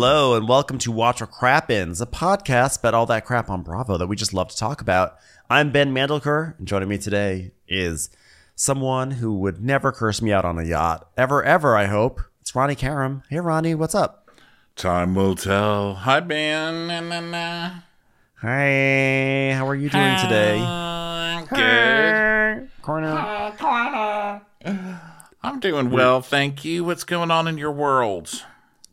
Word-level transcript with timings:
Hello 0.00 0.34
and 0.34 0.46
welcome 0.46 0.78
to 0.78 0.92
Watch 0.92 1.20
What 1.20 1.32
Crappens, 1.32 2.00
a 2.00 2.06
podcast 2.06 2.78
about 2.78 2.94
all 2.94 3.04
that 3.06 3.24
crap 3.24 3.50
on 3.50 3.62
Bravo 3.62 3.98
that 3.98 4.06
we 4.06 4.14
just 4.14 4.32
love 4.32 4.46
to 4.46 4.56
talk 4.56 4.80
about. 4.80 5.16
I'm 5.50 5.72
Ben 5.72 5.92
Mandelker, 5.92 6.56
and 6.56 6.68
joining 6.68 6.88
me 6.88 6.98
today 6.98 7.50
is 7.66 8.08
someone 8.54 9.10
who 9.10 9.36
would 9.40 9.60
never 9.60 9.90
curse 9.90 10.22
me 10.22 10.32
out 10.32 10.44
on 10.44 10.56
a 10.56 10.62
yacht. 10.62 11.10
Ever, 11.16 11.42
ever, 11.42 11.76
I 11.76 11.86
hope. 11.86 12.20
It's 12.40 12.54
Ronnie 12.54 12.76
Karam. 12.76 13.24
Hey, 13.28 13.40
Ronnie, 13.40 13.74
what's 13.74 13.96
up? 13.96 14.30
Time 14.76 15.16
will 15.16 15.34
tell. 15.34 15.94
Hi, 15.94 16.20
Ben. 16.20 16.86
Na, 16.86 17.00
na, 17.00 17.18
na. 17.18 17.70
Hey, 18.40 19.50
how 19.56 19.66
are 19.66 19.74
you 19.74 19.90
doing 19.90 20.16
today? 20.20 20.60
Uh, 20.64 21.44
good. 21.46 22.70
Corner. 22.82 24.42
I'm 25.42 25.58
doing 25.58 25.90
well, 25.90 26.20
thank 26.22 26.64
you. 26.64 26.84
What's 26.84 27.02
going 27.02 27.32
on 27.32 27.48
in 27.48 27.58
your 27.58 27.72
world? 27.72 28.44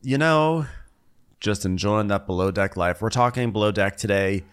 you 0.05 0.19
know, 0.19 0.67
just 1.45 1.63
enjoying 1.63 2.07
that 2.07 2.25
below 2.25 2.49
deck 2.49 2.75
life. 2.75 3.01
We're 3.01 3.11
talking 3.11 3.51
below 3.51 3.71
deck 3.71 3.97
today. 3.97 4.43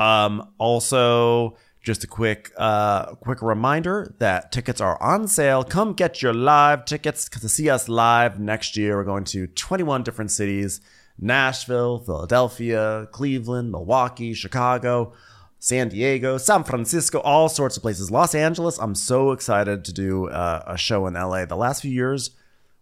Um, 0.00 0.52
also, 0.58 1.56
just 1.80 2.02
a 2.02 2.08
quick, 2.08 2.50
uh, 2.58 3.14
quick 3.14 3.40
reminder 3.40 4.12
that 4.18 4.50
tickets 4.50 4.80
are 4.80 5.00
on 5.00 5.28
sale. 5.28 5.62
Come 5.62 5.92
get 5.92 6.22
your 6.22 6.34
live 6.34 6.84
tickets 6.84 7.28
to 7.28 7.48
see 7.48 7.70
us 7.70 7.88
live 7.88 8.40
next 8.40 8.76
year. 8.76 8.96
We're 8.96 9.04
going 9.04 9.24
to 9.26 9.46
21 9.46 10.02
different 10.02 10.32
cities: 10.32 10.80
Nashville, 11.18 12.00
Philadelphia, 12.00 13.08
Cleveland, 13.12 13.70
Milwaukee, 13.70 14.34
Chicago. 14.34 15.14
San 15.62 15.90
Diego, 15.90 16.38
San 16.38 16.64
Francisco, 16.64 17.18
all 17.20 17.50
sorts 17.50 17.76
of 17.76 17.82
places. 17.82 18.10
Los 18.10 18.34
Angeles. 18.34 18.78
I'm 18.78 18.94
so 18.94 19.32
excited 19.32 19.84
to 19.84 19.92
do 19.92 20.26
uh, 20.28 20.62
a 20.66 20.78
show 20.78 21.06
in 21.06 21.12
LA. 21.12 21.44
The 21.44 21.54
last 21.54 21.82
few 21.82 21.90
years, 21.90 22.30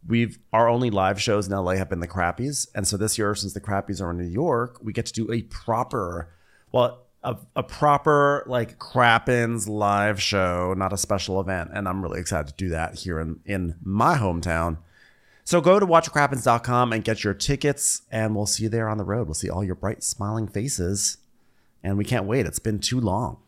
we've 0.09 0.39
our 0.53 0.69
only 0.69 0.91
live 0.91 1.20
shows 1.20 1.47
in 1.47 1.53
LA 1.55 1.73
have 1.73 1.89
been 1.89 2.01
the 2.01 2.09
Crappies, 2.09 2.67
and 2.75 2.89
so 2.89 2.97
this 2.97 3.19
year, 3.19 3.34
since 3.34 3.53
the 3.53 3.61
Crappies 3.61 4.03
are 4.03 4.11
in 4.11 4.19
New 4.19 4.25
York, 4.25 4.78
we 4.83 4.92
get 4.92 5.06
to 5.06 5.12
do 5.12 5.31
a 5.31 5.42
proper, 5.42 6.31
well, 6.73 7.05
a, 7.23 7.37
a 7.55 7.62
proper 7.62 8.45
like 8.47 8.79
Crappens 8.79 9.69
live 9.69 10.20
show, 10.20 10.75
not 10.77 10.92
a 10.92 10.97
special 10.97 11.41
event, 11.41 11.70
and 11.75 11.86
I'm 11.86 12.03
really 12.03 12.20
excited 12.20 12.48
to 12.48 12.55
do 12.55 12.70
that 12.70 12.97
here 13.01 13.20
in 13.20 13.41
in 13.45 13.77
my 13.83 14.17
hometown. 14.17 14.79
So 15.45 15.62
go 15.62 15.81
to 15.81 15.86
watchcrappins.com 15.86 16.92
and 16.92 17.03
get 17.03 17.25
your 17.25 17.33
tickets, 17.34 18.03
and 18.11 18.36
we'll 18.36 18.47
see 18.47 18.64
you 18.64 18.69
there 18.69 18.89
on 18.89 18.98
the 18.98 19.05
road. 19.05 19.27
We'll 19.27 19.34
see 19.34 19.48
all 19.48 19.64
your 19.64 19.75
bright, 19.75 20.03
smiling 20.03 20.47
faces, 20.47 21.17
and 21.83 21.97
we 21.97 22.05
can't 22.05 22.27
wait. 22.27 22.47
It's 22.47 22.59
been 22.59 22.81
too 22.81 23.01
long. 23.01 23.39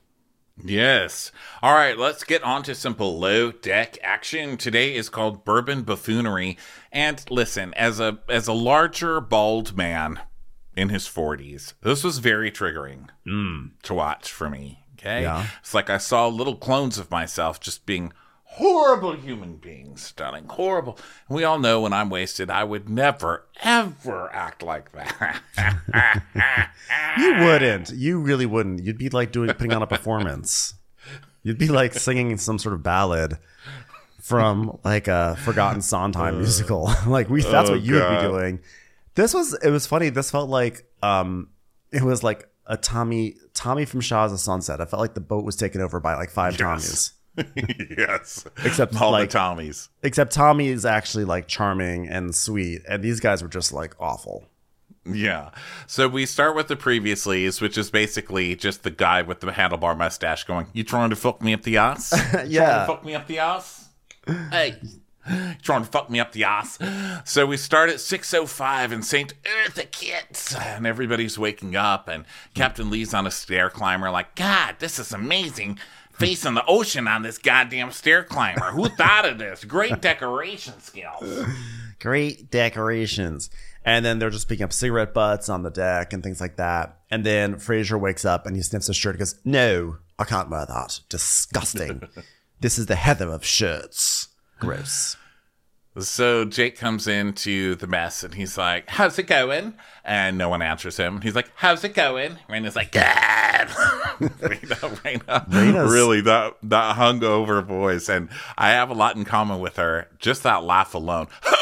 Yes. 0.64 1.32
All 1.62 1.74
right, 1.74 1.96
let's 1.98 2.24
get 2.24 2.42
on 2.42 2.62
to 2.64 2.74
some 2.74 2.94
below 2.94 3.52
deck 3.52 3.98
action. 4.02 4.56
Today 4.56 4.94
is 4.94 5.08
called 5.08 5.44
Bourbon 5.44 5.82
Buffoonery. 5.82 6.58
And 6.92 7.24
listen, 7.30 7.74
as 7.74 8.00
a 8.00 8.18
as 8.28 8.48
a 8.48 8.52
larger 8.52 9.20
bald 9.20 9.76
man 9.76 10.20
in 10.76 10.88
his 10.88 11.06
40s, 11.06 11.74
this 11.82 12.04
was 12.04 12.18
very 12.18 12.50
triggering 12.50 13.08
hmm. 13.24 13.68
to 13.82 13.94
watch 13.94 14.30
for 14.30 14.50
me. 14.50 14.84
Okay. 14.94 15.22
Yeah. 15.22 15.46
It's 15.60 15.74
like 15.74 15.88
I 15.88 15.98
saw 15.98 16.28
little 16.28 16.56
clones 16.56 16.98
of 16.98 17.10
myself 17.10 17.60
just 17.60 17.86
being 17.86 18.12
horrible 18.54 19.14
human 19.14 19.56
beings, 19.56 20.12
darling. 20.12 20.44
Horrible. 20.48 20.98
And 21.28 21.36
we 21.36 21.44
all 21.44 21.58
know 21.58 21.80
when 21.80 21.92
I'm 21.92 22.10
wasted, 22.10 22.50
I 22.50 22.64
would 22.64 22.88
never, 22.88 23.46
ever 23.62 24.28
act 24.32 24.62
like 24.62 24.90
that. 24.92 25.40
You 27.18 27.34
wouldn't. 27.44 27.90
You 27.90 28.20
really 28.20 28.46
wouldn't. 28.46 28.82
You'd 28.82 28.98
be 28.98 29.08
like 29.08 29.32
doing 29.32 29.48
putting 29.50 29.72
on 29.72 29.82
a 29.82 29.86
performance. 29.86 30.74
You'd 31.42 31.58
be 31.58 31.68
like 31.68 31.94
singing 31.94 32.36
some 32.38 32.58
sort 32.58 32.74
of 32.74 32.82
ballad 32.82 33.38
from 34.20 34.78
like 34.84 35.08
a 35.08 35.36
forgotten 35.44 35.80
Sondheim 35.80 36.38
musical. 36.38 36.90
like 37.06 37.28
we 37.30 37.42
that's 37.42 37.70
Oh, 37.70 37.72
what 37.74 37.82
you 37.82 37.94
would 37.94 38.16
be 38.16 38.22
doing. 38.22 38.60
This 39.14 39.32
was 39.32 39.54
it 39.54 39.70
was 39.70 39.86
funny. 39.86 40.10
This 40.10 40.30
felt 40.30 40.50
like 40.50 40.84
um 41.02 41.48
it 41.92 42.02
was 42.02 42.22
like 42.22 42.48
a 42.66 42.76
Tommy 42.76 43.36
Tommy 43.54 43.84
from 43.84 44.00
Shahs 44.00 44.32
of 44.32 44.40
Sunset. 44.40 44.80
I 44.80 44.84
felt 44.84 45.00
like 45.00 45.14
the 45.14 45.20
boat 45.20 45.44
was 45.44 45.56
taken 45.56 45.80
over 45.80 45.98
by 46.00 46.14
like 46.14 46.30
five 46.30 46.56
Tommies. 46.56 47.12
yes. 47.96 48.44
Except, 48.64 49.00
all 49.00 49.12
like- 49.12 49.30
the 49.30 49.38
Tommies. 49.38 49.88
Except 50.02 50.32
Tommy 50.32 50.68
is 50.68 50.84
actually 50.84 51.24
like 51.24 51.46
charming 51.48 52.08
and 52.08 52.34
sweet, 52.34 52.82
and 52.88 53.02
these 53.02 53.20
guys 53.20 53.42
were 53.42 53.48
just 53.48 53.72
like 53.72 53.94
awful. 54.00 54.44
Yeah. 55.06 55.50
So 55.86 56.08
we 56.08 56.26
start 56.26 56.54
with 56.54 56.68
the 56.68 56.76
previouslys, 56.76 57.60
which 57.60 57.78
is 57.78 57.90
basically 57.90 58.54
just 58.54 58.82
the 58.82 58.90
guy 58.90 59.22
with 59.22 59.40
the 59.40 59.46
handlebar 59.48 59.96
mustache 59.96 60.44
going, 60.44 60.66
You 60.74 60.84
trying 60.84 61.10
to 61.10 61.16
fuck 61.16 61.40
me 61.40 61.54
up 61.54 61.62
the 61.62 61.78
ass? 61.78 62.10
Trying 62.30 62.50
Yeah. 62.50 62.80
to 62.80 62.86
fuck 62.86 63.04
me 63.04 63.14
up 63.14 63.26
the 63.26 63.38
ass? 63.38 63.88
Hey. 64.50 64.76
you 64.82 65.54
Trying 65.62 65.84
to 65.84 65.90
fuck 65.90 66.10
me 66.10 66.20
up 66.20 66.32
the 66.32 66.44
ass. 66.44 66.78
So 67.24 67.46
we 67.46 67.56
start 67.56 67.88
at 67.88 67.96
6.05 67.96 68.92
in 68.92 69.02
St. 69.02 69.32
Eartha 69.42 69.90
Kitts. 69.90 70.54
And 70.54 70.86
everybody's 70.86 71.38
waking 71.38 71.76
up. 71.76 72.06
And 72.08 72.24
Captain 72.54 72.90
Lee's 72.90 73.14
on 73.14 73.26
a 73.26 73.30
stair 73.30 73.70
climber, 73.70 74.10
like, 74.10 74.34
God, 74.34 74.76
this 74.80 74.98
is 74.98 75.12
amazing. 75.12 75.78
Facing 76.20 76.54
the 76.54 76.64
ocean 76.66 77.08
on 77.08 77.22
this 77.22 77.38
goddamn 77.38 77.90
stair 77.92 78.22
climber. 78.22 78.70
Who 78.72 78.88
thought 78.88 79.24
of 79.26 79.38
this? 79.38 79.64
Great 79.64 80.00
decoration 80.00 80.80
skills. 80.80 81.46
great 81.98 82.50
decorations. 82.50 83.50
And 83.84 84.04
then 84.04 84.18
they're 84.18 84.30
just 84.30 84.48
picking 84.48 84.64
up 84.64 84.72
cigarette 84.72 85.14
butts 85.14 85.48
on 85.48 85.62
the 85.62 85.70
deck 85.70 86.12
and 86.12 86.22
things 86.22 86.40
like 86.40 86.56
that. 86.56 86.98
And 87.10 87.24
then 87.24 87.58
Fraser 87.58 87.96
wakes 87.96 88.24
up 88.24 88.46
and 88.46 88.54
he 88.54 88.62
sniffs 88.62 88.86
his 88.86 88.96
shirt 88.96 89.14
and 89.14 89.20
goes, 89.20 89.36
No, 89.44 89.96
I 90.18 90.24
can't 90.24 90.50
wear 90.50 90.66
that. 90.66 91.00
Disgusting. 91.08 92.02
this 92.60 92.78
is 92.78 92.86
the 92.86 92.96
heather 92.96 93.30
of 93.30 93.44
shirts. 93.44 94.28
Gross. 94.58 95.16
So 95.98 96.44
Jake 96.44 96.78
comes 96.78 97.08
into 97.08 97.74
the 97.74 97.86
mess 97.88 98.22
and 98.22 98.32
he's 98.34 98.56
like, 98.56 98.88
How's 98.90 99.18
it 99.18 99.26
going? 99.26 99.74
And 100.04 100.38
no 100.38 100.48
one 100.48 100.62
answers 100.62 100.96
him. 100.96 101.20
He's 101.20 101.34
like, 101.34 101.50
How's 101.56 101.82
it 101.84 101.94
going? 101.94 102.38
Rayna's 102.48 102.76
like, 102.76 102.92
God. 102.92 103.06
Rayna, 104.20 104.76
Rayna, 105.02 105.48
Rayna's- 105.50 105.92
really 105.92 106.20
that 106.22 106.56
that 106.62 106.96
hungover 106.96 107.64
voice. 107.64 108.08
And 108.08 108.28
I 108.56 108.70
have 108.70 108.88
a 108.90 108.94
lot 108.94 109.16
in 109.16 109.24
common 109.24 109.58
with 109.60 109.76
her. 109.76 110.06
Just 110.18 110.42
that 110.44 110.62
laugh 110.64 110.94
alone. 110.94 111.26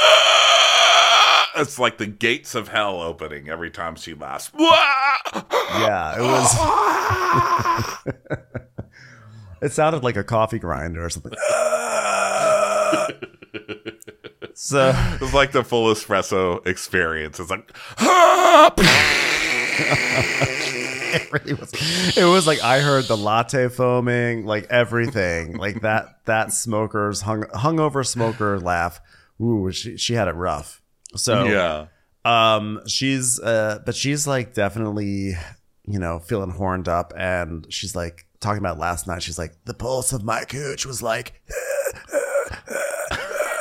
It's 1.56 1.78
like 1.78 1.98
the 1.98 2.06
gates 2.06 2.54
of 2.54 2.68
hell 2.68 3.00
opening 3.02 3.48
every 3.48 3.70
time 3.70 3.96
she 3.96 4.14
laughs. 4.14 4.52
Yeah, 4.60 6.16
it 6.16 6.22
was. 6.22 6.54
it 9.62 9.72
sounded 9.72 10.04
like 10.04 10.16
a 10.16 10.22
coffee 10.24 10.58
grinder 10.60 11.04
or 11.04 11.10
something. 11.10 11.32
So 14.60 14.92
It's 15.20 15.32
like 15.34 15.52
the 15.52 15.62
full 15.62 15.94
espresso 15.94 16.66
experience. 16.66 17.38
It's 17.38 17.48
like, 17.48 17.72
it 21.14 21.32
really 21.32 21.54
was. 21.54 21.72
It 22.16 22.24
was 22.24 22.48
like 22.48 22.60
I 22.64 22.80
heard 22.80 23.04
the 23.04 23.16
latte 23.16 23.68
foaming, 23.68 24.46
like 24.46 24.66
everything, 24.68 25.58
like 25.58 25.82
that. 25.82 26.24
That 26.24 26.52
smoker's 26.52 27.20
hung 27.20 27.44
hungover 27.44 28.04
smoker 28.04 28.58
laugh. 28.58 29.00
Ooh, 29.40 29.70
she 29.70 29.96
she 29.96 30.14
had 30.14 30.26
it 30.26 30.34
rough. 30.34 30.82
So 31.14 31.44
yeah. 31.44 31.86
um, 32.24 32.80
she's 32.88 33.38
uh, 33.38 33.78
but 33.86 33.94
she's 33.94 34.26
like 34.26 34.54
definitely, 34.54 35.34
you 35.86 36.00
know, 36.00 36.18
feeling 36.18 36.50
horned 36.50 36.88
up, 36.88 37.12
and 37.16 37.64
she's 37.72 37.94
like 37.94 38.26
talking 38.40 38.58
about 38.58 38.76
last 38.76 39.06
night. 39.06 39.22
She's 39.22 39.38
like, 39.38 39.54
the 39.66 39.74
pulse 39.74 40.12
of 40.12 40.24
my 40.24 40.42
cooch 40.42 40.84
was 40.84 41.00
like, 41.00 41.40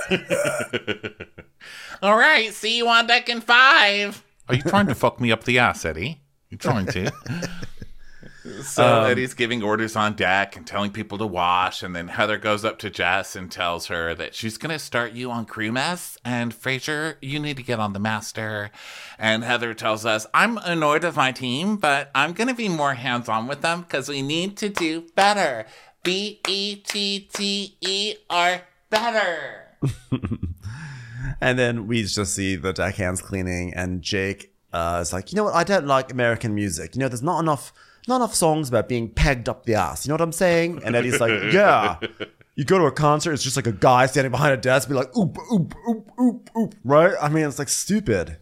All 2.02 2.18
right, 2.18 2.54
see 2.54 2.78
you 2.78 2.88
on 2.88 3.08
deck 3.08 3.30
in 3.30 3.42
five. 3.42 4.24
Are 4.50 4.56
you 4.56 4.62
trying 4.62 4.88
to 4.88 4.96
fuck 4.96 5.20
me 5.20 5.32
up 5.32 5.44
the 5.44 5.60
ass, 5.60 5.84
Eddie? 5.84 6.22
You 6.50 6.58
trying 6.58 6.86
to? 6.88 7.12
so 8.64 8.86
um, 8.86 9.12
Eddie's 9.12 9.34
giving 9.34 9.62
orders 9.62 9.96
on 9.96 10.14
deck 10.14 10.56
and 10.56 10.66
telling 10.66 10.92
people 10.92 11.18
to 11.18 11.28
wash, 11.28 11.84
and 11.84 11.96
then 11.96 12.08
Heather 12.08 12.38
goes 12.38 12.64
up 12.64 12.80
to 12.80 12.90
Jess 12.90 13.36
and 13.36 13.52
tells 13.52 13.88
her 13.88 14.16
that 14.16 14.36
she's 14.36 14.58
gonna 14.58 14.80
start 14.80 15.14
you 15.14 15.32
on 15.32 15.46
crew 15.46 15.72
mess, 15.72 16.18
and 16.24 16.54
Fraser, 16.54 17.18
you 17.22 17.40
need 17.40 17.58
to 17.58 17.64
get 17.64 17.80
on 17.80 17.94
the 17.94 18.00
master. 18.00 18.72
And 19.20 19.44
Heather 19.44 19.74
tells 19.74 20.06
us, 20.06 20.26
I'm 20.34 20.58
annoyed 20.60 21.04
with 21.04 21.18
my 21.18 21.32
team, 21.32 21.78
but 21.78 22.10
I'm 22.16 22.34
gonna 22.34 22.56
be 22.56 22.70
more 22.70 22.94
hands-on 22.94 23.48
with 23.48 23.62
them 23.62 23.82
because 23.82 24.08
we 24.08 24.22
need 24.22 24.56
to 24.58 24.70
do 24.70 25.02
better. 25.16 25.66
B 26.04 26.40
E 26.48 26.78
T 26.78 27.28
T 27.34 27.78
E 27.82 28.16
R 28.30 28.62
better. 28.90 29.67
And 31.42 31.60
then 31.60 31.88
we 31.88 32.04
just 32.04 32.34
see 32.34 32.56
the 32.56 32.74
deckhands 32.74 33.22
cleaning, 33.22 33.74
and 33.74 34.02
Jake 34.02 34.54
uh, 34.74 35.00
is 35.02 35.12
like, 35.14 35.32
you 35.32 35.36
know 35.36 35.44
what? 35.44 35.56
I 35.56 35.64
don't 35.64 35.86
like 35.86 36.12
American 36.12 36.56
music. 36.56 36.96
You 36.96 37.02
know, 37.02 37.10
there's 37.10 37.22
not 37.22 37.40
enough, 37.40 37.74
not 38.08 38.18
enough 38.18 38.34
songs 38.34 38.70
about 38.70 38.88
being 38.88 39.10
pegged 39.10 39.50
up 39.50 39.66
the 39.66 39.76
ass. 39.76 40.06
You 40.06 40.10
know 40.10 40.14
what 40.16 40.22
I'm 40.22 40.32
saying? 40.32 40.82
And 40.86 40.96
Eddie's 40.96 41.20
like, 41.20 41.52
yeah. 41.54 41.98
You 42.56 42.66
go 42.66 42.80
to 42.80 42.86
a 42.86 42.92
concert, 42.92 43.34
it's 43.34 43.44
just 43.44 43.56
like 43.56 43.68
a 43.68 43.72
guy 43.72 44.08
standing 44.08 44.32
behind 44.32 44.54
a 44.54 44.58
desk, 44.58 44.88
be 44.90 44.96
like, 44.96 45.16
oop, 45.16 45.38
oop, 45.52 45.76
oop, 45.92 46.12
oop, 46.20 46.50
oop, 46.58 46.76
right? 46.84 47.14
I 47.22 47.30
mean, 47.30 47.46
it's 47.46 47.60
like 47.60 47.70
stupid. 47.70 48.38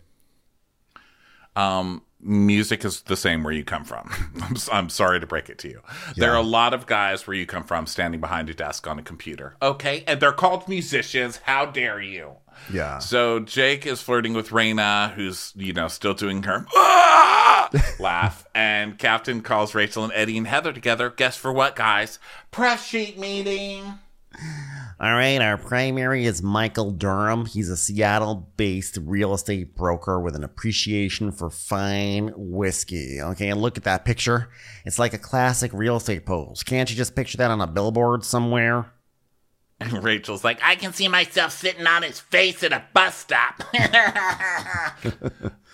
um, 1.58 2.02
music 2.26 2.84
is 2.84 3.02
the 3.02 3.16
same 3.16 3.44
where 3.44 3.54
you 3.54 3.64
come 3.64 3.86
from. 3.86 4.10
I'm, 4.42 4.56
I'm 4.72 4.90
sorry 4.90 5.20
to 5.20 5.28
break 5.28 5.50
it 5.50 5.58
to 5.60 5.70
you. 5.70 5.82
There 6.16 6.32
are 6.32 6.38
a 6.38 6.44
lot 6.44 6.74
of 6.74 6.86
guys 6.86 7.26
where 7.28 7.36
you 7.36 7.46
come 7.46 7.64
from 7.64 7.86
standing 7.86 8.20
behind 8.20 8.50
a 8.50 8.54
desk 8.54 8.88
on 8.88 9.00
a 9.00 9.04
computer. 9.04 9.56
Okay. 9.62 10.04
And 10.08 10.20
they're 10.20 10.32
called 10.32 10.68
musicians. 10.68 11.38
How 11.38 11.66
dare 11.66 12.02
you? 12.02 12.34
Yeah. 12.72 13.00
So 13.00 13.40
Jake 13.40 13.86
is 13.86 14.02
flirting 14.02 14.34
with 14.34 14.50
Rayna, 14.50 15.14
who's, 15.14 15.54
you 15.56 15.74
know, 15.74 15.88
still 15.88 16.14
doing 16.14 16.44
her 16.44 16.66
"Ah!" 16.76 17.70
laugh. 18.00 18.46
And 18.56 18.98
Captain 18.98 19.42
calls 19.42 19.76
Rachel 19.76 20.04
and 20.04 20.14
Eddie 20.14 20.38
and 20.38 20.48
Heather 20.48 20.74
together. 20.74 21.10
Guess 21.10 21.38
for 21.38 21.52
what, 21.52 21.76
guys? 21.76 22.18
Press 22.52 22.86
sheet 22.86 23.20
meeting. 23.20 24.00
All 24.98 25.12
right, 25.12 25.42
our 25.42 25.58
primary 25.58 26.26
is 26.26 26.42
Michael 26.42 26.92
Durham. 26.92 27.46
He's 27.46 27.70
a 27.70 27.76
Seattle 27.76 28.50
based 28.56 28.98
real 29.02 29.34
estate 29.34 29.76
broker 29.76 30.22
with 30.22 30.36
an 30.36 30.44
appreciation 30.44 31.34
for 31.34 31.50
fine 31.50 32.32
whiskey. 32.36 33.20
Okay, 33.22 33.50
and 33.50 33.62
look 33.62 33.78
at 33.78 33.84
that 33.84 34.06
picture. 34.06 34.50
It's 34.86 34.98
like 34.98 35.14
a 35.14 35.18
classic 35.18 35.72
real 35.74 35.98
estate 35.98 36.26
pose. 36.26 36.64
Can't 36.64 36.90
you 36.90 36.96
just 36.96 37.16
picture 37.16 37.38
that 37.40 37.52
on 37.52 37.60
a 37.60 37.68
billboard 37.68 38.24
somewhere? 38.24 38.86
And 39.82 39.92
Rachel's 40.04 40.46
like, 40.46 40.60
I 40.64 40.76
can 40.76 40.94
see 40.94 41.10
myself 41.10 41.52
sitting 41.52 41.86
on 41.86 42.04
his 42.04 42.22
face 42.22 42.64
at 42.64 42.72
a 42.72 42.84
bus 42.94 43.16
stop. 43.16 43.64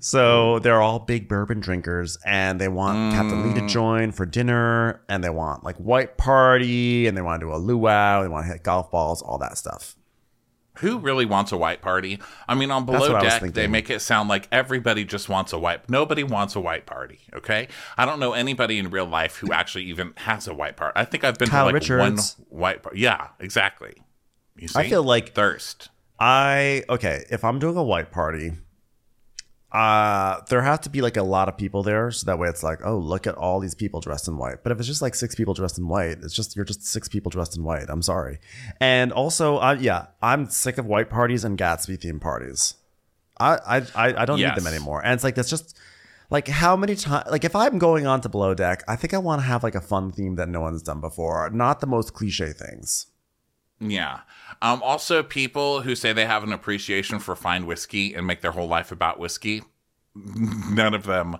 So 0.00 0.58
they're 0.58 0.80
all 0.80 0.98
big 0.98 1.28
bourbon 1.28 1.60
drinkers 1.60 2.18
and 2.24 2.60
they 2.60 2.68
want 2.68 3.14
Captain 3.14 3.46
Lee 3.46 3.54
to 3.54 3.60
mm. 3.60 3.68
join 3.68 4.12
for 4.12 4.26
dinner 4.26 5.02
and 5.08 5.22
they 5.22 5.30
want 5.30 5.64
like 5.64 5.76
white 5.76 6.16
party 6.16 7.06
and 7.06 7.16
they 7.16 7.22
want 7.22 7.40
to 7.40 7.46
do 7.46 7.52
a 7.52 7.56
luau, 7.56 8.22
they 8.22 8.28
want 8.28 8.46
to 8.46 8.52
hit 8.52 8.62
golf 8.62 8.90
balls, 8.90 9.22
all 9.22 9.38
that 9.38 9.56
stuff. 9.58 9.96
Who 10.78 10.98
really 10.98 11.24
wants 11.24 11.52
a 11.52 11.56
white 11.56 11.80
party? 11.82 12.18
I 12.48 12.56
mean, 12.56 12.72
on 12.72 12.84
Below 12.84 12.98
what 12.98 13.10
I 13.12 13.22
was 13.22 13.40
Deck, 13.40 13.52
they 13.52 13.68
make 13.68 13.90
it 13.90 14.00
sound 14.00 14.28
like 14.28 14.48
everybody 14.50 15.04
just 15.04 15.28
wants 15.28 15.52
a 15.52 15.58
white. 15.58 15.88
Nobody 15.88 16.24
wants 16.24 16.56
a 16.56 16.60
white 16.60 16.84
party. 16.84 17.20
Okay, 17.32 17.68
I 17.96 18.04
don't 18.04 18.18
know 18.18 18.32
anybody 18.32 18.80
in 18.80 18.90
real 18.90 19.06
life 19.06 19.36
who 19.36 19.52
actually 19.52 19.84
even 19.84 20.14
has 20.16 20.48
a 20.48 20.54
white 20.54 20.76
party. 20.76 20.94
I 20.96 21.04
think 21.04 21.22
I've 21.22 21.38
been 21.38 21.48
Kyle 21.48 21.66
to 21.66 21.66
like 21.66 21.74
Richards. 21.74 22.36
one 22.38 22.46
white 22.60 22.82
party. 22.82 22.98
Yeah, 22.98 23.28
exactly. 23.38 24.02
You 24.56 24.66
see? 24.66 24.80
I 24.80 24.88
feel 24.88 25.04
like 25.04 25.32
thirst. 25.32 25.90
I 26.18 26.82
okay, 26.88 27.24
if 27.30 27.44
I'm 27.44 27.60
doing 27.60 27.76
a 27.76 27.84
white 27.84 28.10
party, 28.10 28.54
uh 29.74 30.40
there 30.50 30.62
have 30.62 30.80
to 30.82 30.88
be 30.90 31.00
like 31.02 31.16
a 31.16 31.22
lot 31.24 31.48
of 31.48 31.56
people 31.58 31.82
there 31.82 32.10
so 32.12 32.24
that 32.26 32.38
way 32.38 32.48
it's 32.48 32.62
like, 32.62 32.78
oh, 32.84 32.96
look 32.96 33.26
at 33.26 33.34
all 33.34 33.58
these 33.58 33.74
people 33.74 34.00
dressed 34.00 34.28
in 34.28 34.38
white. 34.38 34.62
But 34.62 34.70
if 34.72 34.78
it's 34.78 34.86
just 34.86 35.02
like 35.02 35.14
six 35.16 35.34
people 35.34 35.52
dressed 35.52 35.78
in 35.78 35.88
white, 35.88 36.18
it's 36.22 36.32
just 36.32 36.54
you're 36.54 36.64
just 36.64 36.84
six 36.86 37.08
people 37.08 37.30
dressed 37.30 37.56
in 37.56 37.64
white. 37.64 37.86
I'm 37.88 38.00
sorry. 38.02 38.38
And 38.80 39.12
also, 39.12 39.58
uh, 39.58 39.76
yeah, 39.80 40.06
I'm 40.22 40.46
sick 40.48 40.78
of 40.78 40.86
white 40.86 41.10
parties 41.10 41.44
and 41.44 41.58
Gatsby 41.58 41.98
themed 41.98 42.20
parties. 42.20 42.74
I 43.40 43.58
I 43.66 43.76
I, 43.96 44.22
I 44.22 44.24
don't 44.24 44.38
Yes. 44.38 44.56
need 44.56 44.62
them 44.64 44.72
anymore. 44.72 45.02
And 45.04 45.12
it's 45.14 45.24
like 45.24 45.34
that's 45.34 45.50
just 45.50 45.76
like 46.30 46.46
how 46.46 46.76
many 46.76 46.94
times 46.94 47.28
like 47.30 47.44
if 47.44 47.56
I'm 47.56 47.78
going 47.78 48.06
on 48.06 48.20
to 48.20 48.28
below 48.28 48.54
deck, 48.54 48.84
I 48.86 48.94
think 48.94 49.12
I 49.12 49.18
want 49.18 49.40
to 49.42 49.46
have 49.46 49.64
like 49.64 49.74
a 49.74 49.80
fun 49.80 50.12
theme 50.12 50.36
that 50.36 50.48
no 50.48 50.60
one's 50.60 50.82
done 50.82 51.00
before, 51.00 51.50
not 51.50 51.80
the 51.80 51.86
most 51.88 52.14
cliche 52.14 52.52
things. 52.52 53.06
Yeah. 53.80 54.20
Um, 54.62 54.82
also, 54.82 55.22
people 55.22 55.82
who 55.82 55.94
say 55.94 56.12
they 56.12 56.26
have 56.26 56.42
an 56.42 56.52
appreciation 56.52 57.18
for 57.18 57.36
fine 57.36 57.66
whiskey 57.66 58.14
and 58.14 58.26
make 58.26 58.40
their 58.40 58.52
whole 58.52 58.68
life 58.68 58.92
about 58.92 59.18
whiskey, 59.18 59.62
none 60.14 60.94
of 60.94 61.04
them 61.04 61.36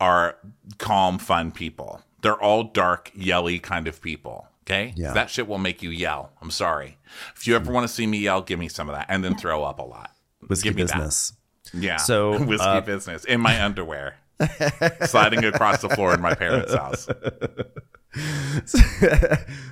are 0.00 0.36
calm, 0.78 1.18
fun 1.18 1.52
people. 1.52 2.02
They're 2.22 2.40
all 2.40 2.64
dark, 2.64 3.10
yelly 3.14 3.58
kind 3.58 3.86
of 3.86 4.00
people. 4.00 4.48
Okay? 4.64 4.92
Yeah. 4.96 5.12
That 5.12 5.30
shit 5.30 5.48
will 5.48 5.58
make 5.58 5.82
you 5.82 5.90
yell. 5.90 6.32
I'm 6.40 6.50
sorry. 6.50 6.98
If 7.34 7.46
you 7.46 7.56
ever 7.56 7.72
want 7.72 7.88
to 7.88 7.92
see 7.92 8.06
me 8.06 8.18
yell, 8.18 8.40
give 8.42 8.58
me 8.58 8.68
some 8.68 8.88
of 8.88 8.94
that 8.94 9.06
and 9.08 9.24
then 9.24 9.36
throw 9.36 9.64
up 9.64 9.78
a 9.78 9.82
lot. 9.82 10.12
Whiskey 10.46 10.70
me 10.70 10.84
that. 10.84 10.94
business. 10.94 11.32
Yeah. 11.74 11.96
So, 11.96 12.38
whiskey 12.44 12.66
uh, 12.66 12.80
business 12.80 13.24
in 13.24 13.40
my 13.40 13.62
underwear, 13.62 14.16
sliding 15.06 15.44
across 15.44 15.82
the 15.82 15.88
floor 15.88 16.14
in 16.14 16.20
my 16.20 16.34
parents' 16.34 16.74
house. 16.74 17.08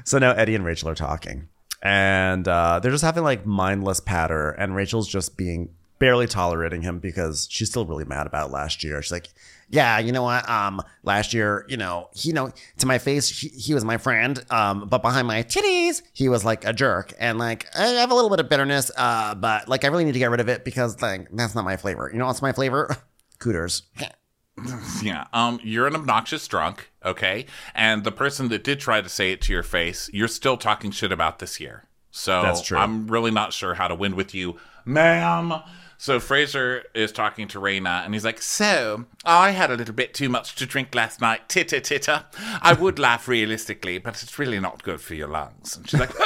so 0.05 0.19
now 0.19 0.33
Eddie 0.33 0.55
and 0.55 0.65
Rachel 0.65 0.89
are 0.89 0.95
talking, 0.95 1.49
and 1.83 2.47
uh, 2.47 2.81
they're 2.81 2.93
just 2.93 3.05
having 3.05 3.25
like 3.25 3.47
mindless 3.47 4.01
patter, 4.01 4.51
and 4.51 4.75
Rachel's 4.75 5.09
just 5.09 5.37
being 5.37 5.71
barely 5.99 6.27
tolerating 6.27 6.83
him 6.83 6.99
because 6.99 7.49
she's 7.51 7.69
still 7.69 7.85
really 7.85 8.05
mad 8.05 8.27
about 8.27 8.51
last 8.51 8.85
year. 8.85 9.03
She's 9.03 9.13
like, 9.13 9.29
"Yeah, 9.69 9.99
you 9.99 10.13
know 10.13 10.23
what? 10.23 10.49
Um, 10.49 10.81
last 11.03 11.35
year, 11.35 11.65
you 11.69 11.77
know, 11.77 12.09
he, 12.15 12.29
you 12.29 12.35
know, 12.35 12.53
to 12.79 12.87
my 12.87 12.99
face, 12.99 13.29
he, 13.29 13.49
he 13.49 13.75
was 13.75 13.85
my 13.85 13.97
friend, 13.97 14.45
um, 14.51 14.89
but 14.89 15.03
behind 15.03 15.27
my 15.27 15.43
titties, 15.43 16.03
he 16.13 16.29
was 16.29 16.45
like 16.45 16.65
a 16.65 16.73
jerk, 16.73 17.13
and 17.19 17.39
like 17.39 17.67
I 17.77 17.87
have 17.87 18.11
a 18.11 18.15
little 18.15 18.31
bit 18.31 18.41
of 18.41 18.49
bitterness, 18.49 18.91
uh, 18.97 19.35
but 19.35 19.69
like 19.69 19.85
I 19.85 19.89
really 19.89 20.05
need 20.05 20.13
to 20.13 20.19
get 20.19 20.31
rid 20.31 20.41
of 20.41 20.49
it 20.49 20.65
because 20.65 21.01
like 21.03 21.29
that's 21.33 21.55
not 21.55 21.65
my 21.65 21.77
flavor. 21.77 22.11
You 22.13 22.19
know 22.19 22.27
what's 22.27 22.43
my 22.43 22.53
flavor? 22.53 22.97
Cooters." 23.39 23.83
Yeah. 25.03 25.27
Um, 25.33 25.61
you're 25.63 25.87
an 25.87 25.95
obnoxious 25.95 26.47
drunk, 26.49 26.91
okay? 27.05 27.47
And 27.75 28.05
the 28.05 28.13
person 28.13 28.49
that 28.49 28.65
did 28.65 28.81
try 28.81 29.01
to 29.01 29.09
say 29.09 29.33
it 29.33 29.41
to 29.43 29.53
your 29.53 29.63
face, 29.63 30.11
you're 30.13 30.29
still 30.29 30.57
talking 30.57 30.91
shit 30.91 31.13
about 31.13 31.39
this 31.39 31.61
year. 31.61 31.85
So 32.11 32.43
That's 32.43 32.63
true. 32.63 32.79
I'm 32.79 33.07
really 33.07 33.31
not 33.31 33.53
sure 33.53 33.75
how 33.75 33.87
to 33.89 33.95
win 33.95 34.17
with 34.17 34.35
you, 34.35 34.57
ma'am. 34.85 35.55
So 35.99 36.21
Fraser 36.21 36.85
is 36.95 37.11
talking 37.13 37.49
to 37.49 37.59
Rayna 37.61 38.05
and 38.05 38.15
he's 38.15 38.25
like, 38.25 38.41
So, 38.41 39.05
I 39.25 39.51
had 39.51 39.71
a 39.71 39.77
little 39.77 39.95
bit 39.95 40.15
too 40.15 40.29
much 40.29 40.55
to 40.57 40.67
drink 40.67 40.95
last 40.95 41.21
night. 41.21 41.49
Titter, 41.49 41.81
titter. 41.81 42.25
I 42.63 42.73
would 42.73 42.99
laugh 43.07 43.27
realistically, 43.29 43.99
but 43.99 44.23
it's 44.23 44.39
really 44.39 44.61
not 44.61 44.83
good 44.83 45.01
for 45.01 45.15
your 45.15 45.29
lungs. 45.29 45.77
And 45.77 45.89
she's 45.89 45.99
like, 46.01 46.11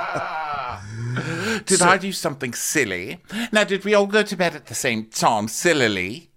"Ah!" 0.00 0.34
Did 1.68 1.82
I 1.82 1.98
do 1.98 2.12
something 2.12 2.54
silly? 2.54 3.20
Now, 3.52 3.64
did 3.64 3.84
we 3.84 3.94
all 3.94 4.06
go 4.06 4.22
to 4.22 4.36
bed 4.36 4.54
at 4.54 4.66
the 4.66 4.74
same 4.74 5.06
time, 5.06 5.48
sillily? 5.48 6.28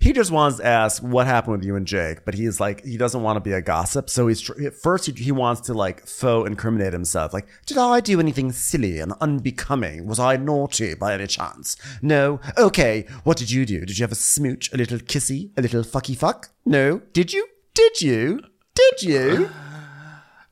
he 0.00 0.12
just 0.12 0.30
wants 0.30 0.58
to 0.58 0.66
ask 0.66 1.02
what 1.02 1.26
happened 1.26 1.56
with 1.56 1.64
you 1.64 1.76
and 1.76 1.86
Jake, 1.86 2.24
but 2.24 2.34
he's 2.34 2.60
like 2.60 2.84
he 2.84 2.96
doesn't 2.96 3.22
want 3.22 3.36
to 3.36 3.40
be 3.40 3.52
a 3.52 3.62
gossip. 3.62 4.10
So 4.10 4.26
he's 4.26 4.40
tr- 4.40 4.70
first 4.70 5.06
he, 5.06 5.12
he 5.12 5.32
wants 5.32 5.62
to 5.62 5.74
like 5.74 6.06
faux 6.06 6.48
incriminate 6.48 6.92
himself. 6.92 7.32
Like, 7.32 7.48
did 7.66 7.78
I 7.78 8.00
do 8.00 8.20
anything 8.20 8.52
silly 8.52 8.98
and 8.98 9.12
unbecoming? 9.20 10.06
Was 10.06 10.18
I 10.18 10.36
naughty 10.36 10.94
by 10.94 11.14
any 11.14 11.26
chance? 11.26 11.76
No. 12.02 12.40
Okay. 12.56 13.06
What 13.24 13.36
did 13.36 13.50
you 13.50 13.66
do? 13.66 13.80
Did 13.84 13.98
you 13.98 14.02
have 14.02 14.12
a 14.12 14.16
smooch, 14.16 14.72
a 14.72 14.76
little 14.76 14.98
kissy, 14.98 15.50
a 15.56 15.62
little 15.62 15.82
fucky 15.82 16.16
fuck? 16.16 16.50
No. 16.64 17.02
Did 17.12 17.32
you? 17.32 17.46
Did 17.74 18.00
you? 18.00 18.40
Did 18.74 19.02
you? 19.02 19.50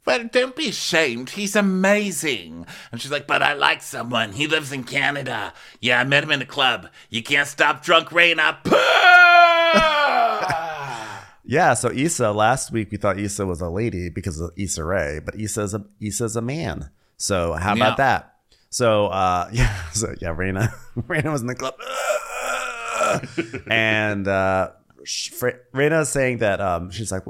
Well, 0.07 0.29
don't 0.31 0.55
be 0.55 0.69
ashamed. 0.69 1.31
He's 1.31 1.57
amazing. 1.57 2.65
And 2.93 3.01
she's 3.01 3.11
like, 3.11 3.27
but 3.27 3.43
I 3.43 3.55
like 3.55 3.83
someone. 3.83 4.33
He 4.33 4.47
lives 4.47 4.71
in 4.73 4.85
Canada. 4.85 5.53
Yeah, 5.81 6.01
I 6.01 6.05
met 6.05 6.23
him 6.23 6.31
in 6.31 6.41
a 6.41 6.47
club. 6.47 6.89
You 7.11 7.23
can't 7.25 7.49
stop 7.49 7.83
drunk 7.83 8.11
Rayna. 8.11 8.59
Yeah. 11.49 11.75
So 11.75 11.91
Issa 11.93 12.33
last 12.33 12.73
week 12.73 12.91
we 12.91 12.97
thought 12.97 13.21
Issa 13.21 13.47
was 13.47 13.61
a 13.61 13.69
lady 13.69 14.09
because 14.09 14.41
of 14.41 14.51
Issa 14.57 14.85
Rae, 14.85 15.21
but 15.25 15.37
Issa's 15.37 15.75
a 15.75 15.85
Issa's 16.01 16.35
a 16.35 16.43
man. 16.43 16.91
So 17.19 17.53
how 17.53 17.75
about 17.75 17.91
Yeah. 17.99 18.05
that? 18.05 18.35
So 18.71 19.07
uh 19.07 19.49
yeah, 19.53 19.91
so 19.93 20.13
yeah, 20.21 20.35
Rayna 20.35 20.73
Rayna 20.99 21.31
was 21.31 21.43
in 21.43 21.47
the 21.47 21.55
club. 21.55 21.75
and 23.71 24.27
uh 24.27 24.71
Rayna 25.73 26.01
is 26.03 26.09
saying 26.09 26.39
that 26.39 26.61
um 26.61 26.91
she's 26.91 27.13
like 27.13 27.23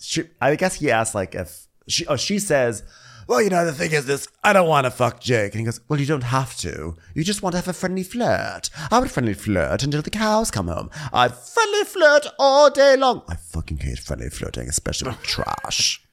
she, 0.00 0.24
I 0.40 0.56
guess 0.56 0.74
he 0.74 0.90
asked 0.90 1.14
like 1.14 1.36
if 1.36 1.68
she 1.88 2.06
oh 2.06 2.16
she 2.16 2.38
says 2.38 2.82
well, 3.28 3.40
you 3.40 3.50
know, 3.50 3.64
the 3.64 3.72
thing 3.72 3.92
is 3.92 4.06
this, 4.06 4.28
I 4.42 4.52
don't 4.52 4.68
want 4.68 4.84
to 4.84 4.90
fuck 4.90 5.20
Jake. 5.20 5.52
And 5.54 5.60
he 5.60 5.64
goes, 5.64 5.80
well, 5.88 6.00
you 6.00 6.06
don't 6.06 6.24
have 6.24 6.56
to. 6.58 6.96
You 7.14 7.24
just 7.24 7.42
want 7.42 7.52
to 7.52 7.58
have 7.58 7.68
a 7.68 7.72
friendly 7.72 8.02
flirt. 8.02 8.68
I 8.90 8.98
would 8.98 9.10
friendly 9.10 9.34
flirt 9.34 9.82
until 9.82 10.02
the 10.02 10.10
cows 10.10 10.50
come 10.50 10.68
home. 10.68 10.90
I'd 11.12 11.34
friendly 11.34 11.84
flirt 11.84 12.26
all 12.38 12.70
day 12.70 12.96
long. 12.96 13.22
I 13.28 13.36
fucking 13.36 13.78
hate 13.78 13.98
friendly 14.00 14.28
flirting, 14.30 14.68
especially 14.68 15.10
with 15.10 15.22
trash. 15.22 16.04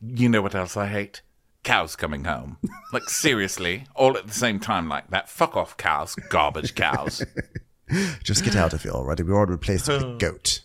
you 0.00 0.28
know 0.28 0.42
what 0.42 0.54
else 0.54 0.76
I 0.76 0.88
hate? 0.88 1.22
Cows 1.64 1.96
coming 1.96 2.24
home. 2.24 2.58
Like, 2.92 3.08
seriously, 3.08 3.84
all 3.94 4.18
at 4.18 4.26
the 4.26 4.34
same 4.34 4.60
time 4.60 4.86
like 4.86 5.08
that. 5.10 5.30
Fuck 5.30 5.56
off, 5.56 5.78
cows. 5.78 6.14
Garbage 6.28 6.74
cows. 6.74 7.24
Just 8.22 8.44
get 8.44 8.54
out 8.54 8.74
of 8.74 8.82
here 8.82 8.92
already. 8.92 9.22
We 9.22 9.32
already 9.32 9.52
replaced 9.52 9.88
it 9.88 9.92
with 9.92 10.02
a 10.02 10.16
goat. 10.18 10.60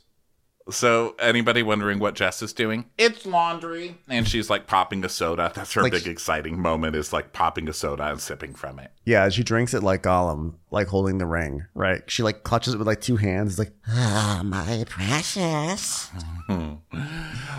So, 0.70 1.16
anybody 1.20 1.64
wondering 1.64 2.00
what 2.00 2.14
Jess 2.16 2.42
is 2.42 2.52
doing? 2.54 2.86
It's 2.98 3.26
laundry. 3.26 3.98
And 4.10 4.28
she's 4.28 4.50
like 4.50 4.68
popping 4.68 5.06
a 5.06 5.10
soda. 5.10 5.52
That's 5.56 5.74
her 5.74 5.84
Like- 5.84 5.94
big 5.94 6.08
exciting 6.08 6.60
moment 6.62 6.96
is 6.96 7.14
like 7.14 7.32
popping 7.34 7.70
a 7.70 7.74
soda 7.74 8.04
and 8.08 8.20
sipping 8.20 8.54
from 8.54 8.80
it. 8.80 8.92
Yeah, 9.06 9.30
she 9.30 9.44
drinks 9.44 9.74
it 9.74 9.82
like 9.84 10.04
Gollum, 10.04 10.56
like 10.70 10.88
holding 10.88 11.18
the 11.18 11.26
ring, 11.26 11.66
right? 11.74 12.02
She 12.08 12.24
like 12.24 12.44
clutches 12.44 12.74
it 12.74 12.78
with 12.78 12.88
like 12.88 13.00
two 13.00 13.16
hands. 13.16 13.52
It's 13.52 13.60
like, 13.60 13.74
ah, 13.88 14.42
my 14.44 14.84
precious. 14.90 16.10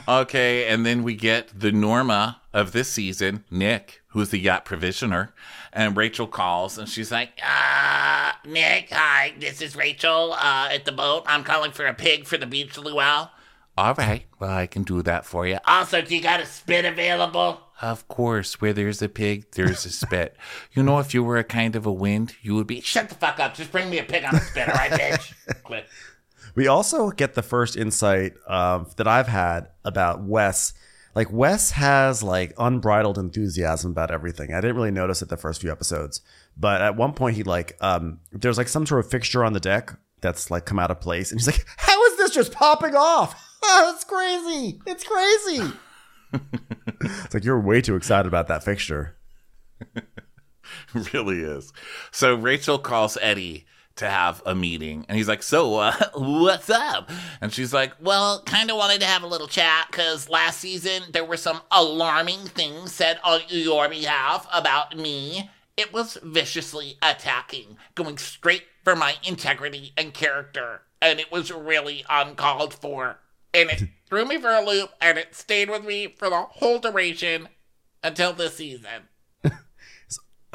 Okay, 0.09 0.67
and 0.69 0.87
then 0.87 1.03
we 1.03 1.15
get 1.15 1.49
the 1.59 1.71
Norma 1.71 2.41
of 2.53 2.73
this 2.73 2.89
season, 2.89 3.45
Nick, 3.51 4.03
who's 4.09 4.31
the 4.31 4.39
yacht 4.39 4.65
provisioner, 4.65 5.35
and 5.73 5.97
Rachel 5.97 6.27
calls 6.27 6.79
and 6.79 6.89
she's 6.89 7.13
like, 7.13 7.39
Uh, 7.45 8.33
Nick, 8.47 8.89
hi, 8.91 9.35
this 9.39 9.61
is 9.61 9.77
Rachel 9.77 10.33
uh, 10.33 10.69
at 10.73 10.85
the 10.85 10.93
boat. 10.93 11.25
I'm 11.27 11.45
calling 11.45 11.73
for 11.73 11.87
a 11.87 11.95
pig 11.95 12.27
for 12.27 12.39
the 12.39 12.47
beach 12.47 12.79
luau. 12.79 13.29
All 13.77 13.95
right, 13.95 14.25
well, 14.41 14.51
I 14.51 14.67
can 14.67 14.83
do 14.83 15.03
that 15.03 15.25
for 15.25 15.47
you. 15.47 15.59
Also, 15.67 16.03
do 16.03 16.15
you 16.17 16.21
got 16.21 16.41
a 16.41 16.47
spit 16.47 16.85
available? 16.85 17.61
Of 17.81 18.09
course, 18.09 18.61
where 18.61 18.73
there's 18.73 19.01
a 19.03 19.09
pig, 19.09 19.53
there's 19.53 19.87
a 19.87 19.91
spit. 19.91 20.37
you 20.73 20.83
know, 20.83 20.99
if 20.99 21.15
you 21.15 21.23
were 21.23 21.37
a 21.37 21.45
kind 21.45 21.77
of 21.77 21.87
a 21.87 21.93
wind, 21.93 22.35
you 22.43 22.57
would 22.57 22.67
be. 22.67 22.81
Shut 22.81 23.09
the 23.09 23.15
fuck 23.15 23.39
up. 23.39 23.55
Just 23.55 23.71
bring 23.71 23.89
me 23.89 24.01
a 24.01 24.03
pig 24.03 24.25
on 24.25 24.35
a 24.35 24.41
spit, 24.41 24.69
all 24.69 24.75
right, 24.75 24.91
bitch? 24.91 25.33
Quick. 25.63 25.87
We 26.55 26.67
also 26.67 27.11
get 27.11 27.35
the 27.35 27.43
first 27.43 27.77
insight 27.77 28.33
um, 28.49 28.89
that 28.97 29.07
I've 29.07 29.29
had 29.29 29.69
about 29.85 30.23
Wes. 30.25 30.73
Like 31.15 31.33
Wes 31.33 31.73
has 31.73 32.23
like 32.23 32.53
unbridled 32.59 33.19
enthusiasm 33.19 33.91
about 33.91 34.11
everything. 34.11 34.53
I 34.53 34.61
didn't 34.61 34.77
really 34.77 34.91
notice 34.91 35.23
it 35.23 35.29
the 35.29 35.37
first 35.37 35.61
few 35.61 35.71
episodes, 35.71 36.21
but 36.57 36.81
at 36.81 36.97
one 36.97 37.13
point 37.13 37.37
he 37.37 37.43
like 37.43 37.77
um, 37.81 38.21
there's 38.33 38.59
like 38.59 38.69
some 38.69 38.87
sort 38.87 39.05
of 39.05 39.11
fixture 39.11 39.45
on 39.45 39.53
the 39.53 39.61
deck 39.61 39.99
that's 40.21 40.51
like 40.51 40.65
come 40.65 40.79
out 40.79 40.91
of 40.91 41.01
place, 41.01 41.31
and 41.31 41.41
he's 41.41 41.47
like, 41.47 41.65
"How 41.77 42.05
is 42.07 42.17
this 42.19 42.31
just 42.33 42.53
popping 42.53 42.95
off? 42.95 43.59
Oh, 43.63 43.93
it's 43.95 44.05
crazy! 44.05 44.81
It's 44.87 45.05
crazy!" 45.05 45.73
it's 47.01 47.35
like 47.35 47.45
you're 47.45 47.61
way 47.61 47.81
too 47.81 47.97
excited 47.97 48.29
about 48.29 48.49
that 48.49 48.65
fixture. 48.65 49.17
really 51.13 51.41
is. 51.41 51.73
So 52.11 52.35
Rachel 52.35 52.79
calls 52.79 53.17
Eddie 53.21 53.67
to 53.99 54.09
have 54.09 54.43
a 54.47 54.55
meeting, 54.55 55.05
and 55.09 55.17
he's 55.17 55.29
like, 55.29 55.43
"So, 55.43 55.77
uh, 55.77 55.95
what's 56.15 56.71
up?" 56.71 57.11
And 57.41 57.53
she's 57.53 57.73
like, 57.73 57.93
Well, 58.01 58.43
kind 58.43 58.71
of 58.71 58.77
wanted 58.77 59.01
to 59.01 59.07
have 59.07 59.23
a 59.23 59.29
little 59.29 59.47
chat 59.47 59.89
because 59.91 60.29
last 60.29 60.61
season 60.61 61.03
there 61.13 61.25
were 61.25 61.37
some 61.37 61.61
alarming 61.71 62.41
things 62.41 62.93
said 62.93 63.21
on 63.25 63.41
your 63.49 63.89
behalf 63.89 64.47
about 64.53 64.97
me. 64.97 65.51
It 65.77 65.93
was 65.93 66.19
viciously 66.23 66.97
attacking, 67.03 67.77
going 67.95 68.19
straight 68.19 68.65
for 68.83 68.97
my 68.97 69.15
integrity 69.23 69.93
and 69.97 70.13
character, 70.13 70.83
and 71.01 71.21
it 71.21 71.31
was 71.31 71.53
really 71.53 72.05
uncalled 72.09 72.75
for. 72.75 73.21
And 73.55 73.71
it 73.71 73.85
threw 74.09 74.25
me 74.25 74.39
for 74.39 74.51
a 74.51 74.65
loop, 74.65 74.91
and 75.01 75.19
it 75.19 75.35
stayed 75.35 75.71
with 75.71 75.85
me 75.85 76.15
for 76.19 76.29
the 76.31 76.43
whole 76.43 76.79
duration 76.79 77.49
until 78.03 78.33
this 78.33 78.57
season. 78.57 79.09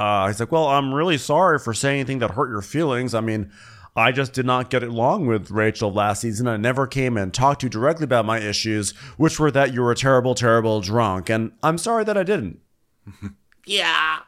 Uh, 0.04 0.26
he's 0.26 0.38
like, 0.38 0.52
Well, 0.52 0.68
I'm 0.68 0.92
really 0.92 1.16
sorry 1.18 1.58
for 1.58 1.72
saying 1.72 2.00
anything 2.00 2.18
that 2.18 2.32
hurt 2.32 2.50
your 2.50 2.62
feelings. 2.62 3.14
I 3.14 3.20
mean, 3.20 3.50
I 3.96 4.12
just 4.12 4.32
did 4.32 4.44
not 4.44 4.70
get 4.70 4.82
along 4.82 5.26
with 5.26 5.50
Rachel 5.50 5.92
last 5.92 6.20
season. 6.20 6.46
I 6.46 6.56
never 6.56 6.86
came 6.86 7.16
and 7.16 7.32
talked 7.32 7.60
to 7.60 7.66
you 7.66 7.70
directly 7.70 8.04
about 8.04 8.26
my 8.26 8.38
issues, 8.38 8.90
which 9.16 9.38
were 9.38 9.50
that 9.52 9.72
you 9.72 9.82
were 9.82 9.92
a 9.92 9.96
terrible, 9.96 10.34
terrible 10.34 10.80
drunk. 10.80 11.30
And 11.30 11.52
I'm 11.62 11.78
sorry 11.78 12.04
that 12.04 12.18
I 12.18 12.22
didn't. 12.22 12.60
Yeah. 13.66 14.18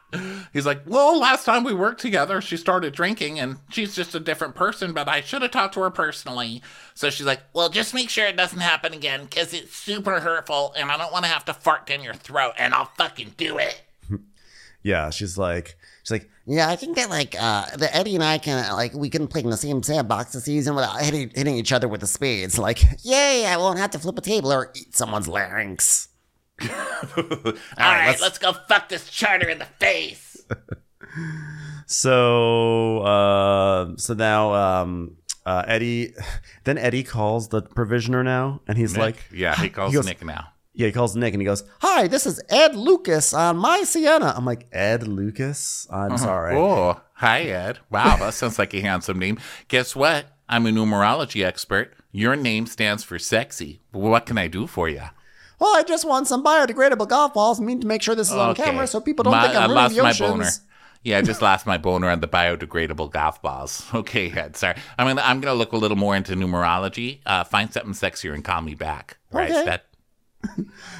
He's 0.51 0.65
like, 0.65 0.81
well, 0.87 1.19
last 1.19 1.45
time 1.45 1.63
we 1.63 1.73
worked 1.73 2.01
together, 2.01 2.41
she 2.41 2.57
started 2.57 2.93
drinking 2.93 3.39
and 3.39 3.57
she's 3.69 3.95
just 3.95 4.15
a 4.15 4.19
different 4.19 4.55
person, 4.55 4.93
but 4.93 5.07
I 5.07 5.21
should 5.21 5.43
have 5.43 5.51
talked 5.51 5.75
to 5.75 5.81
her 5.81 5.91
personally. 5.91 6.63
So 6.95 7.09
she's 7.09 7.27
like, 7.27 7.41
Well, 7.53 7.69
just 7.69 7.93
make 7.93 8.09
sure 8.09 8.25
it 8.25 8.35
doesn't 8.35 8.59
happen 8.59 8.93
again 8.93 9.25
because 9.25 9.53
it's 9.53 9.75
super 9.75 10.19
hurtful, 10.21 10.73
and 10.75 10.89
I 10.89 10.97
don't 10.97 11.13
want 11.13 11.25
to 11.25 11.31
have 11.31 11.45
to 11.45 11.53
fart 11.53 11.85
down 11.85 12.01
your 12.01 12.15
throat, 12.15 12.53
and 12.57 12.73
I'll 12.73 12.91
fucking 12.97 13.35
do 13.37 13.59
it. 13.59 13.83
Yeah, 14.87 15.09
she's 15.09 15.37
like, 15.37 15.75
she's 16.03 16.11
like, 16.11 16.29
Yeah, 16.45 16.69
I 16.69 16.75
think 16.77 16.95
that 16.95 17.09
like 17.09 17.35
uh 17.37 17.65
the 17.75 17.89
Eddie 17.93 18.15
and 18.15 18.23
I 18.23 18.37
can 18.37 18.55
like 18.73 18.93
we 18.93 19.09
can 19.09 19.27
play 19.27 19.41
in 19.43 19.49
the 19.49 19.57
same 19.57 19.83
sandbox 19.83 20.31
this 20.33 20.45
season 20.45 20.75
without 20.75 21.01
hitting, 21.01 21.29
hitting 21.35 21.55
each 21.57 21.73
other 21.73 21.87
with 21.89 22.01
the 22.01 22.07
spades. 22.07 22.57
Like, 22.67 22.79
yay! 23.03 23.45
I 23.45 23.57
won't 23.57 23.79
have 23.79 23.91
to 23.91 23.99
flip 23.99 24.17
a 24.17 24.21
table 24.21 24.51
or 24.53 24.71
eat 24.75 24.95
someone's 24.95 25.27
larynx. 25.27 26.07
All 26.67 26.69
right, 27.77 28.07
let's- 28.07 28.21
let's, 28.21 28.39
go 28.39 28.53
fuck 28.69 28.87
this 28.89 29.09
charter 29.09 29.49
in 29.49 29.59
the 29.59 29.65
face. 29.79 30.23
so, 31.85 32.99
uh, 32.99 33.91
so 33.97 34.13
now, 34.13 34.53
um, 34.53 35.17
uh, 35.45 35.63
Eddie, 35.67 36.13
then 36.63 36.77
Eddie 36.77 37.03
calls 37.03 37.49
the 37.49 37.61
provisioner 37.61 38.23
now, 38.23 38.61
and 38.67 38.77
he's 38.77 38.93
Nick? 38.93 39.01
like, 39.01 39.25
yeah, 39.33 39.55
he 39.55 39.69
calls 39.77 39.93
goes- 39.93 40.05
Nick 40.05 40.23
now. 40.25 40.47
Yeah, 40.77 40.85
he 40.85 40.91
calls 40.93 41.15
Nick, 41.15 41.33
and 41.33 41.41
he 41.41 41.45
goes, 41.45 41.63
"Hi, 41.81 42.07
this 42.07 42.27
is 42.27 42.39
Ed 42.49 42.75
Lucas 42.75 43.33
on 43.33 43.57
my 43.57 43.79
Seanna." 43.79 44.37
I'm 44.37 44.45
like, 44.45 44.67
Ed 44.71 45.07
Lucas. 45.07 45.87
I'm 45.91 46.19
sorry. 46.19 46.55
Oh, 46.55 47.01
hi, 47.15 47.41
Ed. 47.41 47.79
Wow, 47.89 48.17
that 48.17 48.35
sounds 48.35 48.59
like 48.59 48.75
a 48.75 48.81
handsome 48.81 49.17
name. 49.17 49.39
Guess 49.69 49.95
what? 49.95 50.27
I'm 50.47 50.67
a 50.67 50.69
numerology 50.69 51.43
expert. 51.43 51.95
Your 52.11 52.35
name 52.35 52.67
stands 52.67 53.03
for 53.03 53.17
sexy. 53.17 53.81
What 53.91 54.27
can 54.27 54.37
I 54.37 54.47
do 54.47 54.67
for 54.67 54.87
you? 54.87 55.01
Well, 55.59 55.75
I 55.75 55.81
just 55.81 56.07
want 56.07 56.27
some 56.27 56.43
biodegradable 56.43 57.07
golf 57.07 57.33
balls. 57.33 57.59
I 57.59 57.63
mean 57.63 57.81
to 57.81 57.87
make 57.87 58.03
sure 58.03 58.13
this 58.13 58.29
is 58.29 58.35
on 58.37 58.53
camera 58.53 58.85
so 58.85 59.01
people 59.01 59.23
don't 59.23 59.33
think 59.41 59.55
I'm 59.55 59.71
ruining 59.71 59.97
the 59.97 60.03
my 60.03 60.09
oceans. 60.11 60.29
boner. 60.29 60.49
Yeah, 61.03 61.17
I 61.17 61.21
just 61.23 61.41
lost 61.41 61.65
my 61.65 61.77
boner 61.79 62.09
on 62.09 62.19
the 62.19 62.27
biodegradable 62.27 63.11
golf 63.11 63.41
balls. 63.41 63.83
Okay, 63.95 64.29
Ed. 64.31 64.55
Sorry. 64.55 64.75
I'm 64.99 65.07
gonna 65.07 65.23
I'm 65.23 65.41
gonna 65.41 65.55
look 65.57 65.71
a 65.71 65.77
little 65.77 65.97
more 65.97 66.15
into 66.15 66.33
numerology. 66.35 67.19
Uh, 67.25 67.43
find 67.43 67.73
something 67.73 67.93
sexier 67.93 68.35
and 68.35 68.43
call 68.43 68.61
me 68.61 68.75
back. 68.75 69.17
Right. 69.31 69.49
Okay. 69.49 69.65
That 69.65 69.85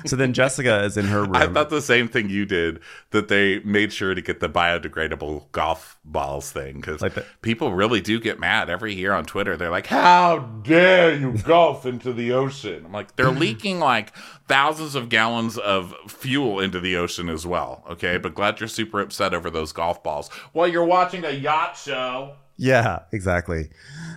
So 0.05 0.15
then 0.15 0.33
Jessica 0.33 0.83
is 0.83 0.95
in 0.97 1.05
her 1.05 1.21
room. 1.23 1.35
I 1.35 1.47
thought 1.47 1.69
the 1.69 1.81
same 1.81 2.07
thing 2.07 2.29
you 2.29 2.45
did. 2.45 2.79
That 3.11 3.27
they 3.27 3.59
made 3.59 3.91
sure 3.91 4.13
to 4.13 4.21
get 4.21 4.39
the 4.39 4.49
biodegradable 4.49 5.51
golf 5.51 5.97
balls 6.05 6.51
thing 6.51 6.75
because 6.75 7.01
Like 7.01 7.13
people 7.41 7.73
really 7.73 8.01
do 8.01 8.19
get 8.19 8.39
mad 8.39 8.69
every 8.69 8.93
year 8.93 9.13
on 9.13 9.25
Twitter. 9.25 9.57
They're 9.57 9.69
like, 9.69 9.87
"How 9.87 10.39
dare 10.39 11.15
you 11.15 11.37
golf 11.39 11.85
into 11.85 12.13
the 12.13 12.31
ocean?" 12.31 12.83
I'm 12.85 12.91
like, 12.91 13.15
they're 13.15 13.31
leaking 13.31 13.79
like 13.79 14.15
thousands 14.47 14.95
of 14.95 15.09
gallons 15.09 15.57
of 15.57 15.93
fuel 16.07 16.59
into 16.59 16.79
the 16.79 16.95
ocean 16.95 17.29
as 17.29 17.45
well. 17.45 17.83
Okay, 17.89 18.17
but 18.17 18.35
glad 18.35 18.59
you're 18.59 18.67
super 18.69 18.99
upset 19.01 19.33
over 19.33 19.49
those 19.49 19.71
golf 19.71 20.03
balls 20.03 20.29
while 20.53 20.67
you're 20.67 20.85
watching 20.85 21.25
a 21.25 21.31
yacht 21.31 21.77
show. 21.77 22.35
Yeah, 22.57 22.99
exactly. 23.11 23.69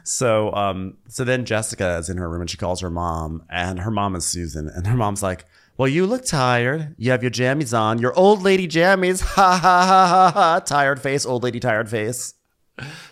So, 0.02 0.52
um, 0.54 0.96
so 1.08 1.24
then 1.24 1.44
Jessica 1.44 1.98
is 1.98 2.08
in 2.08 2.16
her 2.16 2.28
room 2.28 2.40
and 2.40 2.50
she 2.50 2.56
calls 2.56 2.80
her 2.80 2.90
mom, 2.90 3.44
and 3.50 3.80
her 3.80 3.90
mom 3.90 4.16
is 4.16 4.24
Susan, 4.24 4.68
and 4.68 4.86
her 4.86 4.96
mom's 4.96 5.22
like, 5.22 5.44
"Well, 5.76 5.88
you 5.88 6.06
look 6.06 6.24
tired. 6.24 6.94
You 6.96 7.10
have 7.10 7.22
your 7.22 7.30
jammies 7.30 7.78
on, 7.78 7.98
your 7.98 8.14
old 8.14 8.42
lady 8.42 8.66
jammies. 8.66 9.20
Ha 9.36 9.58
ha 9.58 9.86
ha 9.86 10.08
ha 10.08 10.30
ha. 10.32 10.60
Tired 10.60 11.00
face, 11.02 11.26
old 11.26 11.42
lady, 11.42 11.60
tired 11.60 11.90
face. 11.90 12.34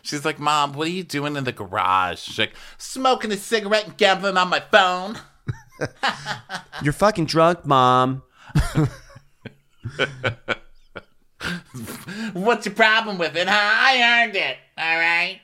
She's 0.01 0.25
like, 0.25 0.39
"Mom, 0.39 0.73
what 0.73 0.87
are 0.87 0.91
you 0.91 1.05
doing 1.05 1.37
in 1.37 1.45
the 1.45 1.53
garage?" 1.53 2.21
She's 2.21 2.39
like, 2.39 2.55
Smoking 2.79 3.31
a 3.33 3.37
cigarette 3.37 3.85
and 3.87 3.97
gambling 3.99 4.39
on 4.39 4.49
my 4.49 4.61
phone. 4.61 5.19
You're 6.83 6.95
fucking 6.95 7.27
drunk, 7.27 7.67
mom. 7.67 8.23
What's 12.33 12.67
your 12.67 12.75
problem 12.75 13.19
with 13.19 13.37
it, 13.37 13.47
huh? 13.47 13.55
I 13.55 14.25
earned 14.25 14.37
it. 14.37 14.57
All 14.79 14.99
right. 14.99 15.41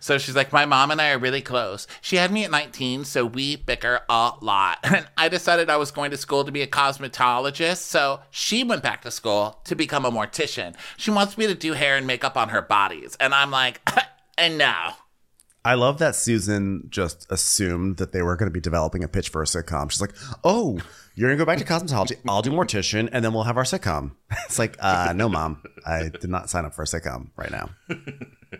So 0.00 0.18
she's 0.18 0.36
like, 0.36 0.52
My 0.52 0.64
mom 0.64 0.90
and 0.90 1.00
I 1.00 1.10
are 1.10 1.18
really 1.18 1.42
close. 1.42 1.86
She 2.00 2.16
had 2.16 2.30
me 2.30 2.44
at 2.44 2.50
19, 2.50 3.04
so 3.04 3.26
we 3.26 3.56
bicker 3.56 4.00
a 4.08 4.32
lot. 4.40 4.78
And 4.84 5.06
I 5.16 5.28
decided 5.28 5.68
I 5.68 5.76
was 5.76 5.90
going 5.90 6.10
to 6.12 6.16
school 6.16 6.44
to 6.44 6.52
be 6.52 6.62
a 6.62 6.66
cosmetologist, 6.66 7.78
so 7.78 8.20
she 8.30 8.62
went 8.64 8.82
back 8.82 9.02
to 9.02 9.10
school 9.10 9.60
to 9.64 9.74
become 9.74 10.04
a 10.04 10.10
mortician. 10.10 10.74
She 10.96 11.10
wants 11.10 11.36
me 11.36 11.46
to 11.46 11.54
do 11.54 11.72
hair 11.72 11.96
and 11.96 12.06
makeup 12.06 12.36
on 12.36 12.50
her 12.50 12.62
bodies. 12.62 13.16
And 13.18 13.34
I'm 13.34 13.50
like, 13.50 13.80
and 14.38 14.56
no. 14.58 14.74
I 15.66 15.74
love 15.74 15.98
that 15.98 16.14
Susan 16.14 16.88
just 16.90 17.26
assumed 17.30 17.96
that 17.96 18.12
they 18.12 18.20
were 18.20 18.36
going 18.36 18.50
to 18.50 18.52
be 18.52 18.60
developing 18.60 19.02
a 19.02 19.08
pitch 19.08 19.30
for 19.30 19.40
a 19.40 19.46
sitcom. 19.46 19.90
She's 19.90 20.00
like, 20.02 20.14
"Oh, 20.44 20.78
you're 21.14 21.30
going 21.30 21.38
to 21.38 21.42
go 21.42 21.46
back 21.46 21.58
to 21.58 21.64
cosmetology. 21.64 22.18
I'll 22.28 22.42
do 22.42 22.50
mortician, 22.50 23.08
and 23.10 23.24
then 23.24 23.32
we'll 23.32 23.44
have 23.44 23.56
our 23.56 23.64
sitcom." 23.64 24.12
It's 24.44 24.58
like, 24.58 24.76
uh, 24.80 25.14
no, 25.16 25.28
mom, 25.28 25.62
I 25.86 26.10
did 26.10 26.28
not 26.28 26.50
sign 26.50 26.66
up 26.66 26.74
for 26.74 26.82
a 26.82 26.86
sitcom 26.86 27.30
right 27.36 27.50
now. 27.50 27.70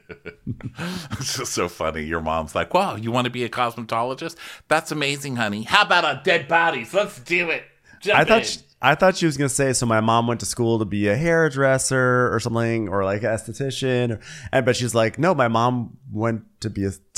It's 1.13 1.39
just 1.39 1.53
so 1.53 1.69
funny. 1.69 2.05
Your 2.05 2.21
mom's 2.21 2.55
like, 2.55 2.75
Wow, 2.75 2.97
you 2.97 3.11
want 3.13 3.27
to 3.27 3.31
be 3.31 3.45
a 3.45 3.49
cosmetologist? 3.49 4.37
That's 4.69 4.93
amazing, 4.93 5.37
honey. 5.37 5.63
How 5.63 5.83
about 5.83 6.05
on 6.05 6.23
dead 6.25 6.49
bodies? 6.49 6.93
Let's 6.93 7.19
do 7.21 7.51
it. 7.51 7.65
Jump 8.01 8.21
I 8.21 8.25
thought 8.25 8.47
she, 8.47 8.59
I 8.85 8.95
thought 8.95 9.17
she 9.17 9.25
was 9.25 9.39
gonna 9.39 9.49
say 9.49 9.73
so. 9.73 9.87
My 9.87 10.01
mom 10.01 10.27
went 10.27 10.41
to 10.41 10.47
school 10.47 10.79
to 10.79 10.85
be 10.85 11.09
a 11.09 11.17
hairdresser 11.17 12.33
or 12.33 12.39
something, 12.39 12.89
or 12.89 13.03
like 13.03 13.23
an 13.23 13.31
esthetician, 13.31 14.23
and 14.53 14.67
but 14.67 14.77
she's 14.77 14.95
like, 14.95 15.19
no, 15.19 15.35
my 15.35 15.49
mom 15.49 15.97
went 16.13 16.43
to 16.61 16.69
be 16.69 16.85
a 16.85 16.91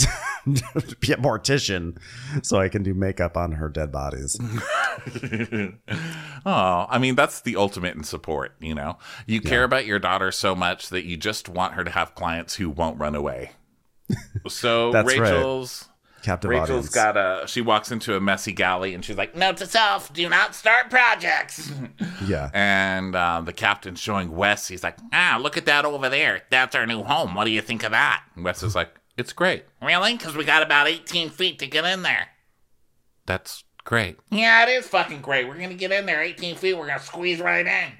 to 0.54 0.96
be 1.00 1.12
a 1.12 1.16
mortician, 1.16 1.98
so 2.42 2.58
I 2.58 2.68
can 2.68 2.84
do 2.84 2.94
makeup 2.94 3.36
on 3.36 3.52
her 3.52 3.68
dead 3.68 3.90
bodies. 3.90 4.38
Oh, 6.48 6.86
I 6.88 6.98
mean, 6.98 7.16
that's 7.16 7.40
the 7.40 7.56
ultimate 7.56 7.96
in 7.96 8.04
support, 8.04 8.54
you 8.60 8.72
know? 8.72 8.98
You 9.26 9.40
care 9.40 9.64
about 9.64 9.84
your 9.84 9.98
daughter 9.98 10.30
so 10.30 10.54
much 10.54 10.90
that 10.90 11.04
you 11.04 11.16
just 11.16 11.48
want 11.48 11.74
her 11.74 11.82
to 11.82 11.90
have 11.90 12.14
clients 12.14 12.54
who 12.54 12.70
won't 12.70 12.98
run 13.00 13.14
away. 13.14 13.50
So 14.48 14.92
That's 14.92 15.18
right. 15.18 15.88
Rachel's 16.16 16.24
Captive 16.26 16.50
Rachel's 16.50 16.70
audience. 16.70 16.88
got 16.94 17.16
a 17.16 17.46
she 17.46 17.60
walks 17.60 17.92
into 17.92 18.16
a 18.16 18.20
messy 18.20 18.52
galley 18.52 18.94
and 18.94 19.04
she's 19.04 19.16
like, 19.16 19.36
Note 19.36 19.58
to 19.58 19.66
self: 19.66 20.12
Do 20.12 20.28
not 20.28 20.54
start 20.54 20.90
projects. 20.90 21.70
yeah. 22.26 22.50
and 22.52 23.14
uh, 23.14 23.40
the 23.44 23.52
captain's 23.52 24.00
showing 24.00 24.34
Wes. 24.34 24.66
He's 24.68 24.82
like, 24.82 24.96
ah, 25.12 25.38
look 25.40 25.56
at 25.56 25.66
that 25.66 25.84
over 25.84 26.08
there. 26.08 26.42
That's 26.50 26.74
our 26.74 26.86
new 26.86 27.02
home. 27.02 27.34
What 27.34 27.44
do 27.44 27.50
you 27.50 27.60
think 27.62 27.82
of 27.84 27.92
that? 27.92 28.24
And 28.34 28.44
Wes 28.44 28.62
is 28.62 28.74
like, 28.74 28.94
it's 29.16 29.32
great. 29.32 29.64
really? 29.80 30.16
Because 30.16 30.36
we 30.36 30.44
got 30.44 30.62
about 30.62 30.88
18 30.88 31.30
feet 31.30 31.58
to 31.60 31.66
get 31.66 31.84
in 31.84 32.02
there. 32.02 32.28
That's 33.26 33.64
great. 33.84 34.18
Yeah, 34.30 34.64
it 34.66 34.70
is 34.70 34.86
fucking 34.88 35.20
great. 35.20 35.46
We're 35.48 35.58
gonna 35.58 35.74
get 35.74 35.92
in 35.92 36.06
there 36.06 36.22
18 36.22 36.56
feet. 36.56 36.74
We're 36.74 36.86
gonna 36.86 37.00
squeeze 37.00 37.40
right 37.40 37.66
in. 37.66 37.92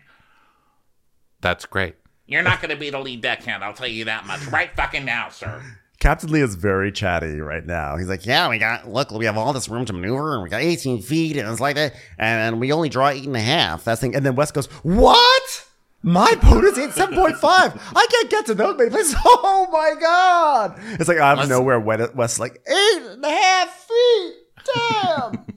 That's 1.41 1.65
great. 1.67 1.97
You're 2.27 2.43
not 2.43 2.61
gonna 2.61 2.77
be 2.77 2.91
the 2.91 2.99
lead 2.99 3.21
deckhand. 3.23 3.63
I'll 3.63 3.73
tell 3.73 3.87
you 3.87 4.05
that 4.07 4.27
much 4.27 4.45
right 4.47 4.75
fucking 4.75 5.05
now, 5.05 5.29
sir. 5.29 5.63
Captain 6.07 6.31
Lee 6.31 6.41
is 6.41 6.55
very 6.55 6.93
chatty 6.93 7.41
right 7.41 7.67
now. 7.67 7.97
He's 7.97 8.07
like, 8.07 8.25
Yeah, 8.25 8.49
we 8.49 8.59
got, 8.59 8.89
look, 8.89 9.11
we 9.11 9.25
have 9.25 9.37
all 9.37 9.53
this 9.53 9.69
room 9.69 9.85
to 9.87 9.93
maneuver 9.93 10.35
and 10.35 10.43
we 10.45 10.49
got 10.49 10.61
18 10.61 11.03
feet 11.03 11.37
and 11.37 11.51
it's 11.51 11.59
like 11.59 11.75
that. 11.75 11.97
And 12.17 12.61
we 12.61 12.71
only 12.71 12.89
draw 12.89 13.09
eight 13.09 13.27
and 13.27 13.35
a 13.35 13.41
half. 13.41 13.83
That's 13.83 14.01
thing, 14.01 14.15
and 14.15 14.25
then 14.25 14.37
Wes 14.37 14.53
goes, 14.53 14.67
"What? 14.85 15.67
My 16.05 16.33
boat 16.37 16.63
is 16.63 16.79
eight 16.79 16.93
seven 16.93 17.17
point 17.17 17.37
five. 17.39 17.75
I 17.97 18.07
can't 18.09 18.31
get 18.31 18.47
to 18.47 18.55
those 18.55 18.77
many 18.77 18.89
places. 18.91 19.17
Oh 19.25 19.69
my 19.73 20.01
god!" 20.01 20.79
It's 21.01 21.09
like 21.09 21.19
out 21.19 21.43
of 21.43 21.49
nowhere. 21.49 21.81
Wes 21.81 22.15
Wes's 22.15 22.39
like 22.39 22.63
eight 22.69 23.03
and 23.03 23.25
a 23.25 23.29
half 23.29 23.89
feet. 23.89 24.35
Damn. 24.75 25.45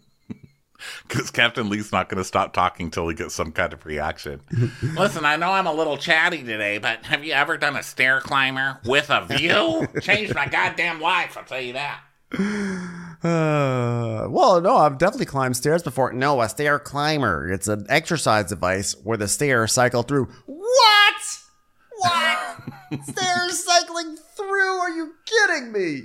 Because 1.09 1.31
Captain 1.31 1.69
Lee's 1.69 1.91
not 1.91 2.07
going 2.07 2.19
to 2.19 2.23
stop 2.23 2.53
talking 2.53 2.91
till 2.91 3.07
he 3.07 3.15
gets 3.15 3.33
some 3.33 3.51
kind 3.51 3.73
of 3.73 3.83
reaction. 3.83 4.41
Listen, 4.95 5.25
I 5.25 5.37
know 5.37 5.51
I'm 5.51 5.65
a 5.65 5.73
little 5.73 5.97
chatty 5.97 6.43
today, 6.43 6.77
but 6.77 7.03
have 7.05 7.25
you 7.25 7.33
ever 7.33 7.57
done 7.57 7.75
a 7.75 7.81
stair 7.81 8.21
climber 8.21 8.79
with 8.85 9.09
a 9.09 9.25
view? 9.25 9.87
Changed 10.01 10.35
my 10.35 10.47
goddamn 10.47 11.01
life, 11.01 11.35
I'll 11.35 11.43
tell 11.43 11.59
you 11.59 11.73
that. 11.73 12.01
Uh, 13.23 14.29
well, 14.29 14.61
no, 14.61 14.77
I've 14.77 14.99
definitely 14.99 15.25
climbed 15.25 15.57
stairs 15.57 15.81
before. 15.81 16.13
no, 16.13 16.41
a 16.41 16.47
stair 16.47 16.77
climber. 16.77 17.51
It's 17.51 17.67
an 17.67 17.87
exercise 17.89 18.49
device 18.49 18.95
where 19.03 19.17
the 19.17 19.27
stairs 19.27 19.73
cycle 19.73 20.03
through. 20.03 20.27
What? 20.45 21.39
What? 21.97 22.57
stairs 23.03 23.65
cycling 23.65 24.15
through? 24.37 24.77
Are 24.77 24.91
you 24.91 25.13
kidding 25.25 25.71
me? 25.71 26.01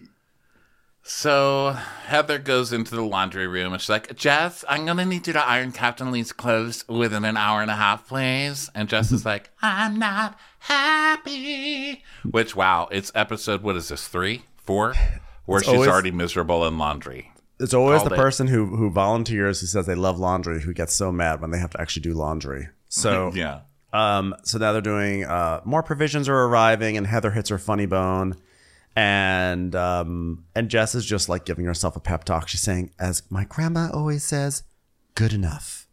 So 1.07 1.77
Heather 2.07 2.39
goes 2.39 2.73
into 2.73 2.95
the 2.97 3.03
laundry 3.03 3.47
room 3.47 3.75
and 3.75 3.81
she's 3.83 3.91
like, 3.91 4.17
Jess, 4.17 4.65
I'm 4.67 4.87
going 4.87 4.97
to 4.97 5.05
need 5.05 5.27
you 5.27 5.35
to 5.35 5.47
iron 5.47 5.71
Captain 5.71 6.11
Lee's 6.11 6.33
clothes 6.33 6.83
within 6.89 7.27
an 7.27 7.37
hour 7.37 7.61
and 7.61 7.71
a 7.71 7.75
half, 7.77 8.09
please. 8.09 8.71
And 8.75 8.89
Jess 8.89 9.13
is 9.13 9.25
like, 9.27 9.51
I'm 9.61 9.99
not 9.99 10.39
happy. 10.61 12.03
Which, 12.29 12.57
wow, 12.57 12.89
it's 12.91 13.13
episode, 13.15 13.63
what 13.63 13.77
is 13.77 13.89
this, 13.89 14.09
three, 14.09 14.45
four? 14.57 14.95
Where 15.45 15.61
she's 15.61 15.69
always- 15.75 15.91
already 15.91 16.11
miserable 16.11 16.67
in 16.67 16.79
laundry. 16.79 17.31
It's 17.61 17.75
always 17.75 18.03
the 18.03 18.11
person 18.11 18.49
who 18.49 18.67
who 18.75 18.91
volunteers 18.91 19.61
who 19.61 19.69
says 19.69 19.87
they 19.87 19.95
love 19.95 20.19
laundry 20.19 20.61
who 20.61 20.75
gets 20.75 20.93
so 20.93 21.13
mad 21.13 21.41
when 21.41 21.53
they 21.53 21.59
have 21.61 21.71
to 21.71 21.81
actually 21.81 22.03
do 22.03 22.13
laundry. 22.13 22.69
So 22.89 23.31
Yeah. 23.35 23.61
Um, 23.93 24.35
so 24.43 24.59
now 24.59 24.73
they're 24.73 24.81
doing 24.83 25.25
uh, 25.25 25.61
more 25.65 25.85
provisions 25.85 26.29
are 26.29 26.37
arriving, 26.47 26.97
and 26.97 27.07
Heather 27.07 27.31
hits 27.31 27.51
her 27.51 27.59
funny 27.59 27.87
bone, 27.87 28.35
and 28.97 29.75
um, 29.75 30.45
and 30.55 30.69
Jess 30.69 30.95
is 30.95 31.05
just 31.05 31.29
like 31.29 31.45
giving 31.45 31.65
herself 31.65 31.97
a 31.97 32.01
pep 32.01 32.25
talk. 32.25 32.49
She's 32.49 32.61
saying, 32.63 32.91
as 32.99 33.23
my 33.31 33.45
grandma 33.45 33.91
always 33.93 34.25
says, 34.25 34.63
"Good 35.15 35.33
enough, 35.33 35.87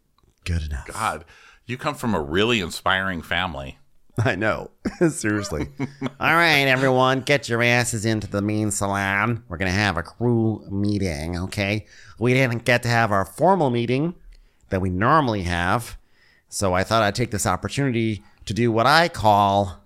good 0.44 0.62
enough." 0.62 0.86
God, 0.86 1.24
you 1.66 1.76
come 1.76 1.94
from 1.94 2.14
a 2.14 2.20
really 2.20 2.60
inspiring 2.60 3.22
family. 3.22 3.78
I 4.24 4.36
know, 4.36 4.70
seriously. 5.10 5.68
All 5.80 6.34
right, 6.34 6.66
everyone, 6.66 7.20
get 7.20 7.48
your 7.48 7.62
asses 7.62 8.04
into 8.04 8.26
the 8.26 8.42
main 8.42 8.70
salon. 8.70 9.42
We're 9.48 9.56
going 9.56 9.70
to 9.70 9.76
have 9.78 9.96
a 9.96 10.02
crew 10.02 10.64
meeting, 10.70 11.38
okay? 11.38 11.86
We 12.18 12.34
didn't 12.34 12.64
get 12.64 12.82
to 12.82 12.88
have 12.88 13.10
our 13.10 13.24
formal 13.24 13.70
meeting 13.70 14.14
that 14.68 14.82
we 14.82 14.90
normally 14.90 15.44
have. 15.44 15.96
So 16.48 16.74
I 16.74 16.84
thought 16.84 17.02
I'd 17.02 17.14
take 17.14 17.30
this 17.30 17.46
opportunity 17.46 18.22
to 18.44 18.52
do 18.52 18.70
what 18.70 18.86
I 18.86 19.08
call 19.08 19.82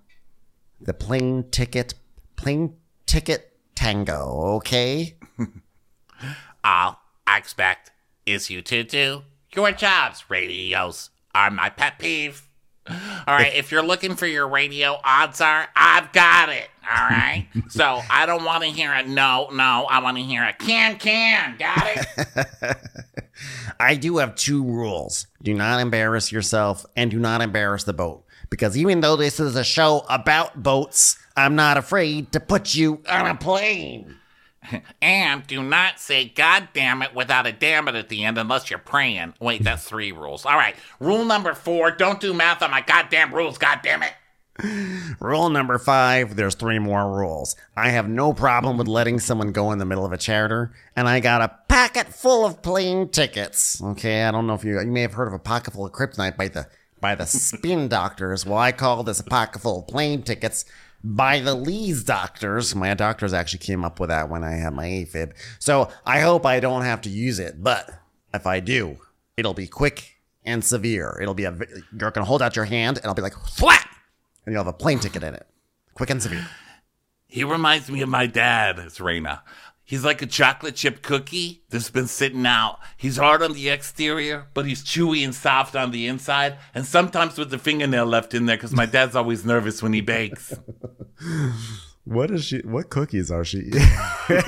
the 0.80 0.92
plane 0.92 1.44
ticket, 1.50 1.94
plane 2.34 2.74
ticket 3.16 3.50
tango, 3.74 4.56
okay? 4.56 5.16
All 6.64 7.00
I 7.26 7.38
expect 7.38 7.90
is 8.26 8.50
you 8.50 8.60
to 8.60 8.84
do 8.84 9.22
your 9.54 9.72
jobs. 9.72 10.26
Radios 10.28 11.08
are 11.34 11.50
my 11.50 11.70
pet 11.70 11.98
peeve. 11.98 12.46
All 12.86 12.94
right, 13.34 13.54
if 13.54 13.72
you're 13.72 13.82
looking 13.82 14.16
for 14.16 14.26
your 14.26 14.46
radio, 14.46 15.00
odds 15.02 15.40
are 15.40 15.66
I've 15.74 16.12
got 16.12 16.50
it. 16.50 16.68
All 16.84 17.08
right, 17.08 17.48
so 17.70 18.02
I 18.10 18.26
don't 18.26 18.44
want 18.44 18.64
to 18.64 18.68
hear 18.68 18.92
a 18.92 19.02
no, 19.02 19.48
no. 19.50 19.86
I 19.88 20.02
want 20.02 20.18
to 20.18 20.22
hear 20.22 20.44
a 20.44 20.52
can, 20.52 20.98
can. 20.98 21.56
Got 21.56 21.86
it? 21.86 22.76
I 23.80 23.94
do 23.94 24.18
have 24.18 24.34
two 24.34 24.62
rules. 24.62 25.26
Do 25.42 25.54
not 25.54 25.80
embarrass 25.80 26.30
yourself 26.30 26.84
and 26.94 27.10
do 27.10 27.18
not 27.18 27.40
embarrass 27.40 27.84
the 27.84 27.94
boat. 27.94 28.26
Because 28.50 28.76
even 28.76 29.00
though 29.00 29.16
this 29.16 29.40
is 29.40 29.56
a 29.56 29.64
show 29.64 30.04
about 30.08 30.62
boats, 30.62 31.16
I'm 31.36 31.54
not 31.54 31.76
afraid 31.76 32.32
to 32.32 32.40
put 32.40 32.74
you 32.74 33.02
on 33.08 33.26
a 33.26 33.34
plane. 33.34 34.16
And 35.00 35.46
do 35.46 35.62
not 35.62 36.00
say 36.00 36.24
God 36.28 36.70
damn 36.74 37.00
it 37.00 37.14
without 37.14 37.46
a 37.46 37.52
damn 37.52 37.86
it 37.86 37.94
at 37.94 38.08
the 38.08 38.24
end 38.24 38.36
unless 38.36 38.68
you're 38.68 38.80
praying. 38.80 39.34
Wait, 39.38 39.62
that's 39.62 39.88
three 39.88 40.10
rules. 40.10 40.44
All 40.44 40.56
right, 40.56 40.74
rule 40.98 41.24
number 41.24 41.54
four: 41.54 41.92
don't 41.92 42.20
do 42.20 42.34
math 42.34 42.62
on 42.62 42.72
my 42.72 42.80
goddamn 42.80 43.32
rules. 43.32 43.58
God 43.58 43.78
damn 43.84 44.02
it. 44.02 44.12
Rule 45.20 45.50
number 45.50 45.78
five, 45.78 46.34
there's 46.34 46.54
three 46.54 46.78
more 46.78 47.16
rules. 47.16 47.56
I 47.76 47.90
have 47.90 48.08
no 48.08 48.32
problem 48.32 48.78
with 48.78 48.88
letting 48.88 49.20
someone 49.20 49.52
go 49.52 49.70
in 49.70 49.78
the 49.78 49.84
middle 49.84 50.04
of 50.04 50.12
a 50.12 50.18
charter, 50.18 50.72
and 50.96 51.06
I 51.06 51.20
got 51.20 51.42
a 51.42 51.54
packet 51.68 52.08
full 52.08 52.44
of 52.44 52.62
plane 52.62 53.08
tickets. 53.08 53.82
Okay, 53.82 54.24
I 54.24 54.30
don't 54.30 54.46
know 54.46 54.54
if 54.54 54.64
you 54.64 54.80
you 54.80 54.86
may 54.86 55.02
have 55.02 55.14
heard 55.14 55.28
of 55.28 55.34
a 55.34 55.38
pocket 55.38 55.74
full 55.74 55.86
of 55.86 55.92
kryptonite 55.92 56.36
by 56.36 56.48
the 56.48 56.66
by 57.00 57.14
the 57.14 57.26
spin 57.26 57.88
doctors. 57.88 58.46
Well, 58.46 58.58
I 58.58 58.72
call 58.72 59.04
this 59.04 59.20
a 59.20 59.24
pocket 59.24 59.60
full 59.60 59.80
of 59.80 59.88
plane 59.88 60.22
tickets 60.22 60.64
by 61.14 61.40
the 61.40 61.54
Lee's 61.54 62.02
doctors. 62.02 62.74
My 62.74 62.92
doctors 62.94 63.32
actually 63.32 63.60
came 63.60 63.84
up 63.84 64.00
with 64.00 64.08
that 64.08 64.28
when 64.28 64.42
I 64.42 64.52
had 64.52 64.72
my 64.72 64.86
AFib. 64.86 65.32
So 65.58 65.90
I 66.04 66.20
hope 66.20 66.44
I 66.44 66.60
don't 66.60 66.82
have 66.82 67.00
to 67.02 67.10
use 67.10 67.38
it, 67.38 67.62
but 67.62 67.90
if 68.34 68.46
I 68.46 68.60
do, 68.60 68.98
it'll 69.36 69.54
be 69.54 69.68
quick 69.68 70.16
and 70.44 70.64
severe. 70.64 71.18
It'll 71.20 71.34
be 71.34 71.44
a 71.44 71.56
you're 71.98 72.10
gonna 72.10 72.24
hold 72.24 72.42
out 72.42 72.56
your 72.56 72.64
hand, 72.64 72.98
and 72.98 73.06
I'll 73.06 73.14
be 73.14 73.22
like 73.22 73.34
flat 73.34 73.86
and 74.46 74.52
you'll 74.52 74.64
have 74.64 74.72
a 74.72 74.76
plane 74.76 75.00
ticket 75.00 75.22
in 75.22 75.34
it. 75.34 75.46
Quick 75.94 76.10
and 76.10 76.22
severe. 76.22 76.46
He 77.26 77.44
reminds 77.44 77.90
me 77.90 78.00
of 78.02 78.08
my 78.08 78.26
dad, 78.26 78.78
it's 78.78 79.00
Rayna. 79.00 79.40
He's 79.88 80.04
like 80.04 80.20
a 80.20 80.26
chocolate 80.26 80.74
chip 80.74 81.00
cookie 81.00 81.62
that's 81.70 81.90
been 81.90 82.08
sitting 82.08 82.44
out. 82.44 82.80
He's 82.96 83.18
hard 83.18 83.40
on 83.40 83.52
the 83.52 83.68
exterior, 83.68 84.48
but 84.52 84.66
he's 84.66 84.82
chewy 84.84 85.24
and 85.24 85.32
soft 85.32 85.76
on 85.76 85.92
the 85.92 86.08
inside, 86.08 86.56
and 86.74 86.84
sometimes 86.84 87.38
with 87.38 87.50
the 87.50 87.58
fingernail 87.58 88.04
left 88.04 88.34
in 88.34 88.46
there 88.46 88.56
because 88.56 88.72
my 88.74 88.86
dad's 88.86 89.14
always 89.14 89.44
nervous 89.44 89.84
when 89.84 89.92
he 89.92 90.00
bakes. 90.00 90.52
what 92.04 92.32
is 92.32 92.44
she? 92.44 92.58
What 92.62 92.90
cookies 92.90 93.30
are 93.30 93.44
she? 93.44 93.58
eating? 93.58 93.82
this 94.28 94.44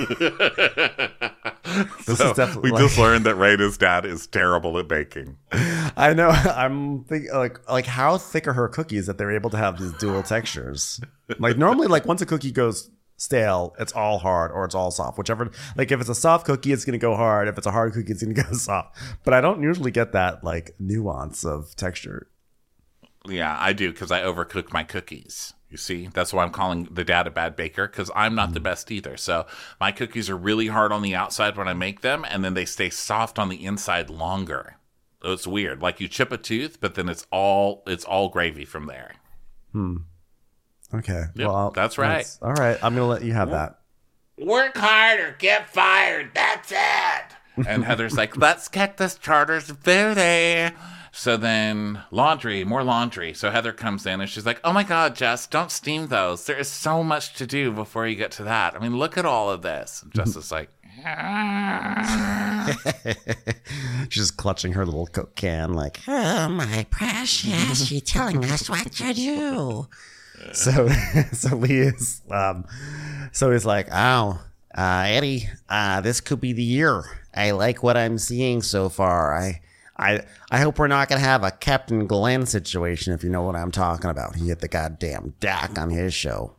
So 2.17 2.31
is 2.31 2.35
definitely. 2.35 2.61
we 2.63 2.71
like- 2.71 2.81
just 2.81 2.97
learned 2.97 3.25
that 3.25 3.35
Rayna's 3.35 3.77
dad 3.77 4.05
is 4.05 4.27
terrible 4.27 4.77
at 4.77 4.87
baking. 4.87 5.37
I 5.51 6.13
know. 6.13 6.29
I'm 6.29 7.03
thinking 7.05 7.31
like 7.33 7.59
like 7.69 7.85
how 7.85 8.17
thick 8.17 8.47
are 8.47 8.53
her 8.53 8.67
cookies 8.67 9.07
that 9.07 9.17
they're 9.17 9.31
able 9.31 9.49
to 9.51 9.57
have 9.57 9.79
these 9.79 9.93
dual 9.93 10.23
textures? 10.23 10.99
Like 11.39 11.57
normally, 11.57 11.87
like 11.87 12.05
once 12.05 12.21
a 12.21 12.25
cookie 12.25 12.51
goes 12.51 12.89
stale, 13.19 13.75
it's 13.77 13.93
all 13.93 14.19
hard 14.19 14.51
or 14.51 14.65
it's 14.65 14.75
all 14.75 14.89
soft. 14.91 15.17
Whichever. 15.17 15.51
Like 15.75 15.91
if 15.91 15.99
it's 15.99 16.09
a 16.09 16.15
soft 16.15 16.45
cookie, 16.45 16.71
it's 16.71 16.85
gonna 16.85 16.97
go 16.97 17.15
hard. 17.15 17.47
If 17.47 17.57
it's 17.57 17.67
a 17.67 17.71
hard 17.71 17.93
cookie, 17.93 18.11
it's 18.11 18.23
gonna 18.23 18.33
go 18.43 18.53
soft. 18.53 18.97
But 19.23 19.33
I 19.33 19.41
don't 19.41 19.61
usually 19.61 19.91
get 19.91 20.13
that 20.13 20.43
like 20.43 20.75
nuance 20.79 21.45
of 21.45 21.75
texture. 21.75 22.27
Yeah, 23.27 23.55
I 23.59 23.73
do 23.73 23.91
because 23.91 24.11
I 24.11 24.21
overcook 24.21 24.71
my 24.71 24.83
cookies. 24.83 25.53
You 25.69 25.77
see, 25.77 26.07
that's 26.07 26.33
why 26.33 26.43
I'm 26.43 26.51
calling 26.51 26.87
the 26.89 27.03
dad 27.03 27.27
a 27.27 27.31
bad 27.31 27.55
baker 27.55 27.87
because 27.87 28.09
I'm 28.15 28.33
not 28.33 28.53
the 28.53 28.59
mm. 28.59 28.63
best 28.63 28.89
either. 28.91 29.17
So 29.17 29.45
my 29.79 29.91
cookies 29.91 30.29
are 30.29 30.37
really 30.37 30.67
hard 30.67 30.91
on 30.91 31.03
the 31.03 31.13
outside 31.13 31.57
when 31.57 31.67
I 31.67 31.73
make 31.73 32.01
them, 32.01 32.25
and 32.27 32.43
then 32.43 32.55
they 32.55 32.65
stay 32.65 32.89
soft 32.89 33.37
on 33.37 33.49
the 33.49 33.63
inside 33.63 34.09
longer. 34.09 34.77
So 35.21 35.33
it's 35.33 35.45
weird. 35.45 35.81
Like 35.81 35.99
you 35.99 36.07
chip 36.07 36.31
a 36.31 36.37
tooth, 36.37 36.79
but 36.79 36.95
then 36.95 37.09
it's 37.09 37.27
all 37.31 37.83
it's 37.85 38.05
all 38.05 38.29
gravy 38.29 38.65
from 38.65 38.87
there. 38.87 39.15
Hmm. 39.73 39.97
Okay. 40.93 41.23
Yep, 41.35 41.47
well, 41.47 41.71
that's 41.71 41.97
right. 41.97 42.25
all 42.41 42.53
right. 42.53 42.77
I'm 42.83 42.95
gonna 42.95 43.07
let 43.07 43.23
you 43.23 43.33
have 43.33 43.51
that. 43.51 43.79
Work 44.37 44.77
hard 44.77 45.19
or 45.19 45.35
get 45.37 45.69
fired. 45.69 46.31
That's 46.33 46.71
it. 46.71 47.67
And 47.67 47.83
Heather's 47.83 48.15
like, 48.15 48.37
"Let's 48.37 48.69
get 48.69 48.97
this 48.97 49.15
charter's 49.15 49.71
booty." 49.71 50.73
So 51.11 51.37
then 51.37 52.03
laundry, 52.11 52.63
more 52.63 52.83
laundry. 52.83 53.33
So 53.33 53.51
Heather 53.51 53.73
comes 53.73 54.05
in 54.05 54.21
and 54.21 54.29
she's 54.29 54.45
like, 54.45 54.61
"Oh 54.63 54.71
my 54.71 54.83
God, 54.83 55.15
Jess, 55.15 55.47
don't 55.47 55.71
steam 55.71 56.07
those. 56.07 56.45
There 56.45 56.57
is 56.57 56.69
so 56.69 57.03
much 57.03 57.33
to 57.33 57.45
do 57.45 57.71
before 57.71 58.07
you 58.07 58.15
get 58.15 58.31
to 58.33 58.43
that. 58.43 58.75
I 58.75 58.79
mean, 58.79 58.97
look 58.97 59.17
at 59.17 59.25
all 59.25 59.49
of 59.49 59.61
this." 59.61 60.03
And 60.03 60.13
Jess 60.13 60.35
is 60.35 60.51
like, 60.51 60.69
She's 64.09 64.31
clutching 64.31 64.73
her 64.73 64.85
little 64.85 65.07
coke 65.07 65.35
can, 65.35 65.73
like 65.73 65.99
Oh, 66.07 66.49
my 66.49 66.85
precious, 66.89 67.91
you're 67.91 68.01
telling 68.01 68.43
us 68.45 68.69
what 68.69 68.91
to 68.93 69.13
do. 69.13 69.87
So. 70.53 70.87
so 71.33 71.55
Lee 71.55 71.79
is, 71.79 72.21
um, 72.31 72.65
so 73.31 73.51
he's 73.51 73.65
like, 73.65 73.87
Oh, 73.91 74.41
uh, 74.77 75.03
Eddie, 75.07 75.49
uh, 75.69 76.01
this 76.01 76.21
could 76.21 76.41
be 76.41 76.53
the 76.53 76.63
year. 76.63 77.03
I 77.33 77.51
like 77.51 77.83
what 77.83 77.97
I'm 77.97 78.17
seeing 78.17 78.61
so 78.61 78.89
far. 78.89 79.35
I, 79.35 79.61
I, 79.97 80.21
I 80.49 80.59
hope 80.59 80.79
we're 80.79 80.87
not 80.87 81.09
gonna 81.09 81.21
have 81.21 81.43
a 81.43 81.51
Captain 81.51 82.07
Glenn 82.07 82.45
situation, 82.45 83.13
if 83.13 83.23
you 83.23 83.29
know 83.29 83.43
what 83.43 83.55
I'm 83.55 83.71
talking 83.71 84.09
about. 84.09 84.35
He 84.35 84.47
hit 84.47 84.59
the 84.59 84.67
goddamn 84.67 85.35
dock 85.39 85.77
on 85.77 85.89
his 85.89 86.13
show. 86.13 86.53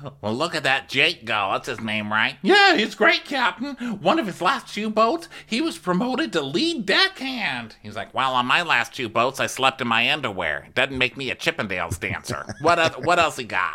Well, 0.20 0.34
look 0.34 0.54
at 0.54 0.64
that 0.64 0.88
Jake 0.88 1.24
go. 1.24 1.50
That's 1.52 1.68
his 1.68 1.80
name, 1.80 2.12
right? 2.12 2.36
Yeah, 2.42 2.76
he's 2.76 2.94
great, 2.94 3.24
Captain. 3.24 3.74
One 4.00 4.18
of 4.18 4.26
his 4.26 4.40
last 4.42 4.72
two 4.74 4.90
boats, 4.90 5.28
he 5.46 5.60
was 5.60 5.78
promoted 5.78 6.32
to 6.32 6.42
lead 6.42 6.86
deckhand. 6.86 7.76
He's 7.82 7.96
like, 7.96 8.12
well, 8.14 8.34
on 8.34 8.46
my 8.46 8.62
last 8.62 8.94
two 8.94 9.08
boats, 9.08 9.38
I 9.40 9.46
slept 9.46 9.80
in 9.80 9.88
my 9.88 10.10
underwear. 10.12 10.64
It 10.68 10.74
doesn't 10.74 10.98
make 10.98 11.16
me 11.16 11.30
a 11.30 11.36
Chippendales 11.36 12.00
dancer. 12.00 12.46
what, 12.60 12.78
oth- 12.78 13.04
what 13.04 13.18
else 13.18 13.36
he 13.36 13.44
got? 13.44 13.74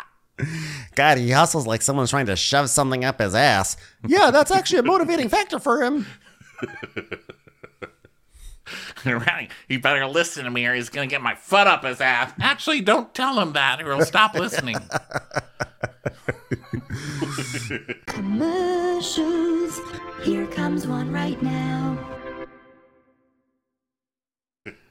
God, 0.94 1.18
he 1.18 1.30
hustles 1.30 1.66
like 1.66 1.80
someone's 1.82 2.10
trying 2.10 2.26
to 2.26 2.36
shove 2.36 2.68
something 2.68 3.04
up 3.04 3.20
his 3.20 3.34
ass. 3.34 3.76
Yeah, 4.06 4.30
that's 4.30 4.50
actually 4.50 4.80
a 4.80 4.84
motivating 4.84 5.28
factor 5.28 5.58
for 5.58 5.82
him. 5.82 6.06
right. 9.04 9.50
He 9.68 9.76
better 9.76 10.06
listen 10.06 10.44
to 10.44 10.50
me 10.50 10.66
or 10.66 10.74
he's 10.74 10.88
going 10.88 11.08
to 11.08 11.12
get 11.12 11.22
my 11.22 11.34
foot 11.34 11.66
up 11.66 11.84
his 11.84 12.00
ass. 12.00 12.32
Actually, 12.40 12.80
don't 12.80 13.14
tell 13.14 13.38
him 13.40 13.52
that 13.52 13.82
or 13.82 13.94
he'll 13.94 14.04
stop 14.04 14.34
listening. 14.34 14.76
Commercials. 18.06 19.80
Here 20.22 20.46
comes 20.46 20.86
one 20.86 21.12
right 21.12 21.40
now. 21.42 21.98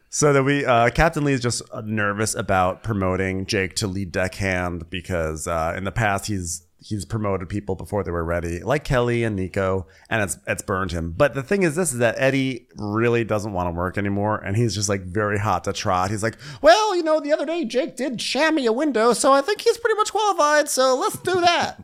So 0.10 0.32
that 0.32 0.44
we, 0.44 0.64
uh, 0.64 0.92
Captain 0.92 1.24
Lee 1.24 1.34
is 1.34 1.42
just 1.42 1.64
uh, 1.72 1.82
nervous 1.84 2.36
about 2.36 2.84
promoting 2.84 3.48
Jake 3.48 3.74
to 3.78 3.88
lead 3.88 4.12
deckhand 4.12 4.92
because 4.92 5.48
uh, 5.48 5.74
in 5.76 5.86
the 5.86 5.92
past 5.92 6.28
he's 6.28 6.68
he's 6.84 7.06
promoted 7.06 7.48
people 7.50 7.76
before 7.76 8.04
they 8.04 8.12
were 8.12 8.24
ready, 8.24 8.60
like 8.60 8.84
Kelly 8.84 9.24
and 9.24 9.36
Nico, 9.36 9.88
and 10.10 10.22
it's 10.22 10.38
it's 10.46 10.62
burned 10.62 10.92
him. 10.92 11.14
But 11.16 11.34
the 11.34 11.44
thing 11.44 11.64
is, 11.64 11.76
this 11.76 11.94
is 11.94 12.00
that 12.00 12.16
Eddie 12.18 12.68
really 12.76 13.24
doesn't 13.24 13.54
want 13.54 13.68
to 13.68 13.72
work 13.78 13.98
anymore, 13.98 14.38
and 14.38 14.58
he's 14.58 14.76
just 14.76 14.90
like 14.90 15.04
very 15.04 15.40
hot 15.40 15.64
to 15.64 15.74
trot. 15.74 16.12
He's 16.12 16.24
like, 16.24 16.38
well, 16.62 16.96
you 16.96 17.04
know, 17.04 17.20
the 17.20 17.34
other 17.34 17.46
day 17.46 17.66
Jake 17.66 17.96
did 17.96 18.20
chamois 18.20 18.68
a 18.68 18.72
window, 18.72 19.14
so 19.14 19.32
I 19.32 19.42
think 19.42 19.62
he's 19.62 19.78
pretty 19.78 19.96
much 19.96 20.12
qualified. 20.12 20.70
So 20.70 20.96
let's 20.96 21.18
do 21.20 21.42
that. 21.42 21.84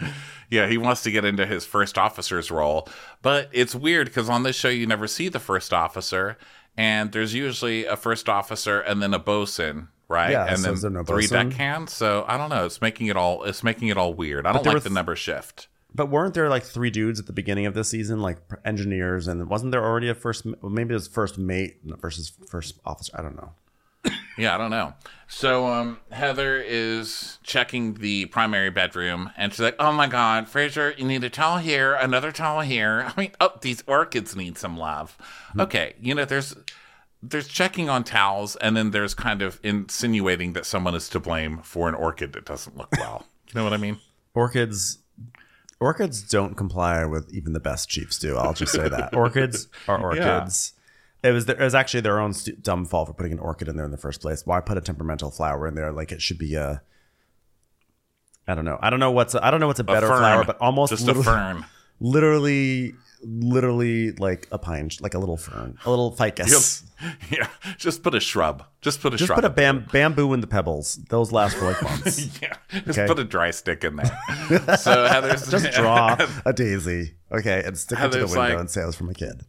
Yeah, 0.48 0.68
he 0.68 0.78
wants 0.78 1.02
to 1.02 1.10
get 1.10 1.24
into 1.24 1.44
his 1.44 1.64
first 1.64 1.98
officer's 1.98 2.52
role. 2.52 2.88
But 3.20 3.48
it's 3.52 3.74
weird 3.74 4.06
because 4.06 4.28
on 4.28 4.44
this 4.44 4.54
show, 4.54 4.68
you 4.68 4.86
never 4.86 5.08
see 5.08 5.28
the 5.28 5.40
first 5.40 5.72
officer. 5.72 6.38
And 6.76 7.10
there's 7.10 7.34
usually 7.34 7.84
a 7.84 7.96
first 7.96 8.28
officer 8.28 8.80
and 8.80 9.02
then 9.02 9.14
a 9.14 9.18
bosun, 9.18 9.88
right? 10.08 10.30
Yeah, 10.30 10.46
and 10.46 10.58
so 10.58 10.74
then 10.74 10.94
no 10.94 11.04
three 11.04 11.24
bosun? 11.24 11.50
deckhands. 11.50 11.92
So 11.92 12.24
I 12.28 12.36
don't 12.36 12.50
know. 12.50 12.66
It's 12.66 12.80
making 12.80 13.06
it 13.08 13.16
all. 13.16 13.44
It's 13.44 13.62
making 13.62 13.88
it 13.88 13.96
all 13.96 14.14
weird. 14.14 14.46
I 14.46 14.52
don't 14.52 14.64
like 14.64 14.74
were 14.74 14.80
the 14.80 14.90
number 14.90 15.16
shift. 15.16 15.68
But 15.94 16.10
weren't 16.10 16.34
there 16.34 16.50
like 16.50 16.62
three 16.62 16.90
dudes 16.90 17.18
at 17.18 17.26
the 17.26 17.32
beginning 17.32 17.64
of 17.64 17.72
this 17.72 17.88
season, 17.88 18.20
like 18.20 18.38
engineers, 18.66 19.28
and 19.28 19.48
wasn't 19.48 19.72
there 19.72 19.82
already 19.82 20.08
a 20.10 20.14
first? 20.14 20.44
Maybe 20.62 20.90
it 20.90 20.94
was 20.94 21.08
first 21.08 21.38
mate 21.38 21.78
versus 21.84 22.32
first 22.48 22.78
officer. 22.84 23.12
I 23.18 23.22
don't 23.22 23.36
know. 23.36 23.52
Yeah, 24.38 24.54
I 24.54 24.58
don't 24.58 24.70
know. 24.70 24.92
So 25.28 25.66
um, 25.66 25.98
Heather 26.10 26.60
is 26.60 27.38
checking 27.42 27.94
the 27.94 28.26
primary 28.26 28.68
bedroom, 28.68 29.30
and 29.34 29.50
she's 29.50 29.60
like, 29.60 29.76
"Oh 29.78 29.92
my 29.92 30.08
God, 30.08 30.46
Fraser, 30.46 30.94
you 30.98 31.06
need 31.06 31.24
a 31.24 31.30
towel 31.30 31.56
here, 31.56 31.94
another 31.94 32.30
towel 32.32 32.60
here. 32.60 33.10
I 33.16 33.18
mean, 33.18 33.30
oh, 33.40 33.52
these 33.62 33.82
orchids 33.86 34.36
need 34.36 34.58
some 34.58 34.76
love." 34.76 35.16
Okay, 35.58 35.94
you 36.02 36.14
know, 36.14 36.26
there's 36.26 36.54
there's 37.30 37.48
checking 37.48 37.88
on 37.88 38.04
towels, 38.04 38.56
and 38.56 38.76
then 38.76 38.90
there's 38.90 39.14
kind 39.14 39.42
of 39.42 39.58
insinuating 39.62 40.52
that 40.54 40.66
someone 40.66 40.94
is 40.94 41.08
to 41.10 41.20
blame 41.20 41.58
for 41.58 41.88
an 41.88 41.94
orchid 41.94 42.32
that 42.34 42.44
doesn't 42.44 42.76
look 42.76 42.90
well. 42.98 43.26
you 43.48 43.54
know 43.54 43.64
what 43.64 43.72
I 43.72 43.76
mean? 43.78 43.98
Orchids, 44.34 44.98
orchids 45.80 46.22
don't 46.22 46.54
comply 46.56 47.04
with 47.04 47.32
even 47.32 47.52
the 47.52 47.60
best 47.60 47.88
chiefs 47.88 48.18
do. 48.18 48.36
I'll 48.36 48.52
just 48.52 48.72
say 48.72 48.88
that 48.88 49.14
orchids 49.14 49.68
are 49.88 50.00
orchids. 50.00 50.72
It 51.22 51.30
was 51.32 51.46
their, 51.46 51.56
it 51.60 51.64
was 51.64 51.74
actually 51.74 52.02
their 52.02 52.20
own 52.20 52.32
stu- 52.34 52.52
dumb 52.56 52.84
fault 52.84 53.08
for 53.08 53.14
putting 53.14 53.32
an 53.32 53.38
orchid 53.38 53.68
in 53.68 53.76
there 53.76 53.84
in 53.86 53.90
the 53.90 53.96
first 53.96 54.20
place. 54.20 54.44
Why 54.46 54.60
put 54.60 54.76
a 54.78 54.80
temperamental 54.80 55.30
flower 55.30 55.66
in 55.66 55.74
there? 55.74 55.90
Like 55.92 56.12
it 56.12 56.22
should 56.22 56.38
be 56.38 56.54
a. 56.54 56.82
I 58.46 58.54
don't 58.54 58.64
know. 58.64 58.78
I 58.80 58.90
don't 58.90 59.00
know 59.00 59.10
what's 59.10 59.34
a, 59.34 59.44
I 59.44 59.50
don't 59.50 59.58
know 59.58 59.66
what's 59.66 59.80
a 59.80 59.82
A 59.82 59.86
better 59.86 60.06
fern, 60.06 60.18
flower, 60.18 60.44
but 60.44 60.58
almost 60.60 60.90
just 60.92 61.08
a 61.08 61.14
fern. 61.14 61.64
literally, 61.98 62.94
literally 63.22 64.12
like 64.12 64.48
a 64.52 64.58
pine, 64.58 64.90
like 65.00 65.14
a 65.14 65.18
little 65.18 65.36
fern, 65.36 65.76
a 65.84 65.90
little 65.90 66.10
ficus. 66.12 66.84
yeah, 67.30 67.48
just 67.78 68.02
put 68.02 68.14
a 68.14 68.20
shrub. 68.20 68.64
Just 68.80 69.00
put 69.00 69.14
a 69.14 69.18
shrub. 69.18 69.18
Just 69.18 69.26
shrub. 69.28 69.36
put 69.36 69.44
a 69.44 69.50
bam- 69.50 69.86
bamboo 69.92 70.32
in 70.32 70.40
the 70.40 70.46
pebbles. 70.46 70.96
Those 71.10 71.32
last 71.32 71.56
for 71.56 71.64
like 71.66 71.82
months. 71.82 72.40
yeah, 72.42 72.54
just 72.70 72.98
Okay. 72.98 73.06
put 73.06 73.18
a 73.18 73.24
dry 73.24 73.50
stick 73.50 73.84
in 73.84 73.96
there. 73.96 74.76
so 74.78 75.06
Heather's 75.06 75.50
Just 75.50 75.72
draw 75.72 76.16
a 76.44 76.52
daisy, 76.52 77.14
okay, 77.32 77.62
and 77.64 77.76
stick 77.76 77.98
it 77.98 78.02
to 78.12 78.18
the 78.18 78.24
window 78.26 78.38
like- 78.40 78.58
and 78.58 78.70
say 78.70 78.82
it 78.82 78.86
was 78.86 78.96
from 78.96 79.10
a 79.10 79.14
kid. 79.14 79.42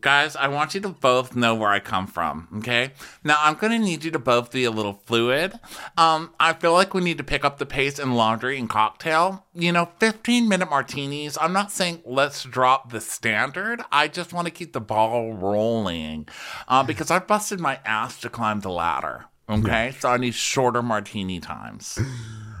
Guys, 0.00 0.36
I 0.36 0.48
want 0.48 0.74
you 0.74 0.80
to 0.80 0.88
both 0.88 1.36
know 1.36 1.54
where 1.54 1.70
I 1.70 1.80
come 1.80 2.06
from, 2.06 2.48
okay? 2.58 2.92
Now, 3.22 3.36
I'm 3.40 3.54
going 3.54 3.72
to 3.72 3.78
need 3.78 4.04
you 4.04 4.10
to 4.10 4.18
both 4.18 4.50
be 4.50 4.64
a 4.64 4.70
little 4.70 4.94
fluid. 5.04 5.58
Um, 5.96 6.32
I 6.40 6.52
feel 6.52 6.72
like 6.72 6.94
we 6.94 7.02
need 7.02 7.18
to 7.18 7.24
pick 7.24 7.44
up 7.44 7.58
the 7.58 7.66
pace 7.66 7.98
in 7.98 8.14
laundry 8.14 8.58
and 8.58 8.68
cocktail. 8.68 9.46
You 9.54 9.72
know, 9.72 9.90
15 10.00 10.48
minute 10.48 10.70
martinis. 10.70 11.38
I'm 11.40 11.52
not 11.52 11.70
saying 11.70 12.02
let's 12.04 12.42
drop 12.44 12.90
the 12.90 13.00
standard. 13.00 13.82
I 13.92 14.08
just 14.08 14.32
want 14.32 14.46
to 14.46 14.52
keep 14.52 14.72
the 14.72 14.80
ball 14.80 15.34
rolling 15.34 16.28
uh, 16.68 16.82
because 16.82 17.10
I've 17.10 17.26
busted 17.26 17.60
my 17.60 17.80
ass 17.84 18.20
to 18.20 18.28
climb 18.28 18.60
the 18.60 18.70
ladder, 18.70 19.26
okay? 19.48 19.94
So 20.00 20.10
I 20.10 20.16
need 20.16 20.34
shorter 20.34 20.82
martini 20.82 21.40
times. 21.40 21.98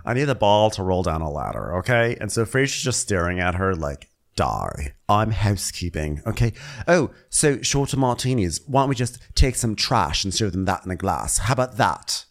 I 0.04 0.14
need 0.14 0.24
the 0.24 0.34
ball 0.34 0.70
to 0.70 0.82
roll 0.82 1.02
down 1.02 1.22
a 1.22 1.30
ladder, 1.30 1.76
okay? 1.78 2.16
And 2.20 2.30
so 2.30 2.44
Fraser's 2.44 2.82
just 2.82 3.00
staring 3.00 3.40
at 3.40 3.54
her 3.54 3.74
like, 3.74 4.08
die. 4.36 4.94
I'm 5.08 5.30
housekeeping, 5.30 6.22
okay? 6.26 6.52
Oh, 6.88 7.10
so 7.28 7.60
shorter 7.62 7.96
martinis. 7.96 8.60
Why 8.66 8.82
don't 8.82 8.88
we 8.88 8.94
just 8.94 9.18
take 9.34 9.54
some 9.56 9.76
trash 9.76 10.24
and 10.24 10.32
serve 10.34 10.52
them 10.52 10.64
that 10.66 10.84
in 10.84 10.90
a 10.90 10.96
glass? 10.96 11.38
How 11.38 11.52
about 11.54 11.76
that? 11.76 12.24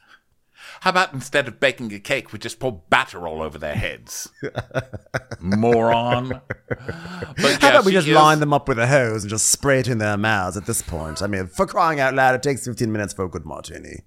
How 0.82 0.90
about 0.90 1.14
instead 1.14 1.48
of 1.48 1.60
baking 1.62 1.94
a 1.94 2.00
cake, 2.00 2.34
we 2.34 2.40
just 2.40 2.60
pour 2.60 2.82
batter 2.90 3.26
all 3.26 3.42
over 3.42 3.58
their 3.58 3.76
heads? 3.76 4.30
Moron. 5.40 6.42
But 6.68 7.62
How 7.62 7.70
about 7.70 7.86
we 7.86 7.92
just 7.94 8.08
is- 8.08 8.14
line 8.16 8.40
them 8.40 8.54
up 8.54 8.68
with 8.68 8.80
a 8.80 8.88
hose 8.88 9.24
and 9.24 9.30
just 9.30 9.48
spray 9.50 9.80
it 9.80 9.88
in 9.88 9.98
their 10.00 10.18
mouths 10.18 10.58
at 10.58 10.66
this 10.66 10.82
point? 10.82 11.22
I 11.22 11.28
mean, 11.28 11.48
for 11.48 11.66
crying 11.66 12.00
out 12.00 12.14
loud, 12.16 12.36
it 12.36 12.44
takes 12.44 12.66
15 12.66 12.92
minutes 12.92 13.14
for 13.14 13.24
a 13.24 13.30
good 13.30 13.46
martini. 13.46 14.02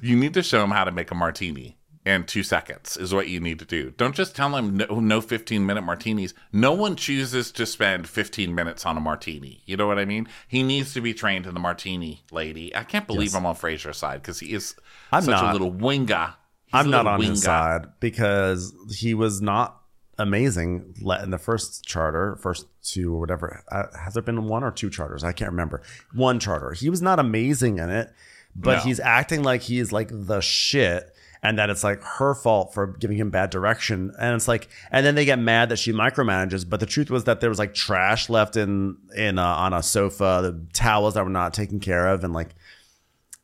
You 0.00 0.16
need 0.16 0.32
to 0.34 0.42
show 0.42 0.60
them 0.60 0.70
how 0.70 0.84
to 0.84 0.90
make 0.92 1.10
a 1.10 1.14
martini 1.14 1.76
in 2.06 2.24
two 2.24 2.42
seconds, 2.42 2.96
is 2.98 3.14
what 3.14 3.28
you 3.28 3.40
need 3.40 3.58
to 3.58 3.64
do. 3.64 3.90
Don't 3.96 4.14
just 4.14 4.36
tell 4.36 4.50
them 4.50 4.76
no, 4.76 5.00
no 5.00 5.20
15 5.20 5.64
minute 5.64 5.82
martinis. 5.82 6.34
No 6.52 6.72
one 6.72 6.96
chooses 6.96 7.50
to 7.52 7.64
spend 7.64 8.08
15 8.08 8.54
minutes 8.54 8.84
on 8.84 8.96
a 8.96 9.00
martini. 9.00 9.62
You 9.64 9.76
know 9.78 9.86
what 9.86 9.98
I 9.98 10.04
mean? 10.04 10.28
He 10.46 10.62
needs 10.62 10.92
to 10.94 11.00
be 11.00 11.14
trained 11.14 11.46
in 11.46 11.54
the 11.54 11.60
martini, 11.60 12.22
lady. 12.30 12.74
I 12.76 12.82
can't 12.84 13.06
believe 13.06 13.34
I'm 13.34 13.46
on 13.46 13.54
Fraser's 13.54 13.96
side 13.96 14.20
because 14.20 14.40
he 14.40 14.52
is 14.52 14.74
I'm 15.10 15.22
such 15.22 15.42
a 15.42 15.52
little 15.52 15.70
winger. 15.70 16.34
He's 16.66 16.74
I'm 16.74 16.90
not 16.90 17.06
on 17.06 17.22
his 17.22 17.42
side 17.42 17.86
because 18.00 18.74
he 18.94 19.14
was 19.14 19.40
not 19.40 19.80
amazing 20.18 20.94
in 21.22 21.30
the 21.30 21.38
first 21.38 21.84
charter, 21.84 22.36
first 22.36 22.66
two 22.82 23.14
or 23.14 23.20
whatever. 23.20 23.64
Uh, 23.70 23.84
has 23.98 24.14
there 24.14 24.22
been 24.22 24.44
one 24.46 24.62
or 24.62 24.70
two 24.70 24.90
charters? 24.90 25.24
I 25.24 25.32
can't 25.32 25.50
remember. 25.50 25.82
One 26.12 26.38
charter. 26.38 26.72
He 26.72 26.90
was 26.90 27.02
not 27.02 27.18
amazing 27.18 27.78
in 27.78 27.90
it, 27.90 28.12
but 28.54 28.76
No. 28.76 28.80
he's 28.82 29.00
acting 29.00 29.42
like 29.42 29.62
he's 29.62 29.92
like 29.92 30.08
the 30.12 30.40
shit. 30.40 31.13
And 31.44 31.58
that 31.58 31.68
it's 31.70 31.84
like 31.84 32.02
her 32.02 32.34
fault 32.34 32.72
for 32.74 32.86
giving 32.86 33.16
him 33.18 33.28
bad 33.30 33.50
direction. 33.50 34.12
And 34.18 34.34
it's 34.34 34.48
like, 34.48 34.68
and 34.90 35.04
then 35.04 35.14
they 35.14 35.24
get 35.26 35.38
mad 35.38 35.68
that 35.68 35.76
she 35.78 35.92
micromanages. 35.92 36.68
But 36.68 36.80
the 36.80 36.86
truth 36.86 37.10
was 37.10 37.24
that 37.24 37.40
there 37.40 37.50
was 37.50 37.58
like 37.58 37.74
trash 37.74 38.28
left 38.30 38.56
in, 38.56 38.96
in, 39.14 39.38
uh, 39.38 39.44
on 39.44 39.74
a 39.74 39.82
sofa, 39.82 40.40
the 40.42 40.66
towels 40.72 41.14
that 41.14 41.22
were 41.24 41.30
not 41.30 41.52
taken 41.52 41.80
care 41.80 42.08
of. 42.08 42.24
And 42.24 42.32
like, 42.32 42.54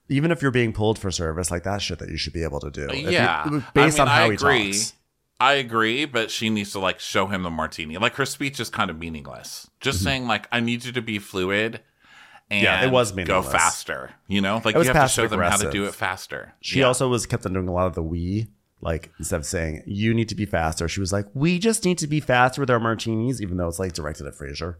even 0.08 0.30
if 0.32 0.40
you're 0.42 0.50
being 0.50 0.72
pulled 0.72 0.98
for 0.98 1.10
service, 1.10 1.50
like 1.50 1.62
that 1.64 1.82
shit 1.82 1.98
that 2.00 2.08
you 2.08 2.16
should 2.16 2.32
be 2.32 2.42
able 2.42 2.58
to 2.60 2.70
do. 2.70 2.88
If 2.88 2.96
you- 3.02 3.10
Yeah, 3.10 3.60
based 3.74 4.00
I 4.00 4.04
mean, 4.04 4.08
on 4.10 4.16
how 4.16 4.24
I 4.24 4.28
he 4.28 4.34
agree. 4.34 4.72
talks. 4.72 4.94
I 5.38 5.52
agree, 5.54 6.04
but 6.04 6.30
she 6.30 6.50
needs 6.50 6.72
to 6.72 6.78
like 6.78 7.00
show 7.00 7.26
him 7.26 7.42
the 7.44 7.50
martini. 7.50 7.96
Like 7.98 8.14
her 8.16 8.26
speech 8.26 8.60
is 8.60 8.68
kind 8.70 8.90
of 8.90 8.98
meaningless. 8.98 9.70
Just 9.80 10.02
saying, 10.02 10.26
like, 10.26 10.46
I 10.52 10.60
need 10.60 10.84
you 10.84 10.92
to 10.92 11.00
be 11.02 11.18
fluid. 11.18 11.80
And. 12.50 12.62
Yeah, 12.62 12.84
it 12.84 12.90
was 12.90 13.12
go 13.12 13.42
faster. 13.42 14.10
You 14.26 14.40
know, 14.40 14.60
like 14.64 14.74
you 14.74 14.82
have 14.82 15.08
to 15.08 15.08
show 15.08 15.28
them 15.28 15.40
how 15.40 15.56
to 15.56 15.70
do 15.70 15.84
it 15.84 15.94
faster. 15.94 16.52
She 16.60 16.80
Yeah. 16.80 16.86
also 16.86 17.08
was 17.08 17.26
kept 17.26 17.46
on 17.46 17.52
doing 17.52 17.68
a 17.68 17.72
lot 17.72 17.86
of 17.86 17.94
the 17.94 18.02
we. 18.02 18.48
Like 18.82 19.12
instead 19.18 19.36
of 19.36 19.46
saying 19.46 19.82
you 19.86 20.14
need 20.14 20.30
to 20.30 20.34
be 20.34 20.46
faster, 20.46 20.88
she 20.88 21.00
was 21.00 21.12
like, 21.12 21.26
"We 21.34 21.58
just 21.58 21.84
need 21.84 21.98
to 21.98 22.06
be 22.06 22.18
faster 22.18 22.62
with 22.62 22.70
our 22.70 22.80
martinis," 22.80 23.42
even 23.42 23.58
though 23.58 23.68
it's 23.68 23.78
like 23.78 23.92
directed 23.92 24.26
at 24.26 24.34
Fraser. 24.34 24.78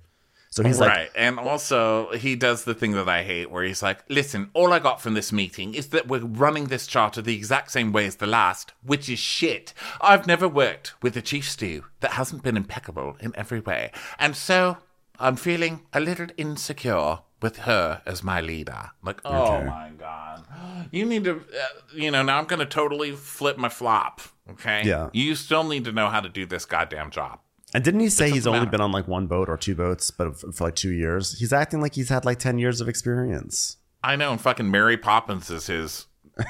So 0.52 0.64
he's 0.64 0.80
right. 0.80 1.02
like, 1.02 1.12
and 1.14 1.38
also, 1.38 2.10
he 2.10 2.34
does 2.34 2.64
the 2.64 2.74
thing 2.74 2.90
that 2.92 3.08
I 3.08 3.22
hate 3.22 3.52
where 3.52 3.62
he's 3.62 3.84
like, 3.84 4.02
listen, 4.08 4.50
all 4.52 4.72
I 4.72 4.80
got 4.80 5.00
from 5.00 5.14
this 5.14 5.30
meeting 5.32 5.74
is 5.74 5.88
that 5.90 6.08
we're 6.08 6.24
running 6.24 6.64
this 6.64 6.88
charter 6.88 7.22
the 7.22 7.36
exact 7.36 7.70
same 7.70 7.92
way 7.92 8.04
as 8.06 8.16
the 8.16 8.26
last, 8.26 8.72
which 8.82 9.08
is 9.08 9.20
shit. 9.20 9.72
I've 10.00 10.26
never 10.26 10.48
worked 10.48 11.00
with 11.02 11.16
a 11.16 11.22
chief 11.22 11.48
stew 11.48 11.84
that 12.00 12.12
hasn't 12.12 12.42
been 12.42 12.56
impeccable 12.56 13.16
in 13.20 13.32
every 13.36 13.60
way. 13.60 13.92
And 14.18 14.34
so 14.34 14.78
I'm 15.20 15.36
feeling 15.36 15.82
a 15.92 16.00
little 16.00 16.26
insecure 16.36 17.18
with 17.42 17.58
her 17.58 18.02
as 18.06 18.22
my 18.22 18.40
leader. 18.40 18.90
Like, 19.02 19.20
oh 19.24 19.54
Okay. 19.56 19.66
my 19.66 19.90
God. 19.98 20.44
You 20.92 21.04
need 21.04 21.24
to, 21.24 21.36
uh, 21.36 21.66
you 21.94 22.10
know, 22.10 22.22
now 22.22 22.38
I'm 22.38 22.46
going 22.46 22.58
to 22.58 22.66
totally 22.66 23.12
flip 23.12 23.56
my 23.58 23.68
flop. 23.68 24.20
Okay. 24.50 24.82
Yeah. 24.84 25.10
You 25.12 25.34
still 25.36 25.62
need 25.62 25.84
to 25.84 25.92
know 25.92 26.08
how 26.08 26.20
to 26.20 26.28
do 26.28 26.44
this 26.46 26.64
goddamn 26.64 27.10
job. 27.10 27.38
and 27.74 27.84
didn't 27.84 28.00
he 28.00 28.08
say 28.08 28.30
he's 28.30 28.46
only 28.46 28.60
matter. 28.60 28.70
been 28.72 28.80
on 28.80 28.90
like 28.90 29.06
one 29.06 29.26
boat 29.28 29.48
or 29.48 29.56
two 29.56 29.74
boats, 29.76 30.10
but 30.10 30.38
for, 30.40 30.50
for 30.52 30.64
like 30.64 30.74
two 30.74 30.90
years? 30.90 31.38
He's 31.38 31.52
acting 31.52 31.80
like 31.80 31.94
he's 31.94 32.08
had 32.08 32.24
like 32.24 32.38
ten 32.40 32.58
years 32.58 32.80
of 32.80 32.88
experience. 32.88 33.76
I 34.02 34.16
know, 34.16 34.32
and 34.32 34.40
fucking 34.40 34.68
Mary 34.70 34.96
Poppins 34.96 35.50
is 35.50 35.66
his, 35.68 36.06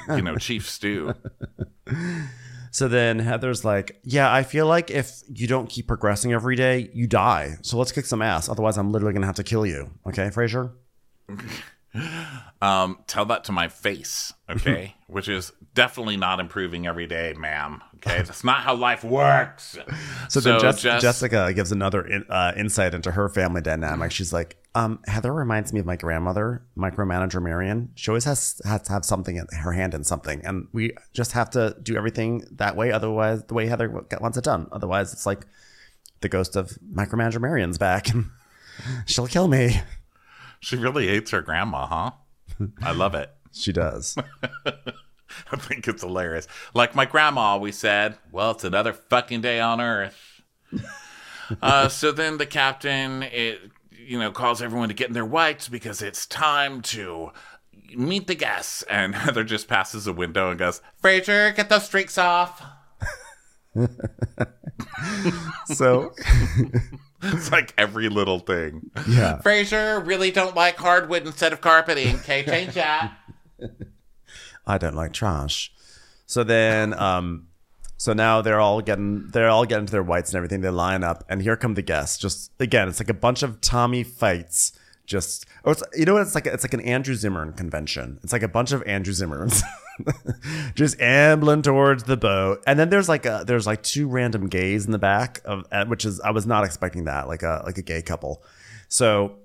you 0.08 0.22
know, 0.22 0.36
chief 0.36 0.68
stew. 0.70 1.12
So 2.70 2.88
then 2.88 3.18
Heather's 3.18 3.64
like, 3.64 4.00
"Yeah, 4.04 4.32
I 4.32 4.42
feel 4.42 4.66
like 4.66 4.90
if 4.90 5.22
you 5.28 5.46
don't 5.46 5.68
keep 5.68 5.86
progressing 5.88 6.32
every 6.32 6.56
day, 6.56 6.90
you 6.94 7.06
die. 7.06 7.56
So 7.62 7.76
let's 7.78 7.92
kick 7.92 8.06
some 8.06 8.22
ass. 8.22 8.48
Otherwise, 8.48 8.78
I'm 8.78 8.92
literally 8.92 9.12
gonna 9.12 9.26
have 9.26 9.36
to 9.36 9.44
kill 9.44 9.66
you." 9.66 9.90
Okay, 10.06 10.30
Fraser. 10.30 10.72
Um, 12.62 12.98
tell 13.06 13.24
that 13.26 13.44
to 13.44 13.52
my 13.52 13.68
face, 13.68 14.32
okay? 14.50 14.94
Which 15.06 15.28
is 15.28 15.52
definitely 15.74 16.16
not 16.16 16.40
improving 16.40 16.86
every 16.86 17.06
day, 17.06 17.34
ma'am. 17.36 17.82
Okay, 17.96 18.22
that's 18.22 18.44
not 18.44 18.58
how 18.60 18.74
life 18.74 19.02
works. 19.04 19.76
So, 20.28 20.40
then 20.40 20.60
Jess- 20.60 20.82
Jess- 20.82 21.02
Jessica 21.02 21.52
gives 21.52 21.72
another 21.72 22.06
in, 22.06 22.24
uh, 22.28 22.52
insight 22.56 22.94
into 22.94 23.10
her 23.10 23.28
family 23.28 23.60
dynamic. 23.60 24.12
She's 24.12 24.32
like, 24.32 24.56
um, 24.74 25.00
Heather 25.06 25.32
reminds 25.32 25.72
me 25.72 25.80
of 25.80 25.86
my 25.86 25.96
grandmother, 25.96 26.62
micromanager 26.76 27.42
Marion. 27.42 27.90
She 27.96 28.10
always 28.10 28.24
has, 28.24 28.60
has 28.64 28.82
to 28.82 28.92
have 28.92 29.04
something 29.04 29.36
in 29.36 29.46
her 29.58 29.72
hand 29.72 29.92
in 29.94 30.04
something. 30.04 30.40
And 30.44 30.68
we 30.72 30.92
just 31.12 31.32
have 31.32 31.50
to 31.50 31.76
do 31.82 31.96
everything 31.96 32.44
that 32.52 32.76
way. 32.76 32.92
Otherwise, 32.92 33.44
the 33.44 33.54
way 33.54 33.66
Heather 33.66 33.88
wants 34.20 34.38
it 34.38 34.44
done. 34.44 34.68
Otherwise, 34.70 35.12
it's 35.12 35.26
like 35.26 35.46
the 36.20 36.28
ghost 36.28 36.56
of 36.56 36.78
micromanager 36.94 37.40
Marion's 37.40 37.78
back 37.78 38.08
and 38.10 38.30
she'll 39.06 39.26
kill 39.26 39.48
me. 39.48 39.80
She 40.60 40.76
really 40.76 41.08
hates 41.08 41.30
her 41.30 41.40
grandma, 41.40 41.86
huh? 41.86 42.10
I 42.82 42.92
love 42.92 43.14
it. 43.14 43.30
She 43.52 43.72
does. 43.72 44.16
I 45.50 45.56
think 45.56 45.88
it's 45.88 46.02
hilarious. 46.02 46.46
Like 46.72 46.94
my 46.94 47.04
grandma 47.04 47.40
always 47.40 47.76
said, 47.76 48.16
well, 48.30 48.52
it's 48.52 48.62
another 48.62 48.92
fucking 48.92 49.40
day 49.40 49.58
on 49.58 49.80
Earth. 49.80 50.40
uh, 51.62 51.88
so 51.88 52.12
then 52.12 52.38
the 52.38 52.46
captain, 52.46 53.24
it, 53.24 53.58
you 53.90 54.20
know, 54.20 54.30
calls 54.30 54.62
everyone 54.62 54.86
to 54.88 54.94
get 54.94 55.08
in 55.08 55.14
their 55.14 55.26
whites 55.26 55.68
because 55.68 56.00
it's 56.00 56.26
time 56.26 56.80
to 56.82 57.32
meet 57.96 58.28
the 58.28 58.36
guests. 58.36 58.84
And 58.84 59.16
Heather 59.16 59.42
just 59.42 59.66
passes 59.66 60.06
a 60.06 60.12
window 60.12 60.48
and 60.50 60.56
goes, 60.56 60.80
Fraser, 60.98 61.50
get 61.50 61.68
those 61.68 61.86
streaks 61.86 62.16
off. 62.16 62.62
So, 65.66 66.14
it's 67.22 67.52
like 67.52 67.74
every 67.76 68.08
little 68.08 68.38
thing. 68.38 68.90
yeah. 69.08 69.40
Fraser, 69.40 70.00
really 70.00 70.30
don't 70.30 70.54
like 70.54 70.76
hardwood 70.76 71.26
instead 71.26 71.52
of 71.52 71.60
carpeting. 71.60 72.16
Okay, 72.16 72.44
change 72.44 72.74
that. 72.74 73.12
I 74.66 74.78
don't 74.78 74.94
like 74.94 75.12
trash. 75.12 75.72
So 76.26 76.44
then, 76.44 76.94
um, 76.94 77.48
so 77.96 78.12
now 78.14 78.40
they're 78.40 78.60
all 78.60 78.80
getting 78.80 79.28
they're 79.28 79.50
all 79.50 79.66
getting 79.66 79.86
to 79.86 79.92
their 79.92 80.02
whites 80.02 80.30
and 80.30 80.36
everything. 80.36 80.62
They 80.62 80.70
line 80.70 81.04
up, 81.04 81.24
and 81.28 81.42
here 81.42 81.56
come 81.56 81.74
the 81.74 81.82
guests. 81.82 82.16
Just 82.16 82.52
again, 82.58 82.88
it's 82.88 83.00
like 83.00 83.10
a 83.10 83.14
bunch 83.14 83.42
of 83.42 83.60
Tommy 83.60 84.02
fights. 84.02 84.72
Just 85.10 85.46
it's, 85.66 85.82
you 85.96 86.04
know 86.04 86.12
what? 86.14 86.22
It's 86.22 86.36
like 86.36 86.46
it's 86.46 86.62
like 86.62 86.72
an 86.72 86.82
Andrew 86.82 87.16
Zimmern 87.16 87.52
convention. 87.54 88.20
It's 88.22 88.32
like 88.32 88.44
a 88.44 88.48
bunch 88.48 88.70
of 88.70 88.80
Andrew 88.84 89.12
Zimmerns 89.12 89.60
just 90.76 91.00
ambling 91.00 91.62
towards 91.62 92.04
the 92.04 92.16
boat, 92.16 92.62
and 92.64 92.78
then 92.78 92.90
there's 92.90 93.08
like 93.08 93.26
a 93.26 93.42
there's 93.44 93.66
like 93.66 93.82
two 93.82 94.06
random 94.06 94.46
gays 94.46 94.86
in 94.86 94.92
the 94.92 95.00
back 95.00 95.40
of 95.44 95.64
which 95.88 96.04
is 96.04 96.20
I 96.20 96.30
was 96.30 96.46
not 96.46 96.62
expecting 96.64 97.06
that 97.06 97.26
like 97.26 97.42
a 97.42 97.60
like 97.66 97.76
a 97.76 97.82
gay 97.82 98.02
couple. 98.02 98.44
So 98.86 99.40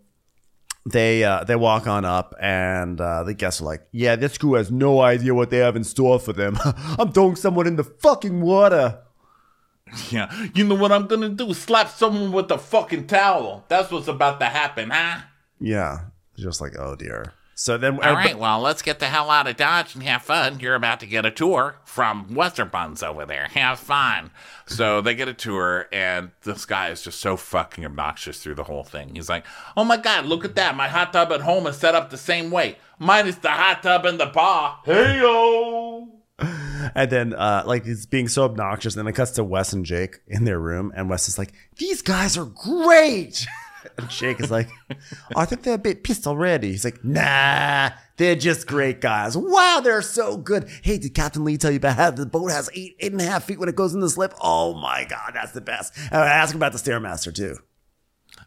they 0.85 1.23
uh, 1.23 1.45
they 1.45 1.55
walk 1.55 1.87
on 1.87 2.05
up 2.05 2.35
and 2.39 3.01
uh, 3.01 3.23
the 3.23 3.33
guests 3.33 3.59
are 3.59 3.65
like, 3.65 3.87
"Yeah, 3.91 4.15
this 4.17 4.37
crew 4.37 4.53
has 4.53 4.69
no 4.69 5.01
idea 5.01 5.33
what 5.33 5.49
they 5.49 5.57
have 5.57 5.75
in 5.75 5.83
store 5.83 6.19
for 6.19 6.31
them. 6.31 6.59
I'm 6.99 7.11
throwing 7.11 7.37
someone 7.37 7.65
in 7.65 7.75
the 7.75 7.83
fucking 7.83 8.39
water." 8.39 8.99
Yeah. 10.11 10.31
You 10.53 10.63
know 10.63 10.75
what 10.75 10.91
I'm 10.91 11.07
gonna 11.07 11.29
do? 11.29 11.55
Slap 11.55 11.89
someone 11.89 12.31
with 12.31 12.51
a 12.51 12.59
fucking 12.59 13.07
towel. 13.07 13.65
That's 13.67 13.89
what's 13.91 14.07
about 14.07 14.39
to 14.41 14.45
happen, 14.45 14.91
huh? 14.91 15.21
Yeah, 15.65 16.01
just 16.37 16.61
like, 16.61 16.77
oh 16.77 16.95
dear. 16.95 17.33
So 17.55 17.77
then, 17.79 17.93
All 18.03 18.13
right, 18.13 18.37
well, 18.37 18.59
let's 18.59 18.83
get 18.83 18.99
the 18.99 19.07
hell 19.07 19.31
out 19.31 19.47
of 19.47 19.57
Dodge 19.57 19.95
and 19.95 20.03
have 20.03 20.21
fun. 20.21 20.59
You're 20.59 20.75
about 20.75 20.99
to 20.99 21.07
get 21.07 21.25
a 21.25 21.31
tour 21.31 21.77
from 21.85 22.35
Western 22.35 22.67
Buns 22.67 23.01
over 23.01 23.25
there. 23.25 23.47
Have 23.47 23.79
fun. 23.79 24.29
So 24.67 25.01
they 25.01 25.15
get 25.15 25.27
a 25.27 25.33
tour, 25.33 25.87
and 25.91 26.31
this 26.43 26.65
guy 26.65 26.89
is 26.89 27.01
just 27.01 27.19
so 27.19 27.35
fucking 27.35 27.83
obnoxious 27.83 28.43
through 28.43 28.55
the 28.55 28.65
whole 28.65 28.83
thing. 28.83 29.15
He's 29.15 29.27
like, 29.27 29.43
Oh 29.75 29.83
my 29.83 29.97
god, 29.97 30.25
look 30.25 30.45
at 30.45 30.55
that. 30.55 30.75
My 30.75 30.87
hot 30.87 31.13
tub 31.13 31.31
at 31.31 31.41
home 31.41 31.65
is 31.65 31.77
set 31.77 31.95
up 31.95 32.11
the 32.11 32.17
same 32.17 32.51
way. 32.51 32.77
Mine 32.99 33.25
is 33.25 33.39
the 33.39 33.49
hot 33.49 33.81
tub 33.81 34.05
in 34.05 34.19
the 34.19 34.27
bar. 34.27 34.81
Hey 34.85 35.19
yo! 35.19 36.09
and 36.37 37.09
then 37.09 37.33
uh, 37.33 37.63
like 37.65 37.85
he's 37.85 38.05
being 38.05 38.27
so 38.27 38.43
obnoxious, 38.43 38.95
and 38.95 38.99
then 39.07 39.11
it 39.11 39.15
cuts 39.15 39.31
to 39.31 39.43
Wes 39.43 39.73
and 39.73 39.83
Jake 39.83 40.19
in 40.27 40.43
their 40.43 40.59
room, 40.59 40.93
and 40.95 41.09
Wes 41.09 41.27
is 41.27 41.39
like, 41.39 41.53
"These 41.77 42.03
guys 42.03 42.37
are 42.37 42.45
great." 42.45 43.47
And 43.97 44.09
Jake 44.09 44.39
is 44.39 44.51
like, 44.51 44.69
I 45.35 45.45
think 45.45 45.63
they're 45.63 45.75
a 45.75 45.77
bit 45.77 46.03
pissed 46.03 46.27
already. 46.27 46.71
He's 46.71 46.85
like, 46.85 47.03
nah, 47.03 47.89
they're 48.17 48.35
just 48.35 48.67
great 48.67 49.01
guys. 49.01 49.35
Wow, 49.37 49.81
they're 49.83 50.01
so 50.01 50.37
good. 50.37 50.69
Hey, 50.81 50.97
did 50.97 51.13
Captain 51.13 51.43
Lee 51.43 51.57
tell 51.57 51.71
you 51.71 51.77
about 51.77 51.95
how 51.97 52.11
the 52.11 52.25
boat 52.25 52.51
has 52.51 52.69
eight, 52.73 52.95
eight 52.99 53.11
and 53.11 53.21
a 53.21 53.25
half 53.25 53.43
feet 53.45 53.59
when 53.59 53.69
it 53.69 53.75
goes 53.75 53.93
in 53.93 53.99
the 53.99 54.09
slip? 54.09 54.33
Oh 54.41 54.73
my 54.73 55.05
God, 55.09 55.31
that's 55.33 55.51
the 55.51 55.61
best. 55.61 55.93
And 56.11 56.21
I 56.21 56.27
ask 56.27 56.53
him 56.53 56.59
about 56.59 56.71
the 56.73 56.79
Stairmaster 56.79 57.33
too. 57.33 57.57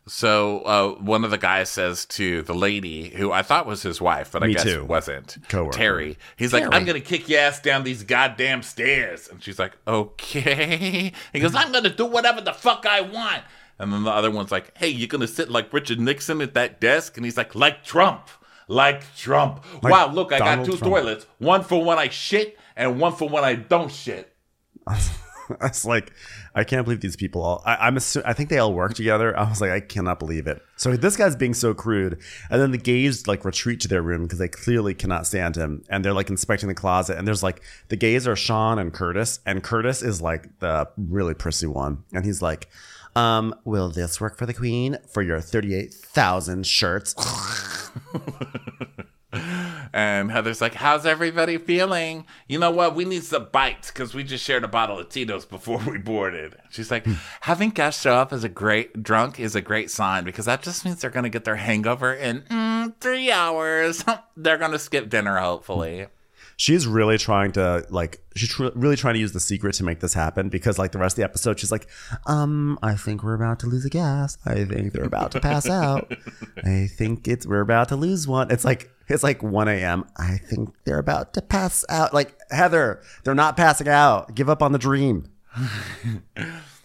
So 0.06 0.60
uh, 0.60 0.88
one 1.02 1.24
of 1.24 1.30
the 1.30 1.38
guys 1.38 1.68
says 1.68 2.04
to 2.06 2.42
the 2.42 2.54
lady, 2.54 3.08
who 3.10 3.30
I 3.30 3.42
thought 3.42 3.66
was 3.66 3.82
his 3.82 4.00
wife, 4.00 4.32
but 4.32 4.42
I 4.42 4.46
Me 4.48 4.54
guess 4.54 4.62
too. 4.64 4.84
wasn't, 4.84 5.36
Coworker. 5.48 5.76
Terry. 5.76 6.18
He's 6.36 6.52
like, 6.52 6.64
I'm 6.72 6.84
gonna 6.84 7.00
kick 7.00 7.28
your 7.28 7.40
ass 7.40 7.60
down 7.60 7.84
these 7.84 8.02
goddamn 8.04 8.62
stairs, 8.62 9.28
and 9.28 9.42
she's 9.42 9.58
like, 9.58 9.72
okay. 9.86 11.12
He 11.32 11.40
goes, 11.40 11.54
I'm 11.54 11.72
gonna 11.72 11.94
do 11.94 12.06
whatever 12.06 12.40
the 12.40 12.52
fuck 12.54 12.86
I 12.86 13.02
want. 13.02 13.42
And 13.78 13.92
then 13.92 14.04
the 14.04 14.10
other 14.10 14.30
one's 14.30 14.50
like, 14.50 14.76
hey, 14.76 14.88
you're 14.88 15.08
gonna 15.08 15.28
sit 15.28 15.50
like 15.50 15.72
Richard 15.72 16.00
Nixon 16.00 16.40
at 16.40 16.54
that 16.54 16.80
desk? 16.80 17.16
And 17.16 17.24
he's 17.24 17.36
like, 17.36 17.54
like 17.54 17.84
Trump, 17.84 18.28
like 18.66 19.02
Trump. 19.16 19.64
wow, 19.82 20.12
look, 20.12 20.32
I 20.32 20.38
got 20.38 20.64
two 20.64 20.76
Trump. 20.76 20.94
toilets, 20.94 21.26
one 21.38 21.62
for 21.62 21.84
when 21.84 21.98
I 21.98 22.08
shit 22.08 22.58
and 22.76 23.00
one 23.00 23.14
for 23.14 23.28
when 23.28 23.44
I 23.44 23.54
don't 23.54 23.90
shit. 23.90 24.34
It's 25.62 25.84
like, 25.84 26.12
I 26.54 26.64
can't 26.64 26.84
believe 26.84 27.00
these 27.00 27.16
people 27.16 27.42
all, 27.42 27.62
I, 27.64 27.76
I'm 27.86 27.96
assu- 27.96 28.22
I 28.24 28.32
think 28.32 28.50
they 28.50 28.58
all 28.58 28.74
work 28.74 28.94
together. 28.94 29.34
I 29.38 29.48
was 29.48 29.60
like, 29.60 29.70
I 29.70 29.80
cannot 29.80 30.18
believe 30.18 30.46
it. 30.46 30.60
So 30.76 30.96
this 30.96 31.16
guy's 31.16 31.36
being 31.36 31.54
so 31.54 31.72
crude. 31.72 32.20
And 32.50 32.60
then 32.60 32.70
the 32.70 32.78
gays 32.78 33.26
like 33.26 33.44
retreat 33.44 33.80
to 33.80 33.88
their 33.88 34.02
room 34.02 34.24
because 34.24 34.38
they 34.38 34.48
clearly 34.48 34.94
cannot 34.94 35.26
stand 35.26 35.56
him. 35.56 35.84
And 35.88 36.04
they're 36.04 36.12
like 36.12 36.28
inspecting 36.28 36.68
the 36.68 36.74
closet. 36.74 37.16
And 37.16 37.26
there's 37.26 37.42
like, 37.42 37.62
the 37.88 37.96
gays 37.96 38.28
are 38.28 38.36
Sean 38.36 38.78
and 38.78 38.92
Curtis. 38.92 39.40
And 39.46 39.62
Curtis 39.62 40.02
is 40.02 40.20
like 40.20 40.58
the 40.58 40.88
really 40.96 41.34
prissy 41.34 41.66
one. 41.66 42.04
And 42.12 42.24
he's 42.24 42.42
like, 42.42 42.68
um, 43.18 43.54
will 43.64 43.88
this 43.88 44.20
work 44.20 44.36
for 44.36 44.46
the 44.46 44.54
queen 44.54 44.96
for 45.08 45.22
your 45.22 45.40
38,000 45.40 46.64
shirts? 46.64 47.16
And 49.92 50.30
Heather's 50.32 50.60
like, 50.60 50.74
how's 50.74 51.04
everybody 51.04 51.58
feeling? 51.58 52.26
You 52.46 52.60
know 52.60 52.70
what? 52.70 52.94
We 52.94 53.04
need 53.04 53.24
some 53.24 53.48
bites 53.50 53.90
because 53.90 54.14
we 54.14 54.22
just 54.22 54.44
shared 54.44 54.62
a 54.62 54.68
bottle 54.68 55.00
of 55.00 55.08
Tito's 55.08 55.44
before 55.44 55.78
we 55.78 55.98
boarded. 55.98 56.54
She's 56.70 56.92
like, 56.92 57.04
having 57.40 57.70
guests 57.70 58.02
show 58.02 58.14
up 58.14 58.32
as 58.32 58.44
a 58.44 58.48
great 58.48 59.02
drunk 59.02 59.40
is 59.40 59.56
a 59.56 59.60
great 59.60 59.90
sign 59.90 60.22
because 60.22 60.44
that 60.44 60.62
just 60.62 60.84
means 60.84 61.00
they're 61.00 61.10
going 61.10 61.24
to 61.24 61.28
get 61.28 61.44
their 61.44 61.56
hangover 61.56 62.14
in 62.14 62.42
mm, 62.42 62.94
three 63.00 63.32
hours. 63.32 64.04
they're 64.36 64.58
going 64.58 64.72
to 64.72 64.78
skip 64.78 65.08
dinner, 65.08 65.38
hopefully. 65.38 66.06
She's 66.58 66.88
really 66.88 67.16
trying 67.16 67.52
to 67.52 67.86
like 67.88 68.20
she's 68.34 68.48
tr- 68.50 68.66
really 68.74 68.96
trying 68.96 69.14
to 69.14 69.20
use 69.20 69.32
the 69.32 69.38
secret 69.40 69.72
to 69.74 69.84
make 69.84 70.00
this 70.00 70.12
happen 70.12 70.48
because 70.48 70.76
like 70.76 70.90
the 70.90 70.98
rest 70.98 71.14
of 71.14 71.16
the 71.16 71.24
episode 71.24 71.58
she's 71.58 71.70
like 71.70 71.86
um 72.26 72.76
i 72.82 72.94
think 72.94 73.22
we're 73.22 73.32
about 73.34 73.60
to 73.60 73.66
lose 73.68 73.84
a 73.84 73.88
gas 73.88 74.36
i 74.44 74.64
think 74.64 74.92
they're 74.92 75.04
about 75.04 75.30
to 75.30 75.40
pass 75.40 75.68
out. 75.68 76.12
I 76.64 76.88
think 76.88 77.28
it's 77.28 77.46
we're 77.46 77.60
about 77.60 77.88
to 77.90 77.96
lose 77.96 78.26
one. 78.26 78.50
It's 78.50 78.64
like 78.64 78.90
it's 79.08 79.22
like 79.22 79.42
1 79.42 79.68
a.m 79.68 80.04
i 80.16 80.36
think 80.36 80.74
they're 80.84 80.98
about 80.98 81.32
to 81.34 81.42
pass 81.42 81.84
out. 81.88 82.12
Like 82.12 82.36
heather 82.50 83.02
they're 83.22 83.34
not 83.36 83.56
passing 83.56 83.88
out. 83.88 84.34
Give 84.34 84.50
up 84.50 84.60
on 84.60 84.72
the 84.72 84.78
dream 84.78 85.30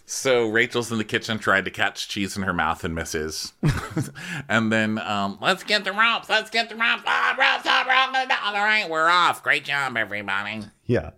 So 0.06 0.48
Rachel's 0.48 0.92
in 0.92 0.98
the 0.98 1.04
kitchen 1.04 1.38
trying 1.38 1.64
to 1.64 1.70
catch 1.70 2.08
cheese 2.08 2.36
in 2.36 2.42
her 2.42 2.52
mouth 2.52 2.84
and 2.84 2.94
misses. 2.94 3.54
and 4.48 4.70
then 4.70 4.98
um, 4.98 5.38
Let's 5.40 5.64
get 5.64 5.84
the 5.84 5.92
ropes. 5.92 6.28
Let's 6.28 6.50
get 6.50 6.68
the 6.68 6.76
ropes. 6.76 7.02
Ah, 7.06 7.34
ropes, 7.38 7.66
ah, 7.66 8.12
ropes. 8.14 8.34
All 8.44 8.52
right, 8.54 8.88
we're 8.88 9.08
off. 9.08 9.42
Great 9.42 9.64
job, 9.64 9.96
everybody. 9.96 10.62
Yeah. 10.86 11.10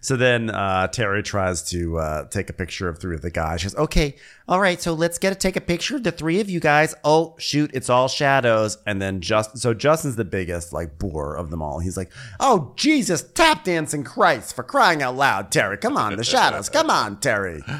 So 0.00 0.16
then 0.16 0.50
uh, 0.50 0.88
Terry 0.88 1.22
tries 1.22 1.62
to 1.70 1.96
uh, 1.96 2.28
take 2.28 2.50
a 2.50 2.52
picture 2.52 2.90
of 2.90 2.98
three 2.98 3.14
of 3.14 3.22
the 3.22 3.30
guys. 3.30 3.62
She 3.62 3.68
goes, 3.68 3.76
okay, 3.76 4.16
all 4.46 4.60
right, 4.60 4.82
so 4.82 4.92
let's 4.92 5.16
get 5.16 5.30
to 5.30 5.36
take 5.36 5.56
a 5.56 5.62
picture 5.62 5.96
of 5.96 6.02
the 6.02 6.12
three 6.12 6.40
of 6.40 6.50
you 6.50 6.60
guys. 6.60 6.94
Oh, 7.04 7.36
shoot, 7.38 7.70
it's 7.72 7.88
all 7.88 8.08
shadows. 8.08 8.76
And 8.84 9.00
then 9.00 9.22
just 9.22 9.56
so 9.56 9.72
Justin's 9.72 10.16
the 10.16 10.24
biggest 10.26 10.74
like 10.74 10.98
boor 10.98 11.36
of 11.36 11.50
them 11.50 11.62
all. 11.62 11.78
He's 11.78 11.96
like, 11.96 12.12
oh, 12.38 12.74
Jesus, 12.76 13.22
tap 13.22 13.64
dancing 13.64 14.04
Christ 14.04 14.54
for 14.54 14.62
crying 14.62 15.00
out 15.02 15.16
loud, 15.16 15.50
Terry. 15.50 15.78
Come 15.78 15.96
on, 15.96 16.16
the 16.16 16.24
shadows. 16.24 16.68
Come 16.68 16.90
on, 16.90 17.18
Terry. 17.20 17.62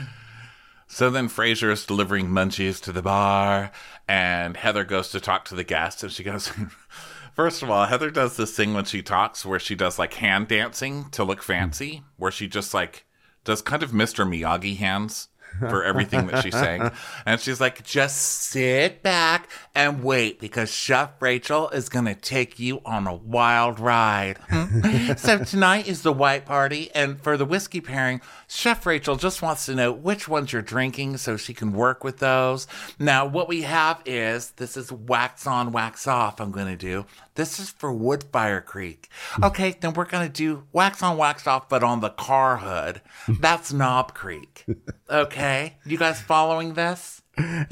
So 0.94 1.10
then 1.10 1.26
Fraser 1.26 1.72
is 1.72 1.84
delivering 1.84 2.28
munchies 2.28 2.80
to 2.82 2.92
the 2.92 3.02
bar, 3.02 3.72
and 4.06 4.56
Heather 4.56 4.84
goes 4.84 5.08
to 5.08 5.18
talk 5.18 5.44
to 5.46 5.56
the 5.56 5.64
guests, 5.64 6.04
and 6.04 6.12
she 6.12 6.22
goes, 6.22 6.52
First 7.34 7.64
of 7.64 7.70
all, 7.70 7.86
Heather 7.86 8.12
does 8.12 8.36
this 8.36 8.54
thing 8.56 8.74
when 8.74 8.84
she 8.84 9.02
talks 9.02 9.44
where 9.44 9.58
she 9.58 9.74
does 9.74 9.98
like 9.98 10.14
hand 10.14 10.46
dancing 10.46 11.10
to 11.10 11.24
look 11.24 11.42
fancy, 11.42 12.04
where 12.16 12.30
she 12.30 12.46
just 12.46 12.72
like 12.72 13.06
does 13.42 13.60
kind 13.60 13.82
of 13.82 13.90
Mr. 13.90 14.24
Miyagi 14.24 14.76
hands. 14.76 15.30
for 15.68 15.84
everything 15.84 16.26
that 16.26 16.42
she's 16.42 16.54
saying. 16.54 16.90
And 17.26 17.40
she's 17.40 17.60
like, 17.60 17.84
just 17.84 18.16
sit 18.16 19.02
back 19.02 19.48
and 19.74 20.02
wait 20.02 20.40
because 20.40 20.72
Chef 20.72 21.10
Rachel 21.20 21.68
is 21.70 21.88
going 21.88 22.04
to 22.06 22.14
take 22.14 22.58
you 22.58 22.80
on 22.84 23.06
a 23.06 23.14
wild 23.14 23.78
ride. 23.80 24.38
So 25.16 25.44
tonight 25.44 25.86
is 25.86 26.02
the 26.02 26.12
white 26.12 26.44
party. 26.44 26.90
And 26.94 27.20
for 27.20 27.36
the 27.36 27.44
whiskey 27.44 27.80
pairing, 27.80 28.20
Chef 28.54 28.86
Rachel 28.86 29.16
just 29.16 29.42
wants 29.42 29.66
to 29.66 29.74
know 29.74 29.90
which 29.90 30.28
ones 30.28 30.52
you're 30.52 30.62
drinking 30.62 31.16
so 31.16 31.36
she 31.36 31.52
can 31.52 31.72
work 31.72 32.04
with 32.04 32.18
those. 32.18 32.68
Now, 33.00 33.26
what 33.26 33.48
we 33.48 33.62
have 33.62 34.00
is 34.06 34.50
this 34.52 34.76
is 34.76 34.92
wax 34.92 35.44
on, 35.46 35.72
wax 35.72 36.06
off. 36.06 36.40
I'm 36.40 36.52
going 36.52 36.68
to 36.68 36.76
do. 36.76 37.04
This 37.34 37.58
is 37.58 37.70
for 37.70 37.92
Woodfire 37.92 38.64
Creek. 38.64 39.08
Hmm. 39.32 39.44
Okay, 39.44 39.76
then 39.80 39.92
we're 39.94 40.04
going 40.04 40.26
to 40.26 40.32
do 40.32 40.62
wax 40.72 41.02
on, 41.02 41.16
wax 41.16 41.48
off, 41.48 41.68
but 41.68 41.82
on 41.82 42.00
the 42.00 42.10
car 42.10 42.58
hood. 42.58 43.00
That's 43.40 43.72
Knob 43.72 44.14
Creek. 44.14 44.64
Okay, 45.10 45.74
you 45.84 45.98
guys 45.98 46.20
following 46.20 46.74
this? 46.74 47.22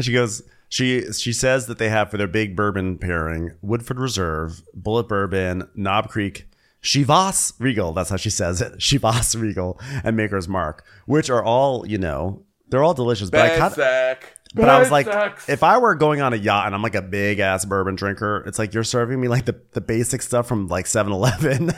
She 0.01 0.13
goes, 0.13 0.43
she 0.69 1.13
she 1.13 1.33
says 1.33 1.67
that 1.67 1.79
they 1.79 1.91
have 1.91 2.11
for 2.11 2.17
their 2.17 2.27
big 2.27 2.57
bourbon 2.57 2.99
pairing 2.99 3.53
Woodford 3.63 4.01
Reserve, 4.01 4.65
Bulleit 4.77 5.07
Bourbon, 5.07 5.69
Knob 5.77 6.09
Creek, 6.09 6.49
Chivas 6.83 7.53
Regal. 7.59 7.93
That's 7.93 8.11
how 8.11 8.17
she 8.17 8.31
says 8.31 8.61
it. 8.61 8.73
Shivas 8.79 9.41
Regal 9.41 9.81
and 10.05 10.17
Maker's 10.17 10.49
Mark, 10.49 10.85
which 11.07 11.31
are 11.31 11.43
all 11.43 11.87
you 11.87 11.99
know, 11.99 12.45
they're 12.69 12.83
all 12.83 12.95
delicious. 12.95 13.31
But 13.31 13.53
I 13.53 13.59
kind 13.59 13.73
Sack. 13.73 14.33
but 14.55 14.69
I 14.69 14.79
was 14.81 14.91
like, 14.91 15.07
if 15.49 15.63
I 15.63 15.79
were 15.79 15.95
going 15.95 16.21
on 16.21 16.33
a 16.33 16.37
yacht 16.37 16.67
and 16.67 16.75
I'm 16.75 16.83
like 16.83 16.95
a 16.95 17.03
big 17.03 17.39
ass 17.39 17.65
bourbon 17.65 17.95
drinker, 17.95 18.43
it's 18.47 18.59
like 18.59 18.75
you're 18.75 18.83
serving 18.83 19.21
me 19.21 19.29
like 19.29 19.45
the, 19.45 19.61
the 19.73 19.81
basic 19.81 20.23
stuff 20.23 20.49
from 20.49 20.69
like 20.69 20.87
7 20.87 21.13
Eleven. 21.13 21.71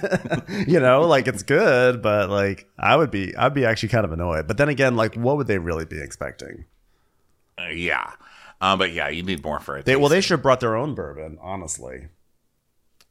you 0.69 0.81
know, 0.81 1.03
like 1.03 1.27
it's 1.27 1.43
good, 1.43 2.01
but 2.01 2.31
like 2.31 2.69
I 2.79 2.97
would 2.97 3.11
be, 3.11 3.37
I'd 3.37 3.55
be 3.55 3.65
actually 3.65 3.91
kind 3.91 4.05
of 4.05 4.13
annoyed. 4.13 4.47
But 4.47 4.57
then 4.57 4.69
again, 4.69 4.97
like 4.97 5.17
what 5.17 5.37
would 5.37 5.49
they 5.49 5.59
really 5.59 5.85
be 5.85 6.01
expecting? 6.01 6.65
Uh, 7.59 7.69
yeah. 7.69 8.13
Um, 8.61 8.79
but 8.79 8.93
yeah, 8.93 9.09
you 9.09 9.23
need 9.23 9.45
more 9.45 9.61
for 9.61 9.77
it. 9.77 9.85
They, 9.85 9.97
well, 9.97 10.09
they 10.09 10.21
should 10.21 10.35
have 10.35 10.43
brought 10.43 10.61
their 10.61 10.77
own 10.77 10.95
bourbon, 10.95 11.39
honestly. 11.43 12.09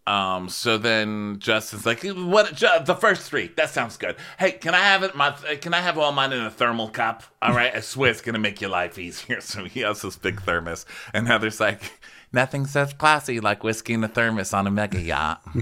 Um, 0.06 0.50
so 0.50 0.78
then 0.78 1.38
Justin's 1.40 1.86
like, 1.86 2.04
"What? 2.04 2.54
Ju- 2.56 2.68
The 2.86 2.96
first 2.96 3.22
three? 3.30 3.52
That 3.56 3.70
sounds 3.70 3.96
good. 3.96 4.18
Hey, 4.38 4.52
can 4.52 4.76
I 4.76 4.80
have 4.80 5.02
it? 5.04 5.16
My 5.16 5.32
can 5.32 5.74
I 5.74 5.80
have 5.80 5.98
all 5.98 6.12
mine 6.12 6.34
in 6.34 6.44
a 6.44 6.52
thermal 6.52 6.90
cup? 6.90 7.24
All 7.42 7.54
right, 7.54 7.74
a 7.74 7.82
Swiss 7.82 8.20
gonna 8.20 8.40
make 8.40 8.60
your 8.60 8.70
life 8.70 8.98
easier." 9.00 9.40
So 9.42 9.64
he 9.64 9.80
has 9.80 10.02
this 10.02 10.18
big 10.18 10.42
thermos, 10.42 10.86
and 11.14 11.28
Heather's 11.28 11.62
like, 11.62 12.02
"Nothing 12.34 12.66
says 12.66 12.92
classy 12.94 13.40
like 13.40 13.64
whiskey 13.64 13.94
in 13.94 14.04
a 14.04 14.10
thermos 14.10 14.54
on 14.54 14.68
a 14.68 14.72
mega 14.72 15.00
yacht." 15.02 15.42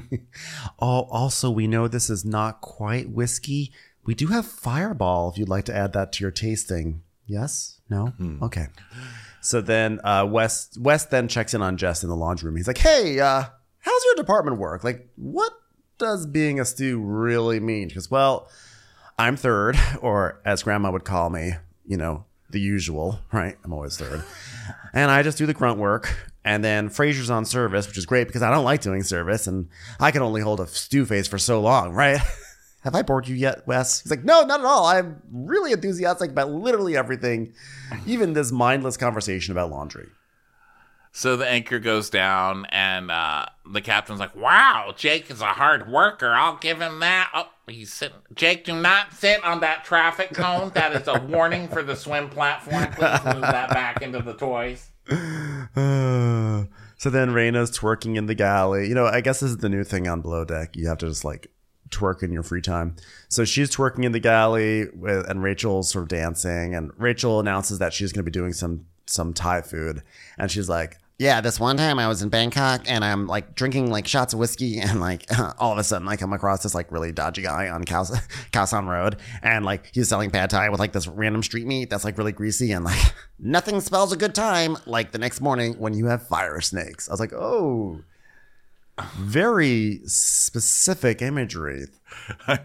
Oh, 0.80 1.02
also, 1.12 1.52
we 1.52 1.68
know 1.68 1.88
this 1.88 2.10
is 2.10 2.26
not 2.26 2.62
quite 2.62 3.10
whiskey. 3.12 3.72
We 4.06 4.16
do 4.16 4.28
have 4.28 4.48
Fireball 4.48 5.30
if 5.30 5.38
you'd 5.38 5.50
like 5.50 5.66
to 5.66 5.76
add 5.76 5.94
that 5.94 6.12
to 6.14 6.24
your 6.24 6.32
tasting. 6.32 7.04
Yes? 7.28 7.80
No? 7.90 8.14
Okay. 8.42 8.68
So 9.42 9.62
then 9.62 10.00
uh, 10.04 10.26
Wes 10.28 10.70
Wes 10.80 11.06
then 11.06 11.28
checks 11.28 11.54
in 11.54 11.62
on 11.62 11.78
Jess 11.78 12.02
in 12.02 12.10
the 12.10 12.16
laundry 12.16 12.48
room. 12.48 12.58
He's 12.58 12.68
like, 12.68 12.80
"Hey, 12.80 13.20
uh, 13.20 13.44
how's 13.82 14.06
your 14.06 14.16
department 14.16 14.58
work? 14.58 14.84
Like, 14.84 15.08
what 15.16 15.54
does 15.98 16.26
being 16.26 16.60
a 16.60 16.66
stew 16.66 17.00
really 17.00 17.60
mean?" 17.60 17.90
Because, 17.90 18.10
well, 18.10 18.50
I'm 19.20 19.36
third, 19.36 19.78
or 20.02 20.40
as 20.46 20.64
Grandma 20.64 20.92
would 20.92 21.06
call 21.06 21.30
me, 21.30 21.54
you 21.86 21.98
know, 21.98 22.26
the 22.50 22.60
usual, 22.60 23.20
right? 23.32 23.58
I'm 23.64 23.74
always 23.74 23.98
third, 23.98 24.24
and 24.94 25.12
I 25.12 25.24
just 25.24 25.38
do 25.38 25.46
the 25.46 25.54
grunt 25.54 25.80
work. 25.80 26.16
And 26.44 26.64
then 26.64 26.90
Fraser's 26.90 27.30
on 27.30 27.46
service, 27.46 27.88
which 27.88 28.00
is 28.00 28.08
great 28.08 28.26
because 28.26 28.42
I 28.42 28.50
don't 28.50 28.66
like 28.66 28.82
doing 28.82 29.04
service, 29.04 29.46
and 29.46 29.70
I 30.00 30.10
can 30.10 30.24
only 30.24 30.42
hold 30.42 30.60
a 30.60 30.66
stew 30.66 31.06
face 31.06 31.28
for 31.28 31.38
so 31.38 31.62
long, 31.62 31.94
right? 31.94 32.20
Have 32.82 32.96
I 32.96 33.04
bored 33.04 33.28
you 33.28 33.36
yet, 33.36 33.68
Wes? 33.68 34.02
He's 34.02 34.10
like, 34.10 34.24
no, 34.24 34.42
not 34.44 34.60
at 34.60 34.66
all. 34.66 34.86
I'm 34.88 35.22
really 35.32 35.72
enthusiastic 35.72 36.32
about 36.32 36.50
literally 36.50 36.98
everything, 36.98 37.54
even 38.08 38.34
this 38.34 38.52
mindless 38.52 38.98
conversation 38.98 39.52
about 39.52 39.70
laundry. 39.70 40.08
So 41.14 41.36
the 41.36 41.48
anchor 41.48 41.80
goes 41.80 42.10
down, 42.10 42.66
and 42.70 43.12
uh, 43.12 43.46
the 43.70 43.82
captain's 43.82 44.20
like, 44.20 44.36
"Wow, 44.36 44.94
Jake 44.96 45.30
is 45.30 45.42
a 45.42 45.48
hard 45.48 45.90
worker. 45.90 46.30
I'll 46.30 46.56
give 46.58 46.80
him 46.80 47.00
that." 47.00 47.30
Oh, 47.34 47.50
he's 47.68 47.92
sitting. 47.92 48.20
Jake, 48.34 48.64
do 48.64 48.80
not 48.80 49.14
sit 49.14 49.44
on 49.44 49.60
that 49.60 49.84
traffic 49.84 50.34
cone. 50.34 50.72
That 50.74 50.94
is 50.94 51.08
a 51.08 51.20
warning 51.20 51.68
for 51.68 51.84
the 51.84 51.96
swim 51.96 52.30
platform. 52.30 52.88
Please 52.94 53.24
move 53.26 53.42
that 53.42 53.70
back 53.70 54.02
into 54.02 54.22
the 54.22 54.34
toys. 54.34 54.90
So 57.02 57.10
then 57.10 57.32
Rayna's 57.32 57.76
twerking 57.76 58.16
in 58.16 58.28
the 58.28 58.36
galley. 58.36 58.88
You 58.88 58.94
know, 58.94 59.08
I 59.08 59.22
guess 59.22 59.40
this 59.40 59.50
is 59.50 59.58
the 59.58 59.70
new 59.70 59.84
thing 59.84 60.08
on 60.08 60.22
Below 60.22 60.46
Deck. 60.46 60.76
You 60.76 60.88
have 60.88 61.00
to 61.00 61.08
just 61.08 61.26
like 61.26 61.50
twerk 61.90 62.22
in 62.22 62.32
your 62.32 62.44
free 62.44 62.62
time. 62.62 62.96
So 63.28 63.44
she's 63.44 63.76
twerking 63.76 64.06
in 64.06 64.12
the 64.12 64.20
galley, 64.20 64.88
with, 64.94 65.28
and 65.28 65.42
Rachel's 65.42 65.90
sort 65.90 66.04
of 66.04 66.10
dancing. 66.10 66.76
And 66.76 66.92
Rachel 66.98 67.40
announces 67.40 67.80
that 67.80 67.92
she's 67.92 68.14
going 68.14 68.24
to 68.24 68.30
be 68.30 68.32
doing 68.32 68.54
some 68.54 68.86
some 69.08 69.34
Thai 69.34 69.62
food, 69.62 70.04
and 70.38 70.52
she's 70.52 70.70
like, 70.70 71.00
Yeah, 71.22 71.40
this 71.40 71.60
one 71.60 71.78
time 71.78 72.00
I 72.00 72.08
was 72.08 72.24
in 72.24 72.30
Bangkok 72.30 72.82
and 72.88 73.06
I'm 73.06 73.28
like 73.28 73.54
drinking 73.54 73.92
like 73.92 74.08
shots 74.08 74.34
of 74.34 74.40
whiskey 74.40 74.80
and 74.82 75.00
like 75.00 75.28
all 75.60 75.72
of 75.72 75.78
a 75.78 75.84
sudden 75.84 76.08
I 76.08 76.16
come 76.16 76.34
across 76.34 76.64
this 76.64 76.74
like 76.74 76.92
really 76.92 77.12
dodgy 77.12 77.44
guy 77.44 77.70
on 77.70 77.84
Kaos- 77.84 78.10
Khaosan 78.52 78.88
Road 78.88 79.18
and 79.44 79.64
like 79.64 79.94
he's 79.94 80.10
selling 80.10 80.32
pad 80.32 80.50
thai 80.50 80.70
with 80.70 80.80
like 80.80 80.94
this 80.94 81.06
random 81.06 81.44
street 81.44 81.68
meat 81.68 81.92
that's 81.92 82.04
like 82.04 82.18
really 82.18 82.32
greasy 82.32 82.72
and 82.72 82.84
like 82.84 83.14
nothing 83.38 83.82
spells 83.82 84.12
a 84.12 84.18
good 84.18 84.34
time 84.34 84.76
like 84.88 85.12
the 85.12 85.20
next 85.20 85.42
morning 85.42 85.76
when 85.76 85.94
you 85.94 86.08
have 86.08 86.28
fire 86.28 86.60
snakes. 86.60 87.08
I 87.08 87.14
was 87.14 87.20
like, 87.20 87.34
oh, 87.34 88.02
very 89.16 90.02
specific 90.06 91.22
imagery. 91.22 91.88
I. 92.48 92.60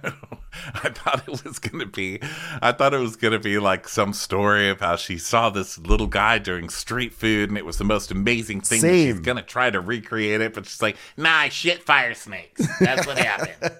I 0.74 0.90
thought 0.90 1.22
it 1.26 1.44
was 1.44 1.58
gonna 1.58 1.86
be. 1.86 2.20
I 2.62 2.72
thought 2.72 2.94
it 2.94 2.98
was 2.98 3.16
gonna 3.16 3.38
be 3.38 3.58
like 3.58 3.88
some 3.88 4.12
story 4.12 4.68
of 4.68 4.80
how 4.80 4.96
she 4.96 5.18
saw 5.18 5.50
this 5.50 5.78
little 5.78 6.06
guy 6.06 6.38
doing 6.38 6.68
street 6.68 7.12
food, 7.12 7.48
and 7.48 7.58
it 7.58 7.64
was 7.64 7.78
the 7.78 7.84
most 7.84 8.10
amazing 8.10 8.60
thing. 8.60 8.80
She's 8.80 9.20
gonna 9.20 9.42
try 9.42 9.70
to 9.70 9.80
recreate 9.80 10.40
it, 10.40 10.54
but 10.54 10.66
she's 10.66 10.82
like, 10.82 10.96
Nah, 11.16 11.30
I 11.30 11.48
shit 11.48 11.82
fire 11.82 12.14
snakes. 12.14 12.66
That's 12.80 13.06
what 13.06 13.18
happened. 13.18 13.72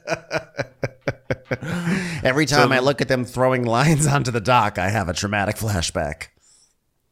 Every 2.25 2.47
time 2.47 2.73
I 2.73 2.81
look 2.81 3.01
at 3.01 3.09
them 3.09 3.25
throwing 3.25 3.65
lines 3.65 4.07
onto 4.13 4.31
the 4.31 4.41
dock, 4.41 4.79
I 4.79 4.89
have 4.89 5.09
a 5.09 5.13
traumatic 5.13 5.57
flashback. 5.57 6.29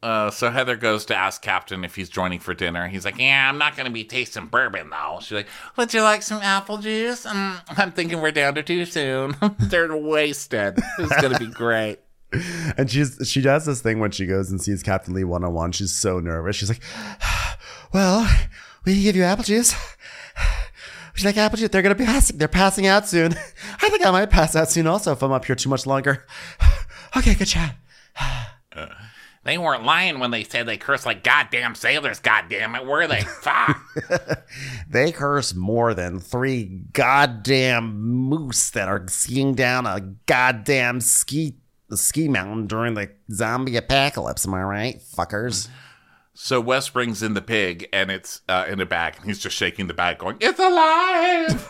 Uh, 0.05 0.29
so 0.29 0.51
Heather 0.51 0.75
goes 0.75 1.03
to 1.05 1.15
ask 1.15 1.41
Captain 1.41 1.83
if 1.83 1.95
he's 1.95 2.09
joining 2.09 2.39
for 2.39 2.53
dinner. 2.53 2.87
He's 2.87 3.05
like, 3.05 3.17
Yeah, 3.17 3.49
I'm 3.49 3.57
not 3.57 3.75
gonna 3.75 3.89
be 3.89 4.03
tasting 4.03 4.45
bourbon 4.45 4.91
though. 4.91 5.17
She's 5.19 5.31
like, 5.31 5.47
Would 5.77 5.95
you 5.95 6.03
like 6.03 6.21
some 6.21 6.43
apple 6.43 6.77
juice? 6.77 7.25
Um, 7.25 7.57
I'm 7.69 7.91
thinking 7.91 8.21
we're 8.21 8.29
down 8.29 8.53
to 8.53 8.61
two 8.61 8.85
soon. 8.85 9.35
They're 9.59 9.97
wasted. 9.97 10.77
It's 10.99 11.21
gonna 11.21 11.39
be 11.39 11.47
great. 11.47 11.99
And 12.77 12.91
she's 12.91 13.17
she 13.23 13.39
does 13.39 13.65
this 13.65 13.81
thing 13.81 13.99
when 13.99 14.11
she 14.11 14.25
goes 14.25 14.51
and 14.51 14.61
sees 14.61 14.83
Captain 14.83 15.13
Lee 15.13 15.23
one 15.23 15.45
on 15.45 15.53
one. 15.53 15.71
She's 15.71 15.93
so 15.93 16.19
nervous. 16.19 16.57
She's 16.57 16.67
like, 16.67 16.81
"Well, 17.93 18.29
we 18.83 18.95
can 18.95 19.03
give 19.03 19.15
you 19.15 19.23
apple 19.23 19.45
juice. 19.45 19.73
Would 21.13 21.21
you 21.21 21.29
like 21.29 21.37
apple 21.37 21.57
juice? 21.57 21.69
They're 21.69 21.81
gonna 21.81 21.95
be 21.95 22.03
passing. 22.03 22.37
They're 22.37 22.49
passing 22.49 22.87
out 22.87 23.07
soon. 23.07 23.31
I 23.81 23.89
think 23.89 24.05
I 24.05 24.11
might 24.11 24.29
pass 24.29 24.53
out 24.53 24.69
soon 24.69 24.85
also 24.85 25.13
if 25.13 25.23
I'm 25.23 25.31
up 25.31 25.45
here 25.45 25.55
too 25.55 25.69
much 25.69 25.85
longer. 25.85 26.25
okay, 27.15 27.35
good 27.35 27.47
chat. 27.47 27.77
They 29.45 29.59
weren't 29.59 29.85
lying 29.85 30.17
when 30.17 30.31
they 30.31 30.43
said 30.43 30.65
they 30.65 30.75
cursed 30.77 31.05
like 31.05 31.23
goddamn 31.23 31.75
sailors, 31.75 32.19
goddamn 32.19 32.73
it, 32.73 32.83
were 32.85 33.05
they? 33.05 33.21
Fuck. 33.41 33.79
They 34.89 35.11
curse 35.11 35.53
more 35.53 35.93
than 35.93 36.19
three 36.19 36.81
goddamn 36.93 37.95
moose 38.01 38.71
that 38.71 38.87
are 38.87 39.07
skiing 39.07 39.53
down 39.53 39.85
a 39.85 40.01
goddamn 40.25 40.99
ski 40.99 41.55
ski 41.91 42.27
mountain 42.27 42.65
during 42.65 42.95
the 42.95 43.11
zombie 43.31 43.77
apocalypse. 43.77 44.47
Am 44.47 44.55
I 44.55 44.63
right, 44.63 44.99
fuckers? 45.15 45.69
So 46.37 46.59
Wes 46.59 46.89
brings 46.89 47.23
in 47.23 47.33
the 47.33 47.41
pig, 47.41 47.87
and 47.93 48.11
it's 48.11 48.41
uh, 48.49 48.65
in 48.67 48.81
a 48.81 48.85
bag, 48.85 49.15
and 49.15 49.25
he's 49.25 49.39
just 49.39 49.55
shaking 49.55 49.87
the 49.87 49.93
bag, 49.93 50.17
going, 50.17 50.35
"It's 50.41 50.59
alive!" 50.59 51.69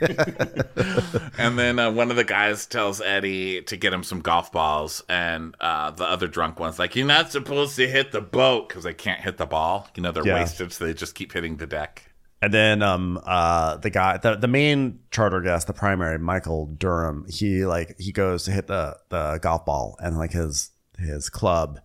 and 1.38 1.58
then 1.58 1.78
uh, 1.78 1.90
one 1.90 2.10
of 2.10 2.16
the 2.16 2.24
guys 2.24 2.64
tells 2.66 3.00
Eddie 3.00 3.62
to 3.62 3.76
get 3.76 3.92
him 3.92 4.02
some 4.02 4.20
golf 4.20 4.50
balls, 4.50 5.02
and 5.08 5.54
uh, 5.60 5.90
the 5.90 6.04
other 6.04 6.26
drunk 6.26 6.58
one's 6.58 6.78
like, 6.78 6.96
"You're 6.96 7.06
not 7.06 7.30
supposed 7.32 7.76
to 7.76 7.86
hit 7.88 8.12
the 8.12 8.20
boat 8.22 8.68
because 8.68 8.84
they 8.84 8.94
can't 8.94 9.20
hit 9.20 9.36
the 9.36 9.46
ball. 9.46 9.88
You 9.94 10.02
know 10.02 10.10
they're 10.12 10.26
Yeah. 10.26 10.34
wasted, 10.34 10.72
so 10.72 10.86
they 10.86 10.94
just 10.94 11.14
keep 11.14 11.32
hitting 11.32 11.56
the 11.58 11.66
deck." 11.66 12.10
And 12.40 12.54
then 12.54 12.82
um 12.82 13.20
uh 13.24 13.76
the 13.76 13.90
guy 13.90 14.16
the, 14.16 14.36
the 14.36 14.48
main 14.48 15.00
charter 15.10 15.40
guest, 15.40 15.66
the 15.66 15.72
primary, 15.72 16.18
Michael 16.18 16.66
Durham, 16.66 17.26
he 17.28 17.66
like 17.66 17.96
he 17.98 18.12
goes 18.12 18.44
to 18.44 18.52
hit 18.52 18.68
the 18.68 18.96
the 19.10 19.38
golf 19.42 19.66
ball 19.66 19.96
and 20.02 20.16
like 20.16 20.30
his 20.32 20.70
his 20.98 21.28
club 21.28 21.80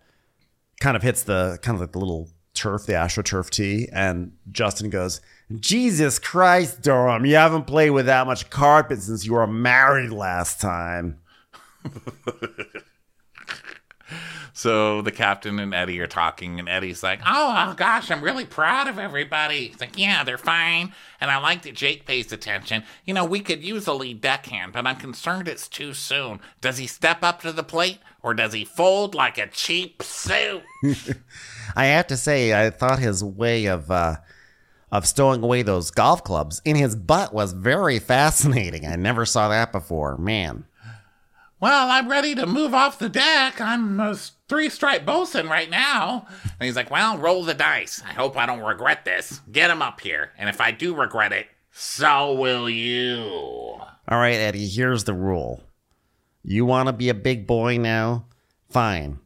kind 0.84 0.98
of 0.98 1.02
hits 1.02 1.24
the 1.24 1.58
kind 1.62 1.76
of 1.76 1.82
like 1.82 1.94
the 1.94 2.00
little 2.00 2.30
turf, 2.54 2.86
the 2.86 2.92
astroturf 2.92 3.50
tee, 3.50 3.88
and 3.94 4.34
Justin 4.52 4.90
goes, 4.90 5.22
Jesus 5.62 6.20
Christ, 6.20 6.82
Durham, 6.82 7.26
you 7.26 7.36
haven't 7.36 7.68
played 7.68 7.92
with 7.92 8.08
that 8.08 8.28
much 8.28 8.50
carpet 8.50 9.02
since 9.02 9.26
you 9.26 9.32
were 9.34 9.48
married 9.48 10.12
last 10.12 10.60
time. 10.60 11.20
So 14.56 15.02
the 15.02 15.12
captain 15.12 15.58
and 15.58 15.74
Eddie 15.74 16.00
are 16.00 16.08
talking, 16.08 16.60
and 16.60 16.70
Eddie's 16.70 17.02
like, 17.02 17.20
Oh, 17.26 17.56
oh, 17.58 17.74
gosh, 17.74 18.12
I'm 18.12 18.22
really 18.24 18.46
proud 18.46 18.88
of 18.88 19.00
everybody. 19.00 19.70
He's 19.70 19.82
like, 19.82 19.98
yeah, 19.98 20.24
they're 20.24 20.38
fine. 20.38 20.94
And 21.20 21.32
I 21.32 21.38
like 21.38 21.64
that 21.64 21.74
Jake 21.74 22.06
pays 22.06 22.32
attention. 22.32 22.84
You 23.04 23.16
know, 23.16 23.26
we 23.26 23.40
could 23.40 23.64
use 23.64 23.88
a 23.88 23.94
lead 23.94 24.22
deckhand, 24.22 24.74
but 24.74 24.86
I'm 24.86 24.98
concerned 24.98 25.48
it's 25.48 25.68
too 25.68 25.94
soon. 25.96 26.40
Does 26.62 26.78
he 26.78 26.86
step 26.86 27.24
up 27.24 27.42
to 27.42 27.52
the 27.52 27.64
plate 27.64 27.98
or 28.22 28.36
does 28.36 28.54
he 28.54 28.64
fold 28.64 29.16
like 29.16 29.40
a 29.40 29.48
cheap 29.48 30.04
suit? 30.04 30.62
I 31.76 31.86
have 31.86 32.08
to 32.08 32.18
say, 32.18 32.54
I 32.54 32.70
thought 32.70 33.00
his 33.00 33.24
way 33.24 33.66
of 33.66 33.90
uh, 33.90 34.18
of 34.92 35.08
stowing 35.08 35.42
away 35.42 35.64
those 35.64 35.90
golf 35.90 36.24
clubs 36.24 36.62
in 36.64 36.76
his 36.76 36.96
butt 36.96 37.34
was 37.34 37.54
very 37.54 37.98
fascinating. 37.98 38.86
I 38.86 38.96
never 38.98 39.26
saw 39.26 39.50
that 39.50 39.72
before. 39.72 40.16
Man. 40.20 40.66
Well, 41.60 41.90
I'm 41.90 42.10
ready 42.10 42.36
to 42.36 42.46
move 42.46 42.74
off 42.74 43.00
the 43.00 43.08
deck. 43.08 43.62
I'm 43.62 43.98
a 43.98 44.18
three 44.54 44.70
stripe 44.70 45.04
bosun 45.04 45.50
right 45.50 45.72
now. 45.72 46.28
And 46.44 46.68
he's 46.68 46.76
like, 46.76 46.92
Well, 46.92 47.18
roll 47.18 47.44
the 47.44 47.56
dice. 47.56 48.04
I 48.08 48.14
hope 48.14 48.38
I 48.38 48.46
don't 48.46 48.60
regret 48.60 49.04
this. 49.04 49.42
Get 49.52 49.72
him 49.72 49.82
up 49.82 50.00
here. 50.00 50.32
And 50.38 50.48
if 50.48 50.62
I 50.62 50.70
do 50.70 50.94
regret 50.94 51.34
it, 51.34 51.48
so 51.72 52.34
will 52.36 52.70
you. 52.70 53.18
All 53.24 53.90
right, 54.20 54.36
Eddie, 54.36 54.68
here's 54.68 55.06
the 55.06 55.16
rule. 55.16 55.64
You 56.44 56.68
want 56.68 56.86
to 56.86 56.94
be 56.94 57.10
a 57.10 57.16
big 57.16 57.48
boy 57.48 57.78
now? 57.80 58.28
Fine. 58.70 59.18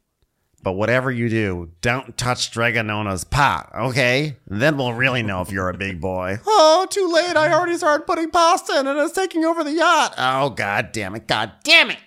But 0.64 0.74
whatever 0.74 1.12
you 1.12 1.28
do, 1.28 1.72
don't 1.82 2.18
touch 2.18 2.52
Dragonona's 2.52 3.26
pot, 3.26 3.70
okay? 3.76 4.38
Then 4.48 4.78
we'll 4.78 4.94
really 4.94 5.24
know 5.24 5.42
if 5.42 5.52
you're 5.52 5.70
a 5.70 5.78
big 5.78 6.00
boy. 6.00 6.40
Oh, 6.48 6.86
too 6.90 7.12
late. 7.12 7.36
I 7.36 7.52
already 7.52 7.76
started 7.76 8.06
putting 8.06 8.30
pasta 8.30 8.80
in 8.80 8.88
and 8.88 9.00
it's 9.00 9.14
taking 9.14 9.44
over 9.44 9.64
the 9.64 9.74
yacht. 9.74 10.14
Oh, 10.18 10.52
god 10.52 10.92
damn 10.94 11.16
it. 11.16 11.28
God 11.28 11.52
damn 11.64 11.90
it. 11.92 11.98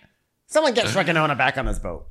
Someone 0.47 0.73
get 0.75 0.87
Dragonona 0.95 1.37
back 1.37 1.59
on 1.59 1.67
this 1.67 1.79
boat. 1.79 2.07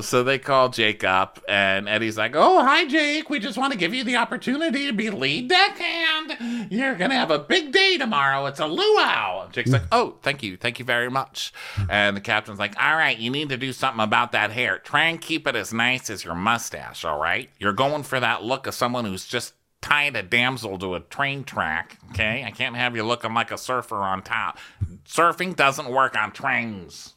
So 0.00 0.22
they 0.22 0.38
call 0.38 0.70
Jake 0.70 1.04
up, 1.04 1.38
and 1.48 1.88
Eddie's 1.88 2.16
like, 2.16 2.34
Oh, 2.34 2.62
hi, 2.64 2.86
Jake. 2.86 3.28
We 3.28 3.38
just 3.38 3.58
want 3.58 3.72
to 3.72 3.78
give 3.78 3.92
you 3.92 4.04
the 4.04 4.16
opportunity 4.16 4.86
to 4.86 4.92
be 4.92 5.10
lead 5.10 5.48
deckhand. 5.48 6.70
You're 6.72 6.94
going 6.94 7.10
to 7.10 7.16
have 7.16 7.30
a 7.30 7.38
big 7.38 7.72
day 7.72 7.98
tomorrow. 7.98 8.46
It's 8.46 8.60
a 8.60 8.66
luau. 8.66 9.48
Jake's 9.50 9.70
like, 9.70 9.82
Oh, 9.92 10.16
thank 10.22 10.42
you, 10.42 10.56
thank 10.56 10.78
you 10.78 10.84
very 10.84 11.10
much. 11.10 11.52
And 11.90 12.16
the 12.16 12.20
captain's 12.20 12.58
like, 12.58 12.74
All 12.82 12.96
right, 12.96 13.18
you 13.18 13.30
need 13.30 13.50
to 13.50 13.56
do 13.56 13.72
something 13.72 14.02
about 14.02 14.32
that 14.32 14.50
hair. 14.52 14.78
Try 14.78 15.04
and 15.04 15.20
keep 15.20 15.46
it 15.46 15.56
as 15.56 15.72
nice 15.72 16.08
as 16.08 16.24
your 16.24 16.34
mustache, 16.34 17.04
all 17.04 17.20
right? 17.20 17.50
You're 17.58 17.72
going 17.72 18.02
for 18.02 18.18
that 18.18 18.42
look 18.42 18.66
of 18.66 18.74
someone 18.74 19.04
who's 19.04 19.26
just 19.26 19.54
tied 19.82 20.16
a 20.16 20.22
damsel 20.22 20.78
to 20.78 20.94
a 20.94 21.00
train 21.00 21.44
track, 21.44 21.98
okay? 22.10 22.44
I 22.46 22.50
can't 22.52 22.76
have 22.76 22.96
you 22.96 23.02
looking 23.04 23.34
like 23.34 23.50
a 23.50 23.58
surfer 23.58 23.96
on 23.96 24.22
top. 24.22 24.58
Surfing 25.04 25.54
doesn't 25.54 25.90
work 25.90 26.16
on 26.16 26.30
trains. 26.30 27.14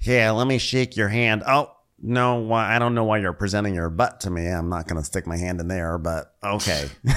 Yeah, 0.00 0.30
let 0.30 0.46
me 0.46 0.58
shake 0.58 0.96
your 0.96 1.08
hand. 1.08 1.42
Oh, 1.46 1.72
no, 2.00 2.36
why 2.36 2.74
I 2.74 2.78
don't 2.78 2.94
know 2.94 3.04
why 3.04 3.18
you're 3.18 3.32
presenting 3.32 3.74
your 3.74 3.90
butt 3.90 4.20
to 4.20 4.30
me. 4.30 4.46
I'm 4.46 4.68
not 4.68 4.86
going 4.86 5.00
to 5.00 5.04
stick 5.04 5.26
my 5.26 5.36
hand 5.36 5.60
in 5.60 5.68
there, 5.68 5.98
but 5.98 6.34
okay. 6.42 6.88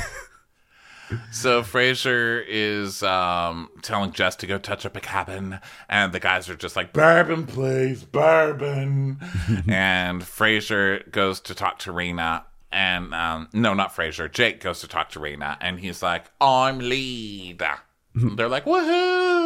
So 1.32 1.63
Fraser 1.63 2.39
is 2.47 3.03
um, 3.03 3.69
telling 3.82 4.11
Jess 4.13 4.36
to 4.38 4.47
go 4.47 4.57
touch 4.57 4.86
up 4.86 4.95
a 4.95 5.01
cabin, 5.01 5.59
and 5.89 6.13
the 6.13 6.19
guys 6.19 6.49
are 6.49 6.55
just 6.55 6.75
like, 6.75 6.93
"Bourbon, 6.93 7.45
please, 7.45 8.03
bourbon." 8.03 9.19
and 9.67 10.23
Fraser 10.23 11.03
goes 11.11 11.39
to 11.41 11.55
talk 11.55 11.79
to 11.79 11.91
Rayna, 11.91 12.43
and 12.71 13.13
um, 13.13 13.49
no, 13.53 13.73
not 13.73 13.93
Fraser. 13.93 14.29
Jake 14.29 14.61
goes 14.61 14.79
to 14.82 14.88
talk 14.88 15.09
to 15.11 15.19
Rayna, 15.19 15.57
and 15.59 15.79
he's 15.79 16.01
like, 16.01 16.25
"I'm 16.39 16.79
lead." 16.79 17.61
They're 18.15 18.47
like, 18.47 18.65
"Woohoo!" 18.65 19.40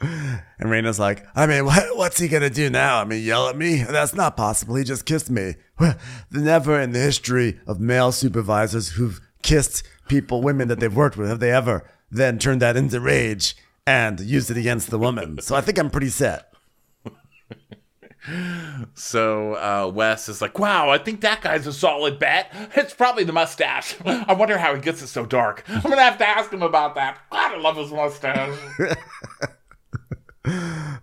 And 0.00 0.68
Rayna's 0.68 0.98
like, 0.98 1.26
I 1.34 1.46
mean, 1.46 1.64
what, 1.64 1.96
what's 1.96 2.18
he 2.18 2.28
gonna 2.28 2.50
do 2.50 2.68
now? 2.68 3.00
I 3.00 3.04
mean, 3.04 3.24
yell 3.24 3.48
at 3.48 3.56
me? 3.56 3.82
That's 3.82 4.14
not 4.14 4.36
possible. 4.36 4.74
He 4.74 4.84
just 4.84 5.06
kissed 5.06 5.30
me. 5.30 5.54
Never 6.30 6.78
in 6.80 6.92
the 6.92 6.98
history 6.98 7.60
of 7.66 7.80
male 7.80 8.12
supervisors 8.12 8.90
who've 8.90 9.20
kissed 9.42 9.82
people, 10.08 10.42
women 10.42 10.68
that 10.68 10.80
they've 10.80 10.94
worked 10.94 11.16
with, 11.16 11.28
have 11.28 11.40
they 11.40 11.52
ever 11.52 11.88
then 12.10 12.38
turned 12.38 12.60
that 12.60 12.76
into 12.76 13.00
rage 13.00 13.56
and 13.86 14.20
used 14.20 14.50
it 14.50 14.56
against 14.56 14.90
the 14.90 14.98
woman. 14.98 15.40
So 15.40 15.54
I 15.54 15.60
think 15.60 15.78
I'm 15.78 15.90
pretty 15.90 16.10
set. 16.10 16.52
So 18.94 19.54
uh, 19.54 19.90
Wes 19.92 20.28
is 20.28 20.42
like, 20.42 20.58
Wow, 20.58 20.90
I 20.90 20.98
think 20.98 21.22
that 21.22 21.40
guy's 21.40 21.66
a 21.66 21.72
solid 21.72 22.18
bet. 22.18 22.52
It's 22.76 22.94
probably 22.94 23.24
the 23.24 23.32
mustache. 23.32 23.96
I 24.04 24.34
wonder 24.34 24.58
how 24.58 24.74
he 24.74 24.80
gets 24.80 25.02
it 25.02 25.08
so 25.08 25.24
dark. 25.26 25.64
I'm 25.68 25.82
gonna 25.82 26.02
have 26.02 26.18
to 26.18 26.28
ask 26.28 26.52
him 26.52 26.62
about 26.62 26.94
that. 26.96 27.18
God, 27.30 27.54
I 27.54 27.58
love 27.58 27.76
his 27.76 27.90
mustache. 27.90 28.58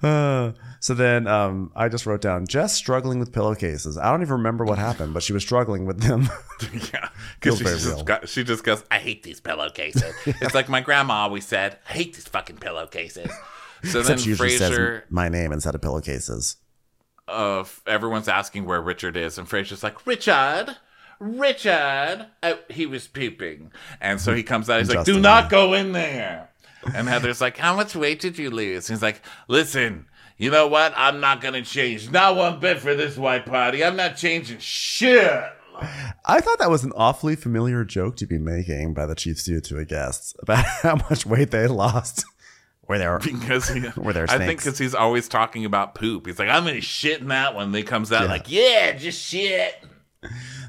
Uh, 0.02 0.52
so 0.80 0.94
then 0.94 1.28
um, 1.28 1.72
I 1.76 1.90
just 1.90 2.06
wrote 2.06 2.22
down 2.22 2.48
Jess 2.48 2.74
struggling 2.74 3.20
with 3.20 3.32
pillowcases. 3.32 3.98
I 3.98 4.12
don't 4.12 4.22
even 4.22 4.34
remember 4.34 4.66
what 4.66 4.78
happened, 4.78 5.14
but 5.14 5.24
she 5.24 5.34
was 5.34 5.44
struggling 5.44 5.86
with 5.86 6.02
them. 6.02 6.30
"Yeah," 6.94 7.10
because 7.40 7.58
she 7.58 7.64
just 7.66 8.06
got, 8.06 8.30
she 8.30 8.44
just 8.44 8.64
goes, 8.64 8.84
I 8.90 9.00
hate 9.00 9.24
these 9.24 9.40
pillowcases. 9.40 10.14
it's 10.26 10.56
like 10.56 10.70
my 10.70 10.82
grandma 10.82 11.16
always 11.16 11.46
said, 11.46 11.78
I 11.90 11.94
hate 11.94 12.14
these 12.16 12.28
fucking 12.28 12.58
pillowcases. 12.58 13.32
So 13.84 14.02
then 14.02 14.14
Except 14.14 14.22
she 14.22 14.34
Fraser, 14.34 15.06
my 15.10 15.30
name 15.30 15.52
instead 15.52 15.76
of 15.76 15.82
pillowcases. 15.82 16.58
Uh, 17.28 17.64
everyone's 17.86 18.28
asking 18.28 18.66
where 18.66 18.82
Richard 18.82 19.18
is, 19.18 19.38
and 19.38 19.48
Fraser's 19.48 19.84
like, 19.84 20.06
Richard, 20.06 20.78
Richard. 21.20 22.28
Oh, 22.44 22.60
he 22.70 22.86
was 22.86 23.08
pooping. 23.08 23.72
And 24.02 24.22
so 24.22 24.34
he 24.34 24.44
comes 24.44 24.70
out, 24.70 24.80
he's 24.80 24.94
like, 24.94 25.06
do 25.06 25.20
not 25.20 25.50
go 25.50 25.74
in 25.74 25.92
there. 25.92 26.50
And 26.94 27.08
Heather's 27.08 27.42
like, 27.42 27.58
how 27.58 27.76
much 27.76 27.96
weight 27.96 28.20
did 28.20 28.38
you 28.38 28.50
lose? 28.50 28.90
And 28.90 28.96
he's 28.98 29.04
like, 29.04 29.22
listen, 29.48 30.06
you 30.38 30.52
know 30.52 30.68
what? 30.68 30.94
I'm 30.96 31.20
not 31.20 31.42
going 31.42 31.56
to 31.56 31.64
change. 31.64 32.12
Not 32.12 32.36
one 32.36 32.60
bit 32.60 32.80
for 32.80 32.96
this 32.96 33.18
white 33.18 33.46
party. 33.46 33.84
I'm 33.84 33.96
not 33.96 34.16
changing 34.16 34.60
shit. 34.60 35.44
I 36.26 36.42
thought 36.42 36.60
that 36.60 36.72
was 36.72 36.84
an 36.84 36.94
awfully 36.96 37.36
familiar 37.36 37.84
joke 37.84 38.16
to 38.18 38.26
be 38.26 38.38
making 38.38 38.94
by 38.94 39.06
the 39.06 39.16
chief 39.16 39.40
stew 39.40 39.62
to 39.62 39.78
a 39.78 39.86
guest 39.86 40.36
about 40.40 40.66
how 40.82 40.96
much 41.10 41.26
weight 41.26 41.52
they 41.52 41.68
lost. 41.68 42.26
Where 42.88 42.98
they 42.98 43.08
were 43.08 43.20
Because 43.24 43.70
he, 43.70 43.86
Were 43.98 44.14
there 44.14 44.26
I 44.30 44.38
think 44.38 44.60
because 44.60 44.78
he's 44.80 44.96
always 44.96 45.28
talking 45.28 45.66
about 45.66 45.94
poop. 45.96 46.26
He's 46.26 46.40
like, 46.40 46.50
I'm 46.50 46.66
to 46.66 46.82
shit 46.82 47.22
in 47.22 47.28
that 47.28 47.54
one. 47.54 47.72
They 47.72 47.84
comes 47.84 48.12
out 48.12 48.24
Yeah. 48.24 48.30
like, 48.30 48.46
Yeah, 48.48 48.94
just 48.94 49.24
shit. 49.24 49.76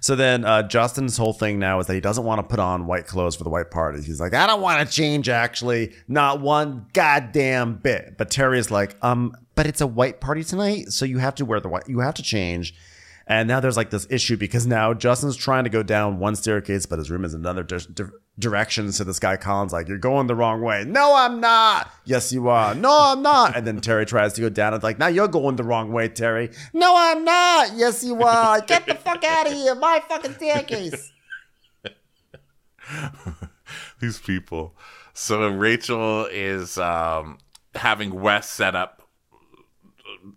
So 0.00 0.14
then 0.14 0.44
uh, 0.44 0.62
Justin's 0.64 1.16
whole 1.16 1.32
thing 1.32 1.58
now 1.58 1.80
is 1.80 1.86
that 1.86 1.94
he 1.94 2.00
doesn't 2.00 2.24
want 2.24 2.38
to 2.40 2.42
put 2.42 2.58
on 2.60 2.86
white 2.86 3.06
clothes 3.06 3.34
for 3.34 3.44
the 3.44 3.50
white 3.50 3.70
party. 3.70 4.02
He's 4.02 4.20
like, 4.20 4.34
I 4.34 4.46
don't 4.46 4.60
want 4.60 4.86
to 4.86 4.94
change 4.94 5.28
actually, 5.28 5.94
not 6.06 6.40
one 6.40 6.86
goddamn 6.92 7.76
bit. 7.76 8.16
But 8.18 8.30
Terry 8.30 8.58
is 8.58 8.70
like, 8.70 8.96
um, 9.02 9.34
but 9.54 9.66
it's 9.66 9.80
a 9.80 9.86
white 9.86 10.20
party 10.20 10.44
tonight, 10.44 10.88
so 10.90 11.04
you 11.04 11.18
have 11.18 11.34
to 11.36 11.44
wear 11.44 11.58
the 11.60 11.68
white. 11.68 11.88
You 11.88 12.00
have 12.00 12.14
to 12.14 12.22
change. 12.22 12.74
And 13.28 13.46
now 13.46 13.60
there's 13.60 13.76
like 13.76 13.90
this 13.90 14.06
issue 14.08 14.38
because 14.38 14.66
now 14.66 14.94
Justin's 14.94 15.36
trying 15.36 15.64
to 15.64 15.70
go 15.70 15.82
down 15.82 16.18
one 16.18 16.34
staircase, 16.34 16.86
but 16.86 16.98
his 16.98 17.10
room 17.10 17.26
is 17.26 17.34
another 17.34 17.62
di- 17.62 17.76
di- 17.92 18.04
direction. 18.38 18.90
So 18.90 19.04
this 19.04 19.18
guy 19.18 19.36
Colin's 19.36 19.72
like, 19.72 19.86
"You're 19.86 19.98
going 19.98 20.28
the 20.28 20.34
wrong 20.34 20.62
way." 20.62 20.84
No, 20.84 21.14
I'm 21.14 21.38
not. 21.38 21.92
Yes, 22.06 22.32
you 22.32 22.48
are. 22.48 22.74
No, 22.74 22.90
I'm 22.90 23.22
not. 23.22 23.54
And 23.54 23.66
then 23.66 23.82
Terry 23.82 24.06
tries 24.06 24.32
to 24.34 24.40
go 24.40 24.48
down. 24.48 24.72
It's 24.72 24.82
like, 24.82 24.98
now 24.98 25.08
you're 25.08 25.28
going 25.28 25.56
the 25.56 25.62
wrong 25.62 25.92
way, 25.92 26.08
Terry. 26.08 26.50
No, 26.72 26.94
I'm 26.96 27.22
not. 27.22 27.74
Yes, 27.74 28.02
you 28.02 28.22
are. 28.22 28.60
Get 28.62 28.86
the 28.86 28.94
fuck 28.94 29.22
out 29.22 29.46
of 29.46 29.52
here. 29.52 29.74
My 29.74 30.02
fucking 30.08 30.34
staircase. 30.34 31.12
these 34.00 34.18
people. 34.18 34.76
So 35.12 35.48
Rachel 35.48 36.26
is 36.26 36.78
um, 36.78 37.38
having 37.74 38.20
Wes 38.20 38.48
set 38.48 38.74
up 38.74 39.07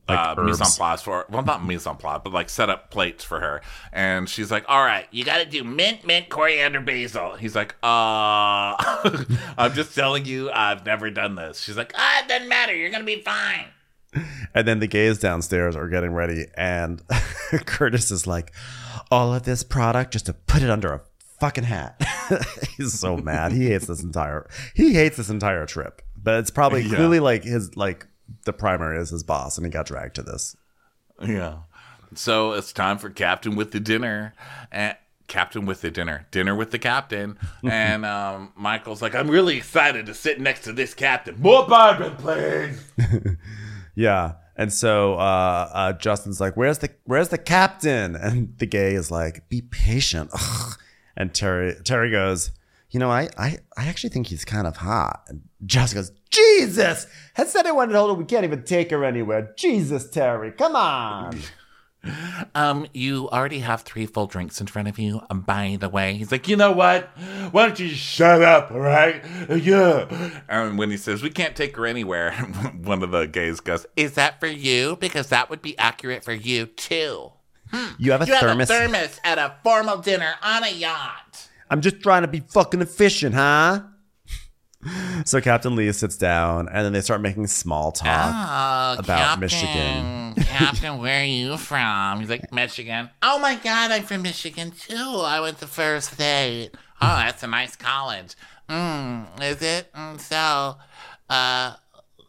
uh, 0.08 0.36
herbs. 0.38 0.60
mise 0.60 0.62
en 0.62 0.78
place 0.78 1.02
for 1.02 1.26
well, 1.30 1.44
not 1.44 1.64
mise 1.66 1.86
en 1.88 1.96
place, 1.98 2.22
but 2.24 2.34
like 2.34 2.50
set 2.50 2.70
up 2.70 2.92
plates 2.92 3.24
for 3.24 3.40
her. 3.40 3.62
And 3.94 4.28
she's 4.30 4.52
like, 4.52 4.66
"All 4.68 4.84
right, 4.84 5.08
You 5.12 5.24
gotta 5.24 5.46
do 5.46 5.64
mint, 5.64 6.06
mint, 6.06 6.30
coriander, 6.30 6.80
basil. 6.82 7.36
He's 7.36 7.56
like, 7.56 7.76
uh, 7.84 8.76
I'm 9.58 9.74
just 9.74 9.94
telling 9.96 10.26
you, 10.26 10.50
I've 10.52 10.86
never 10.86 11.10
done 11.10 11.36
this. 11.36 11.60
She's 11.62 11.78
like, 11.78 11.94
Ah, 11.98 12.24
it 12.24 12.28
doesn't 12.28 12.48
matter. 12.50 12.76
You're 12.76 12.90
gonna 12.92 13.04
be 13.04 13.22
fine. 13.22 13.66
And 14.54 14.68
then 14.68 14.80
the 14.80 14.88
gays 14.88 15.20
downstairs 15.20 15.76
are 15.76 15.88
getting 15.88 16.12
ready, 16.14 16.46
and 16.58 17.02
Curtis 17.66 18.12
is 18.12 18.28
like, 18.28 18.52
all 19.10 19.34
of 19.34 19.44
this 19.44 19.64
product 19.64 20.12
just 20.14 20.26
to 20.26 20.34
put 20.34 20.62
it 20.64 20.70
under 20.70 20.92
a 20.94 21.02
fucking 21.40 21.64
hat. 21.64 22.02
He's 22.78 23.00
so 23.00 23.18
mad. 23.18 23.52
He 23.54 23.68
hates 23.68 23.88
this 23.88 24.04
entire 24.04 24.48
he 24.74 24.94
hates 24.94 25.18
this 25.18 25.30
entire 25.30 25.66
trip. 25.66 26.02
But 26.22 26.40
it's 26.40 26.52
probably 26.52 26.82
Yeah. 26.84 26.96
clearly 26.96 27.20
like 27.20 27.44
his 27.44 27.76
like 27.76 28.06
the 28.46 28.54
primary 28.54 29.00
is 29.00 29.10
his 29.10 29.24
boss, 29.24 29.58
and 29.58 29.66
he 29.66 29.72
got 29.72 29.86
dragged 29.86 30.16
to 30.16 30.24
this. 30.24 30.56
yeah. 31.24 31.60
So 32.14 32.52
it's 32.54 32.74
time 32.74 32.98
for 32.98 33.10
Captain 33.10 33.56
with 33.56 33.72
the 33.72 33.80
dinner. 33.80 34.34
And 34.72 34.96
Captain 35.28 35.66
with 35.66 35.80
the 35.80 35.90
dinner, 35.90 36.28
dinner 36.30 36.54
with 36.54 36.72
the 36.72 36.80
captain, 36.80 37.40
and 37.64 38.06
um, 38.06 38.52
Michael's 38.58 39.02
like, 39.02 39.16
"I'm 39.16 39.30
really 39.30 39.56
excited 39.56 40.06
to 40.08 40.14
sit 40.14 40.42
next 40.42 40.66
to 40.66 40.74
this 40.74 40.94
captain. 40.94 41.40
More 41.40 41.66
bourbon, 41.66 42.18
please." 42.18 42.84
Yeah. 43.96 44.34
And 44.56 44.72
so 44.72 45.16
uh, 45.16 45.70
uh, 45.74 45.94
Justin's 45.94 46.40
like, 46.40 46.56
"Where's 46.56 46.80
the 46.80 46.90
Where's 47.06 47.30
the 47.30 47.38
captain?" 47.38 48.16
And 48.22 48.58
the 48.58 48.66
gay 48.66 48.94
is 48.94 49.12
like, 49.12 49.48
"Be 49.50 49.62
patient." 49.62 50.30
Ugh. 50.34 50.78
And 51.16 51.34
Terry 51.34 51.76
Terry 51.84 52.12
goes, 52.12 52.52
"You 52.92 53.00
know, 53.00 53.10
I 53.10 53.30
I, 53.38 53.58
I 53.78 53.88
actually 53.88 54.12
think 54.12 54.28
he's 54.28 54.46
kind 54.46 54.68
of 54.68 54.78
hot." 54.78 55.24
And 55.28 55.42
Justin 55.66 56.00
goes, 56.00 56.12
"Jesus! 56.30 57.08
Has 57.34 57.56
anyone 57.56 57.90
told 57.90 58.12
her 58.12 58.14
we 58.16 58.26
can't 58.26 58.44
even 58.44 58.64
take 58.64 58.92
her 58.92 59.04
anywhere? 59.04 59.54
Jesus, 59.58 60.10
Terry, 60.10 60.52
come 60.52 60.76
on!" 60.76 61.40
Um, 62.56 62.88
you 62.94 63.30
already 63.30 63.60
have 63.60 63.82
three 63.82 64.08
full 64.08 64.26
drinks 64.26 64.60
in 64.60 64.66
front 64.66 64.88
of 64.88 64.98
you. 64.98 65.22
Um, 65.30 65.42
by 65.42 65.78
the 65.80 65.88
way, 65.88 66.16
he's 66.16 66.32
like, 66.32 66.48
you 66.48 66.56
know 66.56 66.72
what? 66.72 67.10
Why 67.52 67.68
don't 67.68 67.80
you 67.80 67.90
shut 67.90 68.42
up, 68.42 68.72
all 68.72 68.80
right? 68.80 69.24
Yeah. 69.50 70.42
And 70.50 70.80
when 70.80 70.90
he 70.90 70.98
says 70.98 71.22
we 71.22 71.30
can't 71.30 71.56
take 71.56 71.76
her 71.78 71.86
anywhere, 71.86 72.32
one 72.82 73.04
of 73.04 73.12
the 73.12 73.28
gays 73.28 73.60
goes, 73.60 73.86
Is 73.96 74.14
that 74.14 74.40
for 74.40 74.48
you? 74.48 74.96
Because 74.96 75.28
that 75.28 75.50
would 75.52 75.62
be 75.62 75.78
accurate 75.78 76.24
for 76.24 76.34
you 76.34 76.66
too. 76.66 77.34
You 78.00 78.12
have 78.12 78.22
a 78.22 78.26
You 78.26 78.34
have 78.34 78.60
a 78.60 78.66
thermos 78.66 79.20
at 79.24 79.38
a 79.38 79.56
formal 79.64 79.98
dinner 79.98 80.34
on 80.42 80.64
a 80.64 80.72
yacht. 80.72 81.50
I'm 81.72 81.80
just 81.80 82.02
trying 82.02 82.24
to 82.24 82.28
be 82.28 82.42
fucking 82.42 82.82
efficient, 82.82 83.34
huh? 83.34 83.84
So 85.26 85.40
Captain 85.40 85.76
Lee 85.76 85.92
sits 85.94 86.18
down, 86.18 86.68
and 86.68 86.84
then 86.84 86.92
they 86.92 87.02
start 87.02 87.22
making 87.22 87.48
small 87.48 87.92
talk. 87.92 88.08
Oh, 88.08 89.00
About 89.00 89.06
Captain, 89.06 89.40
Michigan. 89.40 90.34
Captain, 90.44 90.98
where 91.00 91.22
are 91.22 91.26
you 91.26 91.56
from? 91.56 92.20
He's 92.20 92.30
like, 92.30 92.52
Michigan. 92.52 93.10
Oh 93.24 93.40
my 93.40 93.56
God, 93.56 93.92
I'm 93.92 94.04
from 94.04 94.24
Michigan 94.24 94.72
too. 94.72 95.22
I 95.24 95.40
went 95.40 95.60
to 95.60 95.68
Ferris 95.68 96.06
State. 96.06 96.72
Oh, 97.02 97.16
that's 97.16 97.42
a 97.44 97.48
nice 97.48 97.76
college. 97.78 98.36
Mm, 98.68 99.28
is 99.42 99.62
it? 99.62 99.94
Mm, 99.94 100.20
so, 100.20 100.78
uh, 101.30 101.76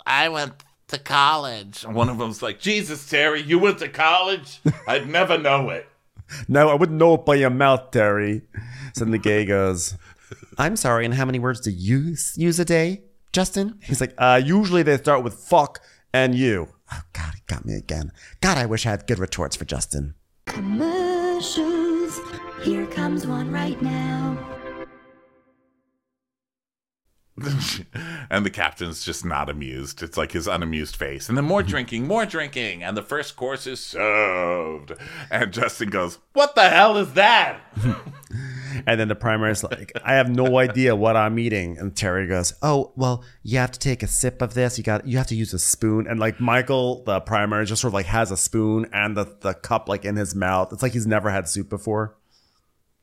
I 0.07 0.29
went 0.29 0.53
to 0.89 0.99
college. 0.99 1.83
one 1.85 2.09
of 2.09 2.19
them's 2.19 2.43
like, 2.43 2.61
Jesus, 2.61 3.09
Terry, 3.09 3.41
you 3.43 3.59
went 3.59 3.79
to 3.79 3.89
college? 3.89 4.61
I'd 4.87 5.09
never 5.09 5.37
know 5.39 5.71
it. 5.71 5.89
No, 6.49 6.69
I 6.69 6.75
wouldn't 6.75 6.99
know 6.99 7.15
it 7.15 7.25
by 7.27 7.35
your 7.35 7.51
mouth, 7.51 7.91
Terry. 7.91 8.43
So 8.95 9.05
the 9.05 9.19
gay 9.19 9.45
goes, 9.45 9.97
I'm 10.59 10.77
sorry, 10.77 11.05
and 11.05 11.15
how 11.15 11.25
many 11.25 11.39
words 11.39 11.61
do 11.61 11.71
you 11.71 12.17
use 12.37 12.59
a 12.59 12.65
day, 12.65 13.03
Justin? 13.33 13.79
he's 13.83 14.01
like, 14.01 14.15
uh, 14.19 14.41
usually 14.43 14.83
they 14.83 14.97
start 14.97 15.23
with 15.25 15.35
fuck 15.35 15.81
and 16.13 16.35
you. 16.35 16.69
Oh, 16.93 17.01
God, 17.13 17.35
he 17.35 17.41
got 17.47 17.65
me 17.65 17.75
again. 17.75 18.13
God, 18.41 18.59
I 18.59 18.67
wish 18.67 18.87
I 18.87 18.91
had 18.91 19.07
good 19.07 19.19
retorts 19.19 19.57
for 19.57 19.65
Justin. 19.65 20.15
Commercials. 20.47 22.21
Here 22.63 22.87
comes 22.87 23.27
one 23.27 23.51
right 23.51 23.81
now. 23.83 24.39
and 28.31 28.45
the 28.45 28.51
captain's 28.51 29.05
just 29.05 29.25
not 29.25 29.49
amused. 29.49 30.03
It's 30.03 30.17
like 30.17 30.33
his 30.33 30.47
unamused 30.47 30.97
face. 30.97 31.29
And 31.29 31.39
then 31.39 31.45
more 31.45 31.61
mm-hmm. 31.61 31.71
drinking, 31.71 32.07
more 32.07 32.27
drinking, 32.27 32.83
and 32.83 32.97
the 32.97 33.03
first 33.03 33.37
course 33.37 33.67
is 33.67 33.81
served. 33.81 34.93
And 35.31 35.53
Justin 35.53 35.91
goes, 35.91 36.19
What 36.35 36.55
the 36.55 36.69
hell 36.69 36.97
is 36.99 37.15
that? 37.15 37.61
And 38.87 38.99
then 38.99 39.09
the 39.09 39.15
primary's 39.15 39.63
like, 39.63 39.93
I 40.05 40.15
have 40.15 40.31
no 40.31 40.59
idea 40.59 40.97
what 40.97 41.17
I'm 41.17 41.39
eating. 41.39 41.79
And 41.79 41.95
Terry 41.95 42.27
goes, 42.27 42.55
Oh, 42.63 42.93
well, 42.97 43.23
you 43.43 43.59
have 43.59 43.73
to 43.73 43.79
take 43.79 44.03
a 44.03 44.07
sip 44.07 44.41
of 44.41 44.55
this. 44.55 44.79
You 44.79 44.85
got 44.85 45.07
you 45.07 45.19
have 45.19 45.27
to 45.29 45.35
use 45.35 45.53
a 45.53 45.59
spoon. 45.59 46.07
and 46.07 46.19
like 46.19 46.41
Michael, 46.41 47.05
the 47.05 47.21
primary, 47.21 47.67
just 47.67 47.83
sort 47.83 47.91
of 47.91 47.95
like 47.95 48.07
has 48.07 48.31
a 48.31 48.37
spoon 48.37 48.89
and 48.93 49.17
the, 49.17 49.37
the 49.41 49.55
cup 49.55 49.89
like 49.89 50.05
in 50.05 50.17
his 50.17 50.35
mouth. 50.35 50.73
It's 50.73 50.83
like 50.83 50.93
he's 50.93 51.07
never 51.07 51.31
had 51.31 51.49
soup 51.49 51.69
before. 51.69 52.17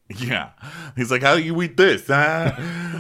Yeah. 0.17 0.49
He's 0.95 1.11
like, 1.11 1.21
How 1.21 1.35
do 1.35 1.43
you 1.43 1.61
eat 1.61 1.77
this? 1.77 2.07
Huh? 2.07 2.51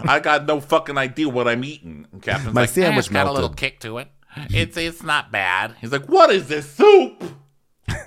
I 0.07 0.19
got 0.21 0.45
no 0.45 0.61
fucking 0.61 0.97
idea 0.97 1.27
what 1.27 1.47
I'm 1.47 1.63
eating. 1.63 2.05
And 2.11 2.21
Captain's 2.21 2.53
My 2.53 2.61
like, 2.61 2.69
sandwich 2.69 2.95
Eh, 2.95 2.99
it's 2.99 3.09
got 3.09 3.27
a 3.27 3.31
little 3.31 3.49
kick 3.49 3.79
to 3.81 3.97
it. 3.97 4.09
It's 4.51 4.77
it's 4.77 5.01
not 5.01 5.31
bad. 5.31 5.75
He's 5.81 5.91
like, 5.91 6.05
What 6.05 6.29
is 6.29 6.47
this 6.47 6.69
soup? 6.71 7.23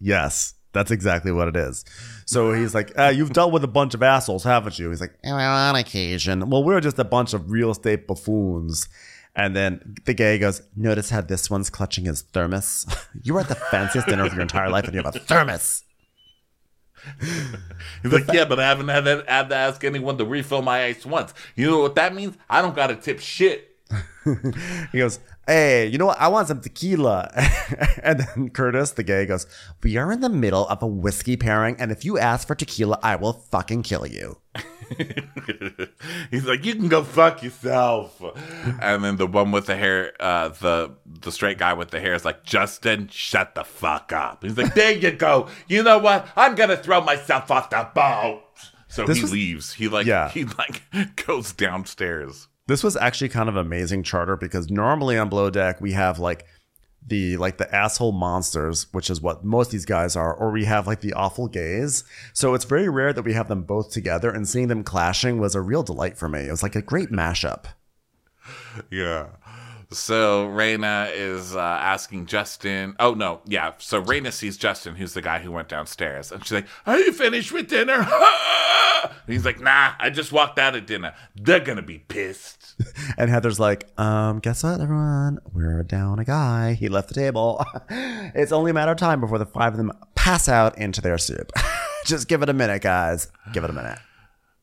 Yes, 0.00 0.54
that's 0.72 0.90
exactly 0.90 1.32
what 1.32 1.48
it 1.48 1.56
is. 1.56 1.84
So 2.24 2.52
he's 2.52 2.74
like, 2.74 2.92
uh, 2.98 3.12
You've 3.14 3.32
dealt 3.32 3.52
with 3.52 3.64
a 3.64 3.68
bunch 3.68 3.94
of 3.94 4.02
assholes, 4.02 4.44
haven't 4.44 4.78
you? 4.78 4.88
He's 4.90 5.00
like, 5.00 5.14
Well, 5.22 5.36
on 5.38 5.76
occasion. 5.76 6.48
Well, 6.50 6.64
we're 6.64 6.80
just 6.80 6.98
a 6.98 7.04
bunch 7.04 7.34
of 7.34 7.50
real 7.50 7.70
estate 7.70 8.06
buffoons. 8.06 8.88
And 9.36 9.54
then 9.54 9.94
the 10.04 10.14
gay 10.14 10.38
goes, 10.38 10.62
Notice 10.74 11.10
how 11.10 11.20
this 11.20 11.50
one's 11.50 11.70
clutching 11.70 12.06
his 12.06 12.22
thermos? 12.22 12.86
You 13.22 13.34
were 13.34 13.40
at 13.40 13.48
the 13.48 13.54
fanciest 13.56 14.06
dinner 14.06 14.24
of 14.24 14.32
your 14.32 14.42
entire 14.42 14.70
life 14.70 14.84
and 14.84 14.94
you 14.94 15.02
have 15.02 15.14
a 15.14 15.18
thermos. 15.18 15.82
He's 18.02 18.12
like, 18.12 18.32
Yeah, 18.32 18.44
but 18.44 18.60
I 18.60 18.68
haven't 18.68 18.88
had, 18.88 19.04
that, 19.04 19.28
had 19.28 19.48
to 19.50 19.56
ask 19.56 19.84
anyone 19.84 20.18
to 20.18 20.24
refill 20.24 20.62
my 20.62 20.84
ice 20.84 21.04
once. 21.06 21.34
You 21.56 21.70
know 21.70 21.80
what 21.80 21.94
that 21.96 22.14
means? 22.14 22.36
I 22.48 22.62
don't 22.62 22.76
got 22.76 22.88
to 22.88 22.96
tip 22.96 23.20
shit. 23.20 23.76
He 24.92 24.98
goes, 24.98 25.20
Hey, 25.48 25.86
you 25.86 25.96
know 25.96 26.04
what? 26.06 26.20
I 26.20 26.28
want 26.28 26.48
some 26.48 26.60
tequila. 26.60 27.30
and 28.02 28.20
then 28.20 28.50
Curtis, 28.50 28.90
the 28.92 29.02
gay, 29.02 29.24
goes, 29.24 29.46
We 29.82 29.96
are 29.96 30.12
in 30.12 30.20
the 30.20 30.28
middle 30.28 30.68
of 30.68 30.82
a 30.82 30.86
whiskey 30.86 31.38
pairing, 31.38 31.76
and 31.78 31.90
if 31.90 32.04
you 32.04 32.18
ask 32.18 32.46
for 32.46 32.54
tequila, 32.54 32.98
I 33.02 33.16
will 33.16 33.32
fucking 33.32 33.82
kill 33.82 34.06
you. 34.06 34.36
He's 36.30 36.44
like, 36.44 36.64
you 36.64 36.74
can 36.74 36.88
go 36.88 37.02
fuck 37.02 37.42
yourself. 37.42 38.20
And 38.82 39.02
then 39.04 39.16
the 39.16 39.26
one 39.26 39.50
with 39.50 39.66
the 39.66 39.76
hair, 39.76 40.12
uh, 40.20 40.48
the 40.48 40.94
the 41.06 41.32
straight 41.32 41.58
guy 41.58 41.72
with 41.72 41.90
the 41.90 42.00
hair 42.00 42.14
is 42.14 42.24
like, 42.24 42.44
Justin, 42.44 43.08
shut 43.10 43.54
the 43.54 43.64
fuck 43.64 44.12
up. 44.12 44.42
He's 44.44 44.56
like, 44.58 44.74
there 44.74 44.92
you 44.92 45.12
go. 45.12 45.48
You 45.66 45.82
know 45.82 45.98
what? 45.98 46.28
I'm 46.36 46.54
gonna 46.54 46.76
throw 46.76 47.00
myself 47.00 47.50
off 47.50 47.70
the 47.70 47.88
boat. 47.94 48.42
So 48.88 49.04
This 49.04 49.16
he 49.18 49.22
was- 49.22 49.32
leaves. 49.32 49.72
He 49.72 49.88
like 49.88 50.06
Yeah. 50.06 50.28
he 50.30 50.44
like 50.44 50.82
goes 51.26 51.52
downstairs. 51.52 52.48
This 52.68 52.84
was 52.84 52.96
actually 52.96 53.30
kind 53.30 53.48
of 53.48 53.56
amazing 53.56 54.02
charter 54.02 54.36
because 54.36 54.70
normally 54.70 55.18
on 55.18 55.28
Below 55.30 55.50
Deck 55.50 55.80
we 55.80 55.92
have 55.92 56.18
like 56.18 56.44
the 57.06 57.36
like 57.38 57.56
the 57.56 57.74
asshole 57.74 58.12
monsters, 58.12 58.86
which 58.92 59.08
is 59.08 59.20
what 59.20 59.42
most 59.44 59.68
of 59.68 59.72
these 59.72 59.86
guys 59.86 60.16
are, 60.16 60.34
or 60.34 60.50
we 60.50 60.66
have 60.66 60.86
like 60.86 61.00
the 61.00 61.14
awful 61.14 61.48
gays. 61.48 62.04
So 62.34 62.54
it's 62.54 62.66
very 62.66 62.88
rare 62.88 63.12
that 63.14 63.24
we 63.24 63.32
have 63.32 63.48
them 63.48 63.62
both 63.62 63.90
together, 63.90 64.30
and 64.30 64.46
seeing 64.46 64.68
them 64.68 64.84
clashing 64.84 65.38
was 65.38 65.54
a 65.54 65.62
real 65.62 65.82
delight 65.82 66.18
for 66.18 66.28
me. 66.28 66.40
It 66.40 66.50
was 66.50 66.62
like 66.62 66.76
a 66.76 66.82
great 66.82 67.10
mashup. 67.10 67.64
Yeah. 68.90 69.26
So 69.90 70.48
Rayna 70.48 71.10
is 71.14 71.56
uh, 71.56 71.60
asking 71.60 72.26
Justin. 72.26 72.94
Oh 73.00 73.14
no, 73.14 73.40
yeah. 73.46 73.72
So 73.78 74.02
Rayna 74.02 74.32
sees 74.32 74.58
Justin, 74.58 74.96
who's 74.96 75.14
the 75.14 75.22
guy 75.22 75.38
who 75.38 75.50
went 75.50 75.68
downstairs, 75.68 76.30
and 76.30 76.44
she's 76.44 76.52
like, 76.52 76.66
"Are 76.86 76.98
you 76.98 77.12
finished 77.12 77.52
with 77.52 77.68
dinner?" 77.68 77.94
and 78.00 79.10
he's 79.26 79.46
like, 79.46 79.60
"Nah, 79.60 79.92
I 79.98 80.10
just 80.10 80.30
walked 80.30 80.58
out 80.58 80.76
of 80.76 80.84
dinner. 80.84 81.14
They're 81.36 81.60
gonna 81.60 81.82
be 81.82 81.98
pissed." 81.98 82.74
And 83.16 83.28
Heather's 83.30 83.58
like, 83.58 83.88
um, 83.98 84.38
guess 84.38 84.62
what, 84.62 84.80
everyone? 84.80 85.40
We're 85.52 85.82
down 85.82 86.20
a 86.20 86.24
guy. 86.24 86.74
He 86.74 86.88
left 86.88 87.08
the 87.08 87.14
table. 87.14 87.64
it's 87.90 88.52
only 88.52 88.70
a 88.70 88.74
matter 88.74 88.92
of 88.92 88.98
time 88.98 89.20
before 89.20 89.38
the 89.38 89.46
five 89.46 89.72
of 89.72 89.76
them 89.76 89.90
pass 90.14 90.48
out 90.48 90.78
into 90.78 91.00
their 91.00 91.18
soup. 91.18 91.50
Just 92.06 92.28
give 92.28 92.42
it 92.42 92.48
a 92.48 92.52
minute, 92.52 92.82
guys. 92.82 93.32
Give 93.52 93.64
it 93.64 93.70
a 93.70 93.72
minute. 93.72 93.98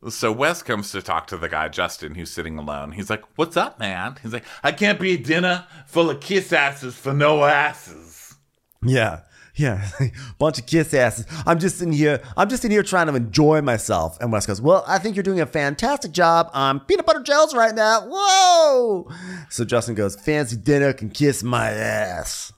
So 0.10 0.32
Wes 0.32 0.62
comes 0.62 0.92
to 0.92 1.02
talk 1.02 1.28
to 1.28 1.38
the 1.38 1.50
guy 1.50 1.68
Justin, 1.70 2.16
who's 2.16 2.32
sitting 2.32 2.58
alone. 2.58 2.92
He's 2.92 3.10
like, 3.10 3.24
"What's 3.38 3.58
up, 3.58 3.80
man?" 3.80 4.18
He's 4.22 4.34
like, 4.34 4.46
"I 4.64 4.72
can't 4.72 5.00
be 5.00 5.16
at 5.16 5.24
dinner 5.24 5.66
full 5.88 6.10
of 6.10 6.20
kiss 6.20 6.54
asses 6.54 6.96
for 6.96 7.14
no 7.14 7.44
asses." 7.44 8.36
Yeah. 8.84 9.22
Yeah. 9.56 9.88
Bunch 10.38 10.60
of 10.60 10.66
kiss 10.66 10.94
asses. 10.94 11.26
I'm 11.46 11.60
just 11.60 11.82
in 11.82 11.92
here. 11.92 12.22
I'm 12.36 12.50
just 12.50 12.66
in 12.66 12.72
here 12.72 12.84
trying 12.84 13.08
to 13.08 13.16
enjoy 13.16 13.62
myself. 13.62 14.18
And 14.20 14.32
Wes 14.32 14.46
goes, 14.46 14.62
Well, 14.62 14.84
I 14.86 15.00
think 15.00 15.16
you're 15.16 15.24
doing 15.24 15.40
a 15.40 15.46
fantastic 15.46 16.12
job 16.12 16.50
on 16.54 16.82
peanut 16.82 17.06
butter 17.06 17.24
gels 17.24 17.56
right 17.56 17.74
now. 17.74 18.02
Whoa. 18.08 19.10
So 19.50 19.64
Justin 19.64 19.96
goes, 19.96 20.16
Fancy 20.16 20.58
dinner 20.58 20.94
can 20.94 21.10
kiss 21.10 21.42
my 21.42 21.70
ass. 21.70 22.52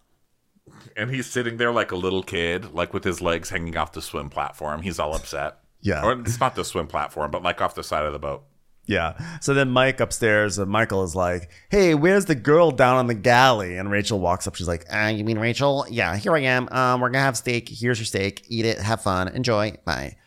And 0.95 1.13
he's 1.13 1.27
sitting 1.27 1.57
there 1.57 1.71
like 1.71 1.91
a 1.91 1.95
little 1.95 2.23
kid, 2.23 2.73
like 2.73 2.93
with 2.93 3.03
his 3.03 3.21
legs 3.21 3.51
hanging 3.51 3.77
off 3.77 3.93
the 3.93 4.01
swim 4.01 4.31
platform. 4.31 4.81
He's 4.81 4.97
all 4.97 5.15
upset. 5.15 5.59
Yeah. 5.88 6.03
Or 6.03 6.19
it's 6.19 6.39
not 6.39 6.55
the 6.55 6.65
swim 6.65 6.88
platform, 6.88 7.31
but 7.31 7.43
like 7.43 7.61
off 7.61 7.73
the 7.75 7.83
side 7.83 8.03
of 8.03 8.11
the 8.11 8.19
boat. 8.19 8.43
Yeah. 8.88 9.17
So 9.41 9.53
then 9.53 9.69
Mike 9.69 9.99
upstairs, 10.01 10.59
uh, 10.59 10.65
Michael 10.65 11.03
is 11.03 11.15
like, 11.15 11.49
Hey, 11.69 11.95
where's 11.95 12.25
the 12.25 12.35
girl 12.35 12.71
down 12.71 12.97
on 12.97 13.07
the 13.07 13.13
galley? 13.13 13.77
And 13.77 13.89
Rachel 13.89 14.19
walks 14.19 14.47
up. 14.47 14.55
She's 14.55 14.67
like, 14.67 14.85
Uh, 14.93 15.07
you 15.15 15.23
mean 15.23 15.39
Rachel? 15.39 15.85
Yeah, 15.89 16.17
here 16.17 16.35
I 16.35 16.41
am. 16.41 16.67
Um, 16.69 16.99
we're 16.99 17.09
gonna 17.09 17.23
have 17.23 17.38
steak. 17.38 17.69
Here's 17.69 17.99
your 17.99 18.05
steak. 18.05 18.43
Eat 18.49 18.65
it. 18.65 18.79
Have 18.79 19.01
fun. 19.01 19.29
Enjoy. 19.29 19.73
Bye. 19.85 20.17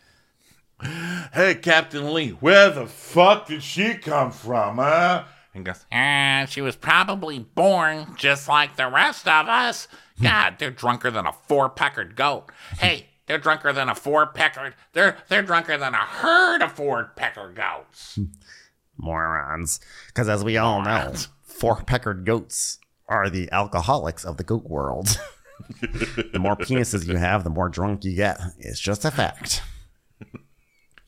Hey, 1.33 1.55
Captain 1.61 2.11
Lee, 2.11 2.29
where 2.31 2.71
the 2.71 2.87
fuck 2.87 3.45
did 3.47 3.61
she 3.61 3.93
come 3.93 4.31
from, 4.31 4.77
huh? 4.77 5.25
And 5.53 5.63
goes, 5.63 5.85
And 5.91 6.49
she 6.49 6.61
was 6.61 6.75
probably 6.75 7.37
born 7.37 8.15
just 8.17 8.47
like 8.47 8.77
the 8.77 8.87
rest 8.87 9.27
of 9.27 9.47
us. 9.47 9.87
God, 10.21 10.55
they're 10.59 10.71
drunker 10.71 11.11
than 11.11 11.25
a 11.27 11.33
four-peckered 11.33 12.15
goat. 12.15 12.51
Hey, 12.79 13.07
they're 13.31 13.37
drunker 13.37 13.71
than 13.71 13.87
a 13.87 13.95
four-peckered. 13.95 14.73
They're 14.91 15.15
they're 15.29 15.41
drunker 15.41 15.77
than 15.77 15.93
a 15.93 15.99
herd 15.99 16.61
of 16.61 16.73
four-peckered 16.73 17.55
goats. 17.55 18.19
Morons. 18.97 19.79
Because 20.07 20.27
as 20.27 20.43
we 20.43 20.57
all 20.57 20.81
know, 20.81 21.13
four 21.41 21.77
peckered 21.77 22.25
goats 22.25 22.77
are 23.07 23.29
the 23.29 23.49
alcoholics 23.53 24.25
of 24.25 24.35
the 24.35 24.43
goat 24.43 24.65
world. 24.65 25.17
the 25.81 26.39
more 26.39 26.55
penises 26.57 27.07
you 27.07 27.15
have, 27.15 27.45
the 27.45 27.49
more 27.49 27.69
drunk 27.69 28.03
you 28.03 28.17
get. 28.17 28.37
It's 28.59 28.81
just 28.81 29.05
a 29.05 29.11
fact. 29.11 29.61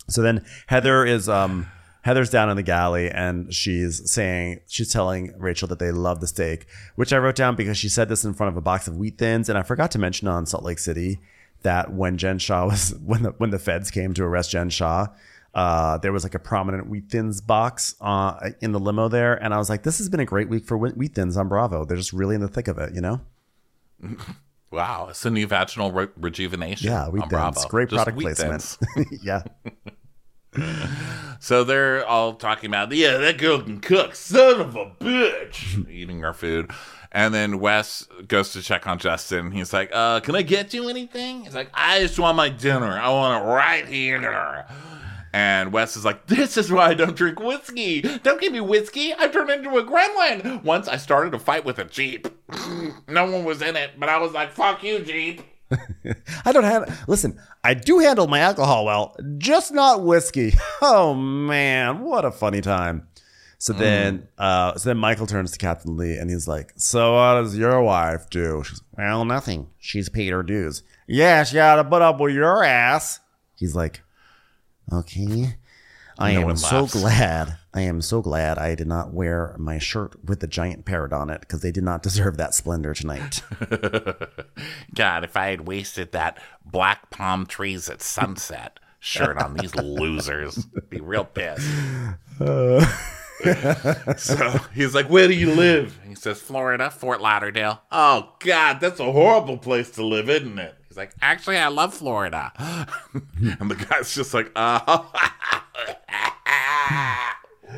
So 0.07 0.21
then 0.21 0.45
Heather 0.67 1.05
is 1.05 1.27
um 1.27 1.67
Heather's 2.03 2.29
down 2.29 2.49
in 2.49 2.55
the 2.55 2.63
galley 2.63 3.11
and 3.11 3.53
she's 3.53 4.09
saying 4.09 4.61
she's 4.67 4.93
telling 4.93 5.33
Rachel 5.37 5.67
that 5.67 5.79
they 5.79 5.91
love 5.91 6.21
the 6.21 6.27
steak, 6.27 6.67
which 6.95 7.11
I 7.11 7.17
wrote 7.17 7.35
down 7.35 7.57
because 7.57 7.77
she 7.77 7.89
said 7.89 8.07
this 8.07 8.23
in 8.23 8.33
front 8.33 8.49
of 8.49 8.55
a 8.55 8.61
box 8.61 8.87
of 8.87 8.95
wheat 8.95 9.17
thins, 9.17 9.49
and 9.49 9.57
I 9.57 9.63
forgot 9.63 9.91
to 9.91 9.99
mention 9.99 10.29
on 10.29 10.45
Salt 10.45 10.63
Lake 10.63 10.79
City 10.79 11.19
that 11.63 11.93
when 11.93 12.17
Jen 12.17 12.39
Shah 12.39 12.65
was 12.65 12.95
when 13.03 13.23
the 13.23 13.31
when 13.31 13.49
the 13.49 13.59
feds 13.59 13.91
came 13.91 14.13
to 14.13 14.23
arrest 14.23 14.51
Jen 14.51 14.69
Shah, 14.69 15.07
uh, 15.53 15.97
there 15.99 16.11
was 16.11 16.23
like 16.23 16.35
a 16.35 16.39
prominent 16.39 16.89
wheat 16.89 17.09
thins 17.09 17.41
box 17.41 17.95
uh, 18.01 18.51
in 18.61 18.71
the 18.71 18.79
limo 18.79 19.07
there, 19.07 19.35
and 19.35 19.53
I 19.53 19.57
was 19.57 19.69
like, 19.69 19.83
this 19.83 19.97
has 19.97 20.09
been 20.09 20.19
a 20.19 20.25
great 20.25 20.49
week 20.49 20.65
for 20.65 20.77
wheat 20.77 21.15
thins 21.15 21.37
on 21.37 21.47
Bravo. 21.47 21.85
They're 21.85 21.97
just 21.97 22.13
really 22.13 22.35
in 22.35 22.41
the 22.41 22.47
thick 22.47 22.67
of 22.67 22.77
it, 22.77 22.93
you 22.93 23.01
know. 23.01 23.21
Wow, 24.71 25.09
it's 25.11 25.23
a 25.23 25.29
new 25.29 25.45
vaginal 25.45 25.91
re- 25.91 26.07
rejuvenation. 26.17 26.87
Yeah, 26.89 27.07
wheat 27.07 27.21
on 27.21 27.29
thins. 27.29 27.53
Bravo. 27.53 27.67
Great 27.67 27.89
Just 27.89 28.05
product 28.05 28.19
placement. 28.19 28.77
yeah. 29.21 29.43
So 31.39 31.63
they're 31.63 32.03
all 32.05 32.33
talking 32.33 32.71
about, 32.71 32.91
yeah, 32.91 33.17
that 33.17 33.37
girl 33.37 33.61
can 33.61 33.79
cook, 33.81 34.15
son 34.15 34.61
of 34.61 34.75
a 34.75 34.85
bitch, 34.99 35.87
eating 35.89 36.25
our 36.25 36.33
food. 36.33 36.71
And 37.13 37.33
then 37.33 37.59
Wes 37.59 38.07
goes 38.27 38.53
to 38.53 38.61
check 38.61 38.87
on 38.87 38.97
Justin. 38.97 39.51
He's 39.51 39.71
like, 39.71 39.91
uh, 39.93 40.19
can 40.21 40.35
I 40.35 40.41
get 40.41 40.73
you 40.73 40.89
anything? 40.89 41.43
He's 41.43 41.53
like, 41.53 41.69
I 41.73 41.99
just 41.99 42.17
want 42.17 42.35
my 42.35 42.49
dinner. 42.49 42.91
I 42.91 43.09
want 43.09 43.43
it 43.43 43.47
right 43.47 43.87
here. 43.87 44.65
And 45.31 45.71
Wes 45.71 45.95
is 45.95 46.05
like, 46.05 46.25
this 46.27 46.57
is 46.57 46.71
why 46.71 46.87
I 46.87 46.93
don't 46.93 47.15
drink 47.15 47.39
whiskey. 47.39 48.01
Don't 48.01 48.41
give 48.41 48.51
me 48.51 48.61
whiskey. 48.61 49.13
I 49.13 49.27
turned 49.27 49.49
into 49.51 49.77
a 49.77 49.83
gremlin. 49.83 50.63
Once 50.63 50.87
I 50.87 50.97
started 50.97 51.33
a 51.33 51.39
fight 51.39 51.65
with 51.65 51.79
a 51.79 51.85
Jeep. 51.85 52.27
no 53.07 53.31
one 53.31 53.43
was 53.43 53.61
in 53.61 53.75
it, 53.75 53.91
but 53.99 54.09
I 54.09 54.17
was 54.17 54.31
like, 54.31 54.51
fuck 54.51 54.83
you, 54.83 54.99
Jeep. 54.99 55.41
I 56.45 56.51
don't 56.51 56.63
have. 56.63 57.03
Listen, 57.07 57.39
I 57.63 57.73
do 57.73 57.99
handle 57.99 58.27
my 58.27 58.39
alcohol 58.39 58.85
well, 58.85 59.15
just 59.37 59.71
not 59.73 60.03
whiskey. 60.03 60.53
Oh 60.85 61.13
man, 61.13 62.01
what 62.01 62.25
a 62.25 62.31
funny 62.31 62.59
time. 62.59 63.07
So 63.63 63.71
then, 63.71 64.27
uh, 64.37 64.75
so 64.75 64.89
then 64.89 64.97
Michael 64.97 65.25
turns 65.25 65.51
to 65.51 65.57
Captain 65.57 65.95
Lee 65.95 66.17
and 66.17 66.29
he's 66.29 66.49
like, 66.49 66.73
"So 66.75 67.13
what 67.13 67.35
does 67.41 67.57
your 67.57 67.81
wife 67.81 68.29
do?" 68.29 68.61
She's, 68.65 68.81
"Well, 68.97 69.23
nothing. 69.23 69.69
She's 69.79 70.09
paid 70.09 70.33
her 70.33 70.43
dues. 70.43 70.83
Yeah, 71.07 71.45
she 71.45 71.55
got 71.55 71.77
to 71.77 71.85
put 71.85 72.01
up 72.01 72.19
with 72.19 72.33
your 72.33 72.61
ass." 72.65 73.21
He's 73.55 73.73
like, 73.73 74.01
"Okay." 74.91 75.55
I 76.19 76.33
No 76.33 76.49
am 76.49 76.57
so 76.57 76.87
glad. 76.87 77.55
I 77.73 77.83
am 77.83 78.01
so 78.01 78.21
glad 78.21 78.57
I 78.57 78.75
did 78.75 78.85
not 78.85 79.13
wear 79.13 79.55
my 79.57 79.77
shirt 79.77 80.21
with 80.25 80.41
the 80.41 80.47
giant 80.47 80.83
parrot 80.83 81.13
on 81.13 81.29
it 81.29 81.39
because 81.39 81.61
they 81.61 81.71
did 81.71 81.85
not 81.85 82.03
deserve 82.03 82.35
that 82.35 82.53
splendor 82.53 82.93
tonight. 82.93 83.43
God, 84.93 85.23
if 85.23 85.37
I 85.37 85.47
had 85.47 85.69
wasted 85.69 86.11
that 86.11 86.37
black 86.65 87.09
palm 87.11 87.45
trees 87.45 87.87
at 87.87 88.01
sunset 88.01 88.81
shirt 88.99 89.37
on 89.37 89.53
these 89.53 89.73
losers, 89.73 90.67
I'd 90.75 90.89
be 90.89 90.99
real 90.99 91.23
pissed. 91.23 91.65
so 94.17 94.59
he's 94.73 94.93
like, 94.93 95.09
Where 95.09 95.27
do 95.27 95.33
you 95.33 95.53
live? 95.53 95.99
He 96.07 96.15
says, 96.15 96.41
Florida, 96.41 96.89
Fort 96.89 97.21
Lauderdale. 97.21 97.81
Oh, 97.91 98.33
God, 98.39 98.79
that's 98.79 98.99
a 98.99 99.11
horrible 99.11 99.57
place 99.57 99.89
to 99.91 100.05
live, 100.05 100.29
isn't 100.29 100.59
it? 100.59 100.75
He's 100.87 100.97
like, 100.97 101.13
Actually, 101.21 101.57
I 101.57 101.67
love 101.67 101.93
Florida. 101.93 102.51
and 103.59 103.69
the 103.69 103.75
guy's 103.75 104.13
just 104.13 104.33
like, 104.33 104.51
Oh. 104.55 105.11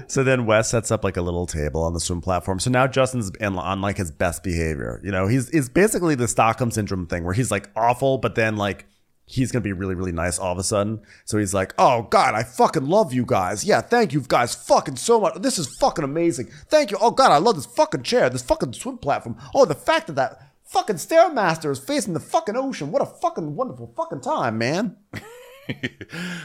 So 0.07 0.24
then 0.24 0.45
Wes 0.45 0.70
sets 0.70 0.91
up 0.91 1.03
like 1.03 1.18
a 1.18 1.22
little 1.22 1.45
table 1.45 1.84
on 1.84 1.93
the 1.93 1.99
swim 1.99 2.22
platform. 2.22 2.59
So 2.59 2.70
now 2.70 2.88
Justin's 2.88 3.32
in, 3.39 3.57
on 3.57 3.82
like 3.82 3.97
his 3.97 4.11
best 4.11 4.43
behavior. 4.43 4.99
You 5.03 5.11
know, 5.11 5.28
he's 5.28 5.49
is 5.49 5.70
basically 5.70 6.16
the 6.16 6.28
Stockholm 6.28 6.72
syndrome 6.72 7.07
thing 7.07 7.24
where 7.24 7.34
he's 7.34 7.49
like 7.49 7.70
awful, 7.76 8.18
but 8.18 8.36
then 8.36 8.57
like 8.57 8.86
he's 9.26 9.51
gonna 9.51 9.63
be 9.63 9.73
really 9.73 9.95
really 9.95 10.11
nice 10.11 10.38
all 10.38 10.51
of 10.51 10.57
a 10.57 10.63
sudden. 10.63 11.01
So 11.26 11.38
he's 11.38 11.53
like, 11.53 11.73
"Oh 11.78 12.03
God, 12.03 12.36
I 12.36 12.43
fucking 12.43 12.88
love 12.88 13.13
you 13.13 13.26
guys. 13.26 13.63
Yeah, 13.63 13.82
thank 13.82 14.13
you 14.13 14.21
guys 14.21 14.55
fucking 14.55 14.97
so 14.97 15.19
much. 15.19 15.36
This 15.41 15.57
is 15.59 15.76
fucking 15.80 16.03
amazing. 16.03 16.49
Thank 16.69 16.91
you. 16.91 16.97
Oh 17.01 17.11
God, 17.11 17.32
I 17.32 17.38
love 17.38 17.55
this 17.55 17.65
fucking 17.65 18.03
chair, 18.03 18.30
this 18.30 18.43
fucking 18.43 18.73
swim 18.73 18.97
platform. 18.97 19.38
Oh, 19.53 19.65
the 19.65 19.76
fact 19.76 20.07
that 20.07 20.15
that 20.15 20.51
fucking 20.63 20.97
stairmaster 20.97 21.71
is 21.71 21.80
facing 21.80 22.13
the 22.13 22.19
fucking 22.19 22.55
ocean. 22.55 22.91
What 22.91 23.01
a 23.01 23.05
fucking 23.05 23.55
wonderful 23.55 23.93
fucking 23.95 24.21
time, 24.21 24.57
man." 24.57 24.97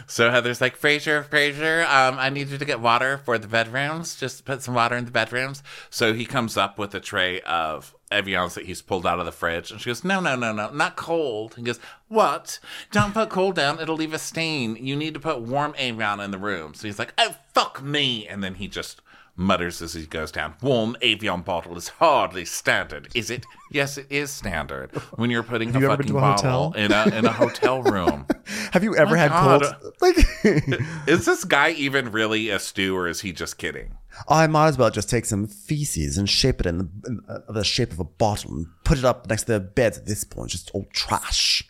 So 0.06 0.30
Heather's 0.30 0.60
like, 0.60 0.76
Fraser, 0.76 1.22
Fraser, 1.22 1.82
um, 1.82 2.18
I 2.18 2.30
need 2.30 2.48
you 2.48 2.58
to 2.58 2.64
get 2.64 2.80
water 2.80 3.18
for 3.18 3.38
the 3.38 3.48
bedrooms. 3.48 4.16
Just 4.16 4.44
put 4.44 4.62
some 4.62 4.74
water 4.74 4.96
in 4.96 5.04
the 5.04 5.10
bedrooms. 5.10 5.62
So 5.90 6.14
he 6.14 6.24
comes 6.24 6.56
up 6.56 6.78
with 6.78 6.94
a 6.94 7.00
tray 7.00 7.40
of 7.42 7.94
Evians 8.10 8.54
that 8.54 8.66
he's 8.66 8.82
pulled 8.82 9.06
out 9.06 9.20
of 9.20 9.26
the 9.26 9.32
fridge. 9.32 9.70
And 9.70 9.80
she 9.80 9.90
goes, 9.90 10.04
No, 10.04 10.20
no, 10.20 10.36
no, 10.36 10.52
no, 10.52 10.70
not 10.70 10.96
cold. 10.96 11.54
He 11.56 11.62
goes, 11.62 11.80
What? 12.08 12.58
Don't 12.90 13.14
put 13.14 13.30
cold 13.30 13.54
down. 13.54 13.80
It'll 13.80 13.96
leave 13.96 14.12
a 14.12 14.18
stain. 14.18 14.76
You 14.76 14.96
need 14.96 15.14
to 15.14 15.20
put 15.20 15.40
warm 15.40 15.74
Evian 15.78 16.20
in 16.20 16.30
the 16.30 16.38
room. 16.38 16.74
So 16.74 16.86
he's 16.86 16.98
like, 16.98 17.14
Oh, 17.18 17.36
fuck 17.54 17.82
me. 17.82 18.26
And 18.26 18.42
then 18.42 18.54
he 18.54 18.68
just 18.68 19.00
mutters 19.40 19.80
as 19.82 19.94
he 19.94 20.04
goes 20.06 20.30
down, 20.30 20.54
Warm 20.62 20.96
Evian 21.02 21.40
bottle 21.42 21.76
is 21.76 21.88
hardly 21.88 22.44
standard, 22.44 23.08
is 23.14 23.30
it? 23.30 23.44
Yes, 23.72 23.96
it 23.98 24.06
is 24.10 24.30
standard. 24.30 24.90
When 25.16 25.30
you're 25.30 25.42
putting 25.42 25.74
a 25.74 25.80
you 25.80 25.86
fucking 25.88 26.10
a 26.10 26.14
bottle 26.14 26.72
hotel? 26.72 26.84
in 26.84 26.92
a, 26.92 27.16
in 27.18 27.24
a 27.24 27.32
hotel 27.32 27.82
room. 27.94 28.26
Have 28.72 28.84
you 28.84 28.94
ever 28.96 29.12
My 29.16 29.18
had 29.18 29.30
God. 29.30 29.62
cold? 29.80 29.94
Like. 30.00 30.16
Is 31.06 31.24
this 31.24 31.44
guy 31.44 31.70
even 31.70 32.12
really 32.12 32.50
a 32.50 32.58
stew, 32.58 32.96
or 32.96 33.08
is 33.08 33.20
he 33.20 33.32
just 33.32 33.58
kidding? 33.58 33.96
I 34.28 34.46
might 34.46 34.68
as 34.68 34.78
well 34.78 34.90
just 34.90 35.08
take 35.10 35.24
some 35.24 35.46
feces 35.46 36.18
and 36.18 36.28
shape 36.28 36.60
it 36.60 36.66
in 36.66 36.78
the, 36.78 36.88
in 37.06 37.20
uh, 37.28 37.52
the 37.52 37.64
shape 37.64 37.92
of 37.92 38.00
a 38.00 38.04
bottle 38.04 38.52
and 38.52 38.66
put 38.84 38.98
it 38.98 39.04
up 39.04 39.28
next 39.28 39.44
to 39.44 39.52
the 39.54 39.60
beds 39.60 39.98
at 39.98 40.06
this 40.06 40.24
point. 40.24 40.50
Just 40.50 40.70
old 40.74 40.90
trash. 40.92 41.62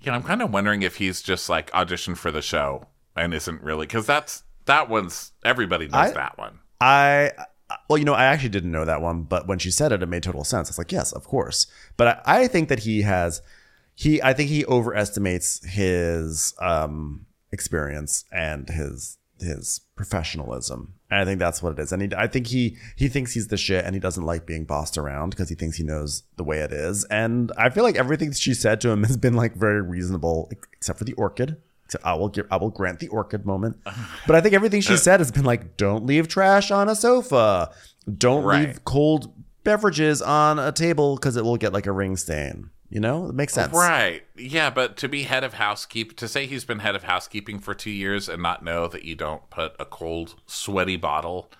Yeah, 0.00 0.14
I'm 0.14 0.22
kind 0.22 0.42
of 0.42 0.52
wondering 0.52 0.82
if 0.82 0.96
he's 0.96 1.22
just 1.22 1.48
like 1.48 1.70
auditioned 1.72 2.16
for 2.16 2.30
the 2.30 2.42
show 2.42 2.86
and 3.16 3.32
isn't 3.34 3.62
really 3.62 3.86
because 3.86 4.06
that's 4.06 4.42
that 4.64 4.88
one's 4.88 5.32
everybody 5.44 5.86
knows 5.86 5.94
I- 5.94 6.12
that 6.12 6.38
one. 6.38 6.58
I, 6.82 7.30
well, 7.88 7.96
you 7.98 8.04
know, 8.04 8.14
I 8.14 8.24
actually 8.24 8.48
didn't 8.48 8.72
know 8.72 8.84
that 8.84 9.00
one, 9.00 9.22
but 9.22 9.46
when 9.46 9.58
she 9.58 9.70
said 9.70 9.92
it, 9.92 10.02
it 10.02 10.06
made 10.06 10.24
total 10.24 10.44
sense. 10.44 10.68
It's 10.68 10.78
like, 10.78 10.90
yes, 10.90 11.12
of 11.12 11.24
course. 11.24 11.66
But 11.96 12.22
I, 12.26 12.42
I 12.42 12.48
think 12.48 12.68
that 12.68 12.80
he 12.80 13.02
has, 13.02 13.40
he, 13.94 14.20
I 14.20 14.32
think 14.32 14.50
he 14.50 14.66
overestimates 14.66 15.64
his 15.64 16.54
um, 16.60 17.26
experience 17.52 18.24
and 18.32 18.68
his 18.68 19.18
his 19.42 19.80
professionalism. 19.96 20.94
And 21.10 21.20
I 21.20 21.24
think 21.24 21.38
that's 21.38 21.62
what 21.62 21.72
it 21.72 21.78
is. 21.78 21.92
And 21.92 22.02
he, 22.02 22.08
I 22.16 22.26
think 22.26 22.46
he 22.46 22.76
he 22.96 23.08
thinks 23.08 23.32
he's 23.32 23.48
the 23.48 23.56
shit, 23.56 23.84
and 23.84 23.94
he 23.94 24.00
doesn't 24.00 24.24
like 24.24 24.46
being 24.46 24.64
bossed 24.64 24.96
around 24.96 25.30
because 25.30 25.48
he 25.48 25.54
thinks 25.54 25.76
he 25.76 25.84
knows 25.84 26.22
the 26.36 26.44
way 26.44 26.60
it 26.60 26.72
is. 26.72 27.04
And 27.04 27.52
I 27.58 27.68
feel 27.70 27.84
like 27.84 27.96
everything 27.96 28.32
she 28.32 28.54
said 28.54 28.80
to 28.82 28.90
him 28.90 29.02
has 29.04 29.16
been 29.16 29.34
like 29.34 29.54
very 29.54 29.82
reasonable, 29.82 30.50
except 30.72 30.98
for 30.98 31.04
the 31.04 31.14
orchid. 31.14 31.60
I 32.04 32.14
will 32.14 32.28
give, 32.28 32.46
I 32.50 32.56
will 32.56 32.70
grant 32.70 32.98
the 33.00 33.08
orchid 33.08 33.44
moment. 33.46 33.76
But 34.26 34.36
I 34.36 34.40
think 34.40 34.54
everything 34.54 34.80
she 34.80 34.94
uh, 34.94 34.98
said 34.98 35.20
has 35.20 35.30
been 35.30 35.44
like, 35.44 35.76
don't 35.76 36.06
leave 36.06 36.28
trash 36.28 36.70
on 36.70 36.88
a 36.88 36.94
sofa, 36.94 37.70
don't 38.18 38.44
Right. 38.44 38.68
leave 38.68 38.84
cold 38.84 39.32
beverages 39.64 40.20
on 40.22 40.58
a 40.58 40.72
table 40.72 41.16
because 41.16 41.36
it 41.36 41.44
will 41.44 41.56
get 41.56 41.72
like 41.72 41.86
a 41.86 41.92
ring 41.92 42.16
stain. 42.16 42.70
You 42.88 43.00
know, 43.00 43.26
it 43.28 43.34
makes 43.34 43.54
sense. 43.54 43.72
Right. 43.72 44.22
Yeah, 44.36 44.68
but 44.68 44.98
to 44.98 45.08
be 45.08 45.22
head 45.22 45.44
of 45.44 45.54
housekeep, 45.54 46.14
to 46.18 46.28
say 46.28 46.44
he's 46.44 46.66
been 46.66 46.80
head 46.80 46.94
of 46.94 47.04
housekeeping 47.04 47.58
for 47.58 47.72
two 47.74 47.90
years 47.90 48.28
and 48.28 48.42
not 48.42 48.62
know 48.62 48.86
that 48.86 49.02
you 49.04 49.14
don't 49.14 49.48
put 49.48 49.74
a 49.80 49.86
cold, 49.86 50.34
sweaty 50.46 50.96
bottle. 50.96 51.50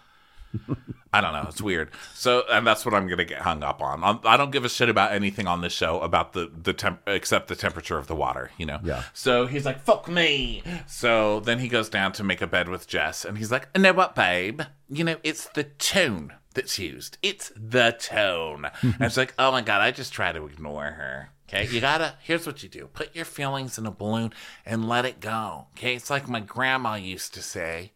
I 1.12 1.20
don't 1.20 1.32
know. 1.32 1.44
It's 1.46 1.60
weird. 1.60 1.90
So, 2.14 2.44
and 2.50 2.66
that's 2.66 2.84
what 2.86 2.94
I'm 2.94 3.06
gonna 3.06 3.24
get 3.24 3.42
hung 3.42 3.62
up 3.62 3.82
on. 3.82 4.02
I'm, 4.02 4.20
I 4.24 4.36
don't 4.36 4.50
give 4.50 4.64
a 4.64 4.68
shit 4.68 4.88
about 4.88 5.12
anything 5.12 5.46
on 5.46 5.60
this 5.60 5.72
show 5.72 6.00
about 6.00 6.32
the 6.32 6.50
the 6.50 6.72
temp 6.72 7.02
except 7.06 7.48
the 7.48 7.56
temperature 7.56 7.98
of 7.98 8.06
the 8.06 8.16
water. 8.16 8.50
You 8.56 8.66
know. 8.66 8.80
Yeah. 8.82 9.02
So 9.12 9.46
he's 9.46 9.66
like, 9.66 9.80
"Fuck 9.80 10.08
me." 10.08 10.62
So 10.86 11.40
then 11.40 11.58
he 11.58 11.68
goes 11.68 11.88
down 11.88 12.12
to 12.12 12.24
make 12.24 12.40
a 12.40 12.46
bed 12.46 12.68
with 12.68 12.86
Jess, 12.86 13.24
and 13.24 13.36
he's 13.36 13.52
like, 13.52 13.68
"You 13.74 13.82
know 13.82 13.92
what, 13.92 14.14
babe? 14.14 14.62
You 14.88 15.04
know, 15.04 15.16
it's 15.22 15.48
the 15.48 15.64
tone 15.64 16.32
that's 16.54 16.78
used. 16.78 17.18
It's 17.22 17.52
the 17.56 17.94
tone." 17.98 18.70
and 18.82 19.00
it's 19.00 19.16
like, 19.18 19.34
"Oh 19.38 19.52
my 19.52 19.60
god, 19.60 19.82
I 19.82 19.90
just 19.90 20.12
try 20.12 20.32
to 20.32 20.46
ignore 20.46 20.84
her." 20.84 21.30
Okay, 21.46 21.68
you 21.70 21.82
gotta. 21.82 22.14
Here's 22.22 22.46
what 22.46 22.62
you 22.62 22.70
do: 22.70 22.86
put 22.86 23.14
your 23.14 23.26
feelings 23.26 23.76
in 23.76 23.84
a 23.84 23.90
balloon 23.90 24.32
and 24.64 24.88
let 24.88 25.04
it 25.04 25.20
go. 25.20 25.66
Okay, 25.76 25.94
it's 25.94 26.08
like 26.08 26.26
my 26.26 26.40
grandma 26.40 26.94
used 26.94 27.34
to 27.34 27.42
say. 27.42 27.92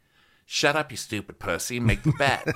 Shut 0.47 0.77
up, 0.77 0.93
you 0.93 0.97
stupid 0.97 1.41
pussy. 1.41 1.81
Make 1.81 2.05
the 2.05 2.13
bed. 2.13 2.55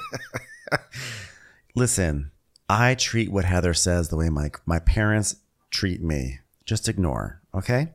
Listen, 1.74 2.30
I 2.68 2.95
treat 2.95 3.32
what 3.32 3.45
Heather 3.45 3.74
says 3.74 4.09
the 4.09 4.16
way 4.16 4.28
my 4.28 4.53
my 4.64 4.78
parents 4.78 5.36
treat 5.70 6.01
me. 6.01 6.38
Just 6.64 6.88
ignore, 6.88 7.43
okay? 7.53 7.88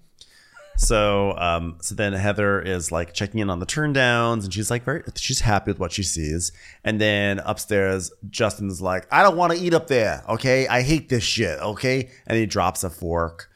So, 0.77 1.37
um, 1.37 1.77
so 1.81 1.95
then 1.95 2.11
Heather 2.11 2.59
is 2.59 2.91
like 2.91 3.13
checking 3.13 3.39
in 3.39 3.49
on 3.49 3.59
the 3.59 3.65
turn 3.65 3.93
downs, 3.93 4.43
and 4.43 4.53
she's 4.53 4.69
like 4.69 4.83
very, 4.83 5.03
she's 5.15 5.39
happy 5.39 5.71
with 5.71 5.79
what 5.79 5.93
she 5.93 6.03
sees. 6.03 6.51
And 6.83 6.99
then 6.99 7.39
upstairs, 7.39 8.11
Justin's 8.29 8.81
like, 8.81 9.07
I 9.09 9.23
don't 9.23 9.37
want 9.37 9.53
to 9.53 9.59
eat 9.59 9.73
up 9.73 9.87
there, 9.87 10.25
okay? 10.27 10.67
I 10.67 10.81
hate 10.81 11.07
this 11.07 11.23
shit, 11.23 11.57
okay? 11.59 12.09
And 12.27 12.37
he 12.37 12.45
drops 12.45 12.83
a 12.83 12.89
fork. 12.89 13.49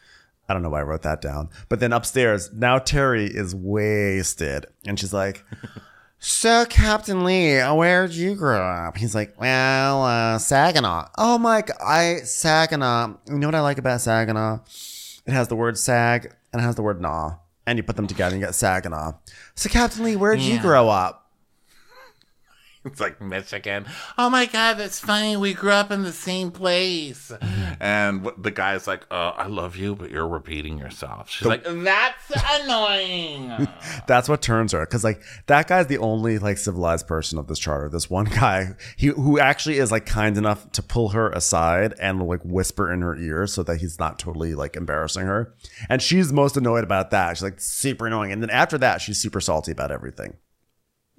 I 0.47 0.53
don't 0.53 0.63
know 0.63 0.69
why 0.69 0.79
I 0.79 0.83
wrote 0.83 1.01
that 1.01 1.21
down. 1.21 1.49
But 1.67 1.81
then 1.81 1.91
upstairs, 1.91 2.49
now 2.53 2.79
Terry 2.79 3.25
is 3.25 3.53
wasted, 3.53 4.67
and 4.85 4.97
she's 4.97 5.13
like. 5.13 5.43
So, 6.21 6.65
Captain 6.65 7.23
Lee, 7.23 7.59
where'd 7.61 8.11
you 8.11 8.35
grow 8.35 8.61
up? 8.61 8.97
He's 8.97 9.15
like, 9.15 9.39
well, 9.39 10.03
uh, 10.03 10.37
Saginaw. 10.37 11.07
Oh 11.17 11.37
my, 11.37 11.63
I, 11.81 12.17
Saginaw. 12.17 13.15
You 13.27 13.37
know 13.37 13.47
what 13.47 13.55
I 13.55 13.61
like 13.61 13.77
about 13.77 14.01
Saginaw? 14.01 14.59
It 15.25 15.31
has 15.31 15.47
the 15.47 15.55
word 15.55 15.77
sag 15.77 16.33
and 16.51 16.61
it 16.61 16.65
has 16.65 16.75
the 16.75 16.81
word 16.81 16.99
gnaw. 16.99 17.37
And 17.65 17.77
you 17.77 17.83
put 17.83 17.95
them 17.95 18.07
together 18.07 18.33
and 18.33 18.41
you 18.41 18.47
get 18.47 18.55
Saginaw. 18.55 19.13
So, 19.55 19.69
Captain 19.69 20.03
Lee, 20.03 20.17
where'd 20.17 20.39
you 20.41 20.59
grow 20.59 20.89
up? 20.89 21.28
It's 22.85 23.01
like 23.01 23.19
Michigan. 23.19 23.85
Oh 24.17 24.29
my 24.29 24.45
god, 24.45 24.75
that's 24.75 24.99
funny. 24.99 25.35
We 25.35 25.53
grew 25.53 25.71
up 25.71 25.91
in 25.91 26.03
the 26.03 26.13
same 26.13 26.49
place. 26.49 27.29
And 27.81 28.29
the 28.37 28.51
guy's 28.51 28.87
like, 28.87 29.05
uh, 29.11 29.33
"I 29.35 29.47
love 29.47 29.75
you, 29.75 29.95
but 29.95 30.11
you're 30.11 30.27
repeating 30.27 30.77
yourself." 30.77 31.29
She's 31.29 31.45
like, 31.45 31.63
That's 31.65 32.31
annoying. 32.61 33.67
That's 34.07 34.29
what 34.29 34.41
turns 34.41 34.71
her 34.71 34.85
because 34.85 35.03
like 35.03 35.21
that 35.47 35.67
guy's 35.67 35.87
the 35.87 35.97
only 35.97 36.39
like 36.39 36.57
civilized 36.57 37.05
person 37.05 37.37
of 37.37 37.47
this 37.47 37.59
charter. 37.59 37.89
This 37.89 38.09
one 38.09 38.25
guy, 38.25 38.75
he 38.95 39.07
who 39.07 39.39
actually 39.39 39.77
is 39.77 39.91
like 39.91 40.05
kind 40.05 40.37
enough 40.37 40.71
to 40.71 40.81
pull 40.81 41.09
her 41.09 41.29
aside 41.31 41.93
and 41.99 42.25
like 42.25 42.43
whisper 42.43 42.91
in 42.91 43.01
her 43.01 43.15
ear 43.17 43.45
so 43.45 43.61
that 43.63 43.81
he's 43.81 43.99
not 43.99 44.19
totally 44.19 44.55
like 44.55 44.77
embarrassing 44.77 45.25
her. 45.25 45.53
And 45.89 46.01
she's 46.01 46.31
most 46.31 46.55
annoyed 46.55 46.85
about 46.85 47.11
that. 47.11 47.35
She's 47.35 47.43
like 47.43 47.59
super 47.59 48.07
annoying. 48.07 48.31
And 48.31 48.41
then 48.41 48.49
after 48.49 48.77
that, 48.77 49.01
she's 49.01 49.17
super 49.17 49.41
salty 49.41 49.73
about 49.73 49.91
everything. 49.91 50.37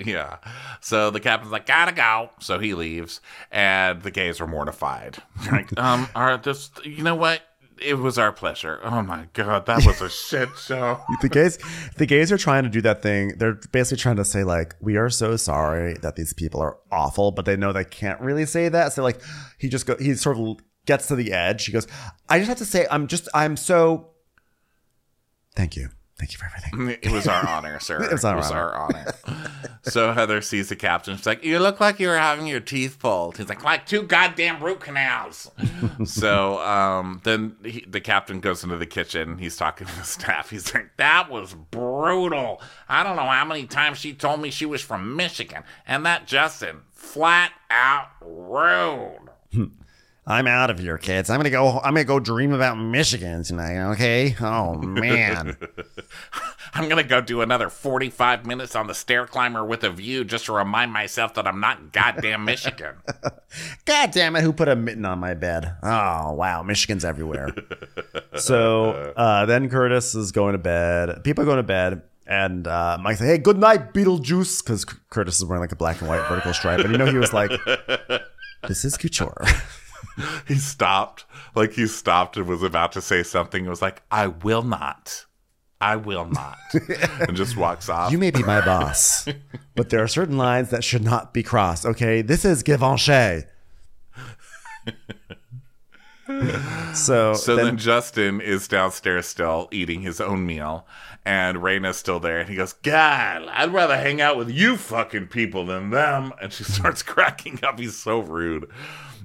"Yeah." 0.07 0.37
So 0.81 1.11
the 1.11 1.21
captain's 1.21 1.53
like, 1.53 1.67
"Gotta 1.67 1.93
go." 1.93 2.31
So 2.41 2.59
he 2.59 2.75
leaves, 2.75 3.21
and 3.51 4.03
the 4.03 4.11
gays 4.11 4.41
are 4.41 4.47
mortified. 4.47 5.19
like, 5.53 5.79
um, 5.79 6.09
are 6.15 6.37
this? 6.37 6.71
You 6.85 7.03
know 7.03 7.15
what? 7.15 7.43
It 7.83 7.95
was 7.95 8.19
our 8.19 8.31
pleasure. 8.31 8.79
Oh 8.83 9.01
my 9.01 9.29
god, 9.33 9.65
that 9.65 9.87
was 9.87 10.03
a 10.03 10.09
shit 10.29 10.51
show. 10.59 11.01
the 11.23 11.31
gays 11.31 11.59
the 11.97 12.05
gays 12.05 12.31
are 12.31 12.37
trying 12.37 12.65
to 12.65 12.69
do 12.69 12.83
that 12.83 13.01
thing 13.03 13.33
they're 13.39 13.59
basically 13.73 13.97
trying 14.03 14.17
to 14.17 14.25
say 14.25 14.45
like 14.45 14.75
we 14.81 14.97
are 14.99 15.09
so 15.09 15.35
sorry 15.37 15.95
that 16.03 16.15
these 16.15 16.35
people 16.35 16.61
are 16.61 16.77
awful 16.93 17.31
but 17.33 17.47
they 17.47 17.57
know 17.57 17.73
they 17.73 17.85
can't 17.85 18.21
really 18.21 18.45
say 18.45 18.69
that 18.69 18.93
so 18.93 19.03
like 19.03 19.19
he 19.59 19.69
just 19.71 19.87
go 19.87 19.97
he 19.99 20.15
sort 20.15 20.37
of 20.37 20.59
gets 20.85 21.07
to 21.07 21.17
the 21.17 21.33
edge 21.33 21.65
he 21.65 21.73
goes 21.73 21.87
i 22.29 22.37
just 22.39 22.49
have 22.49 22.59
to 22.59 22.65
say 22.67 22.87
i'm 22.91 23.07
just 23.07 23.29
i'm 23.33 23.57
so 23.57 24.11
thank 25.57 25.75
you 25.77 25.89
thank 26.21 26.33
you 26.33 26.39
for 26.39 26.45
everything 26.45 26.99
It 27.03 27.11
was 27.11 27.27
our 27.27 27.47
honor, 27.49 27.81
sir. 27.89 28.03
It 28.03 28.13
was 28.13 28.25
our 28.25 28.75
honor. 28.75 29.13
so 29.83 30.13
Heather 30.13 30.43
sees 30.43 30.69
the 30.69 30.77
captain. 30.77 31.17
She's 31.17 31.27
like, 31.27 31.43
"You 31.43 31.59
look 31.59 31.81
like 31.81 31.99
you 31.99 32.09
were 32.09 32.19
having 32.19 32.47
your 32.47 32.61
teeth 32.61 32.99
pulled." 32.99 33.39
He's 33.39 33.49
like, 33.49 33.65
like 33.65 33.87
two 33.87 34.03
goddamn 34.03 34.63
root 34.63 34.81
canals. 34.81 35.51
So 36.05 36.59
um, 36.61 37.21
then 37.25 37.57
he, 37.65 37.85
the 37.89 38.01
captain 38.01 38.41
goes 38.41 38.63
into 38.63 38.77
the 38.77 38.87
kitchen. 38.87 39.39
He's 39.39 39.57
talking 39.57 39.87
to 39.87 39.97
the 39.97 40.05
staff. 40.05 40.51
He's 40.51 40.73
like, 40.75 40.97
That 40.99 41.31
was 41.31 41.55
brutal. 41.55 42.61
I 42.89 43.03
don't 43.03 43.17
know 43.17 43.23
how 43.27 43.45
many 43.45 43.67
times 43.67 43.99
she 43.99 44.13
told 44.13 44.41
me 44.41 44.51
she 44.51 44.67
was 44.67 44.83
from 44.83 45.17
Michigan. 45.17 45.63
And 45.87 46.05
that 46.07 46.27
Justin, 46.27 46.83
flat 46.93 47.53
out 47.71 48.09
rude. 48.21 49.30
I'm 50.31 50.47
out 50.47 50.71
of 50.71 50.79
here, 50.79 50.97
kids. 50.97 51.29
I'm 51.29 51.41
gonna 51.41 51.51
go. 51.51 51.81
I'm 51.81 51.95
gonna 51.95 52.05
go 52.05 52.21
dream 52.21 52.53
about 52.53 52.77
Michigan 52.77 53.43
tonight. 53.43 53.91
Okay. 53.95 54.37
Oh 54.41 54.77
man. 54.77 55.57
I'm 56.75 56.89
gonna 56.89 57.03
go 57.03 57.21
do 57.21 57.41
another 57.41 57.69
45 57.69 58.47
minutes 58.47 58.77
on 58.77 58.87
the 58.87 58.95
stair 58.95 59.27
climber 59.27 59.65
with 59.65 59.83
a 59.83 59.91
view 59.91 60.25
just 60.25 60.47
to 60.47 60.53
remind 60.53 60.93
myself 60.93 61.35
that 61.35 61.49
I'm 61.49 61.59
not 61.59 61.91
goddamn 61.91 62.45
Michigan. 62.45 62.95
God 63.85 64.13
damn 64.13 64.37
it! 64.37 64.43
Who 64.43 64.53
put 64.53 64.69
a 64.69 64.77
mitten 64.77 65.05
on 65.05 65.19
my 65.19 65.35
bed? 65.35 65.75
Oh 65.83 66.33
wow, 66.35 66.63
Michigan's 66.63 67.05
everywhere. 67.05 67.49
so 68.37 69.13
uh, 69.17 69.47
then 69.47 69.69
curtis 69.69 70.15
is 70.15 70.31
going 70.31 70.53
to 70.53 70.59
bed 70.59 71.25
people 71.25 71.43
are 71.43 71.47
going 71.47 71.57
to 71.57 71.65
bed 71.65 72.03
and 72.29 72.69
uh, 72.69 72.97
Mike's 73.01 73.19
like, 73.19 73.31
"Hey, 73.31 73.39
good 73.39 73.59
night, 73.59 73.93
Beetlejuice," 73.93 74.63
because 74.63 74.85
Curtis 74.85 75.39
is 75.39 75.45
wearing 75.45 75.61
like 75.61 75.73
a 75.73 75.77
black 75.77 76.01
and 76.01 76.09
white 76.09 76.29
vertical 76.29 76.55
stripe, 76.55 76.79
and 76.79 76.93
you 76.93 76.99
know 76.99 77.07
he 77.07 77.19
was 77.19 77.33
like, 77.33 77.51
"This 78.69 78.85
is 78.85 78.97
couture." 78.97 79.45
he 80.49 80.57
stopped, 80.57 81.25
like 81.55 81.73
he 81.73 81.87
stopped 81.87 82.37
and 82.37 82.47
was 82.47 82.63
about 82.63 82.93
to 82.93 83.01
say 83.01 83.23
something. 83.23 83.65
It 83.65 83.69
was 83.69 83.83
like, 83.83 84.03
"I 84.11 84.29
will 84.29 84.63
not." 84.63 85.27
I 85.81 85.97
will 85.97 86.27
not. 86.27 86.59
and 87.21 87.35
just 87.37 87.57
walks 87.57 87.89
off. 87.89 88.13
You 88.13 88.19
may 88.19 88.31
be 88.31 88.43
my 88.43 88.61
boss, 88.61 89.27
but 89.75 89.89
there 89.89 90.03
are 90.03 90.09
certain 90.09 90.37
lines 90.37 90.69
that 90.71 90.85
should 90.85 91.03
not 91.03 91.33
be 91.33 91.43
crossed. 91.43 91.87
Okay, 91.87 92.21
this 92.21 92.45
is 92.45 92.63
Givenchy. 92.63 93.45
so 96.95 97.35
So 97.35 97.57
then, 97.57 97.65
then, 97.65 97.77
Justin 97.79 98.41
is 98.41 98.69
downstairs 98.69 99.27
still 99.27 99.69
eating 99.73 100.03
his 100.03 100.21
own 100.21 100.45
meal, 100.45 100.87
and 101.25 101.59
Rayna's 101.59 101.97
still 101.97 102.21
there, 102.21 102.41
and 102.41 102.49
he 102.49 102.57
goes, 102.57 102.75
"God, 102.75 103.49
I'd 103.49 103.73
rather 103.73 103.97
hang 103.97 104.21
out 104.21 104.37
with 104.37 104.51
you 104.51 104.77
fucking 104.77 105.29
people 105.29 105.65
than 105.65 105.89
them." 105.91 106.35
And 106.43 106.53
she 106.53 106.65
starts 106.65 107.03
cracking 107.03 107.61
up. 107.63 107.79
He's 107.79 107.97
so 107.97 108.21
rude. 108.21 108.71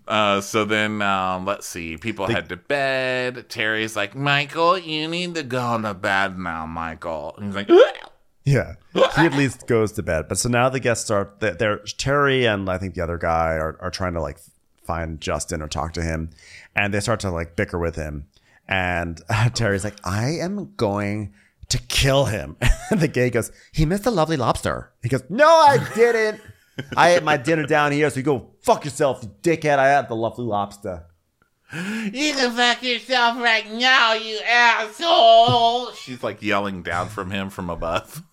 Uh, 0.07 0.39
so 0.39 0.65
then, 0.65 1.01
um, 1.01 1.45
let's 1.45 1.67
see. 1.67 1.97
People 1.97 2.27
head 2.27 2.49
to 2.49 2.57
bed. 2.57 3.49
Terry's 3.49 3.95
like, 3.95 4.15
"Michael, 4.15 4.77
you 4.77 5.07
need 5.07 5.35
to 5.35 5.43
go 5.43 5.81
to 5.81 5.93
bed 5.93 6.37
now, 6.37 6.65
Michael." 6.65 7.33
And 7.37 7.47
he's 7.47 7.55
like, 7.55 7.69
yeah, 8.45 8.75
he 8.93 9.01
at 9.01 9.33
least 9.33 9.65
goes 9.65 9.91
to 9.93 10.03
bed. 10.03 10.27
But 10.29 10.37
so 10.37 10.47
now 10.49 10.69
the 10.69 10.79
guests 10.79 11.09
are 11.09 11.31
they're, 11.39 11.55
they're 11.55 11.77
Terry 11.79 12.45
and 12.45 12.69
I 12.69 12.77
think 12.77 12.93
the 12.93 13.01
other 13.01 13.17
guy 13.17 13.53
are, 13.55 13.77
are 13.81 13.89
trying 13.89 14.13
to 14.13 14.21
like 14.21 14.37
find 14.83 15.19
Justin 15.19 15.61
or 15.61 15.67
talk 15.67 15.93
to 15.93 16.03
him, 16.03 16.29
and 16.75 16.93
they 16.93 16.99
start 16.99 17.19
to 17.21 17.31
like 17.31 17.55
bicker 17.55 17.79
with 17.79 17.95
him. 17.95 18.27
And 18.67 19.21
Terry's 19.55 19.83
like, 19.83 19.97
"I 20.03 20.37
am 20.37 20.73
going." 20.75 21.33
To 21.69 21.79
kill 21.79 22.25
him. 22.25 22.57
And 22.91 22.99
the 22.99 23.07
gay 23.07 23.31
goes, 23.31 23.51
He 23.71 23.87
missed 23.87 24.05
a 24.05 24.11
lovely 24.11 24.37
lobster. 24.37 24.91
He 25.01 25.09
goes, 25.09 25.23
No, 25.29 25.47
I 25.47 25.79
didn't. 25.95 26.39
I 26.95 27.15
ate 27.15 27.23
my 27.23 27.37
dinner 27.37 27.65
down 27.65 27.91
here, 27.91 28.09
so 28.11 28.17
you 28.17 28.23
go 28.23 28.51
fuck 28.65 28.83
yourself, 28.83 29.19
you 29.21 29.29
dickhead. 29.43 29.77
I 29.77 29.87
had 29.87 30.09
the 30.09 30.15
lovely 30.15 30.45
lobster. 30.45 31.05
You 31.73 32.33
can 32.33 32.51
fuck 32.55 32.83
yourself 32.83 33.37
right 33.37 33.69
now, 33.71 34.13
you 34.13 34.39
asshole. 34.47 35.91
she's 35.93 36.23
like 36.23 36.41
yelling 36.41 36.83
down 36.83 37.09
from 37.09 37.31
him 37.31 37.49
from 37.49 37.69
above. 37.69 38.23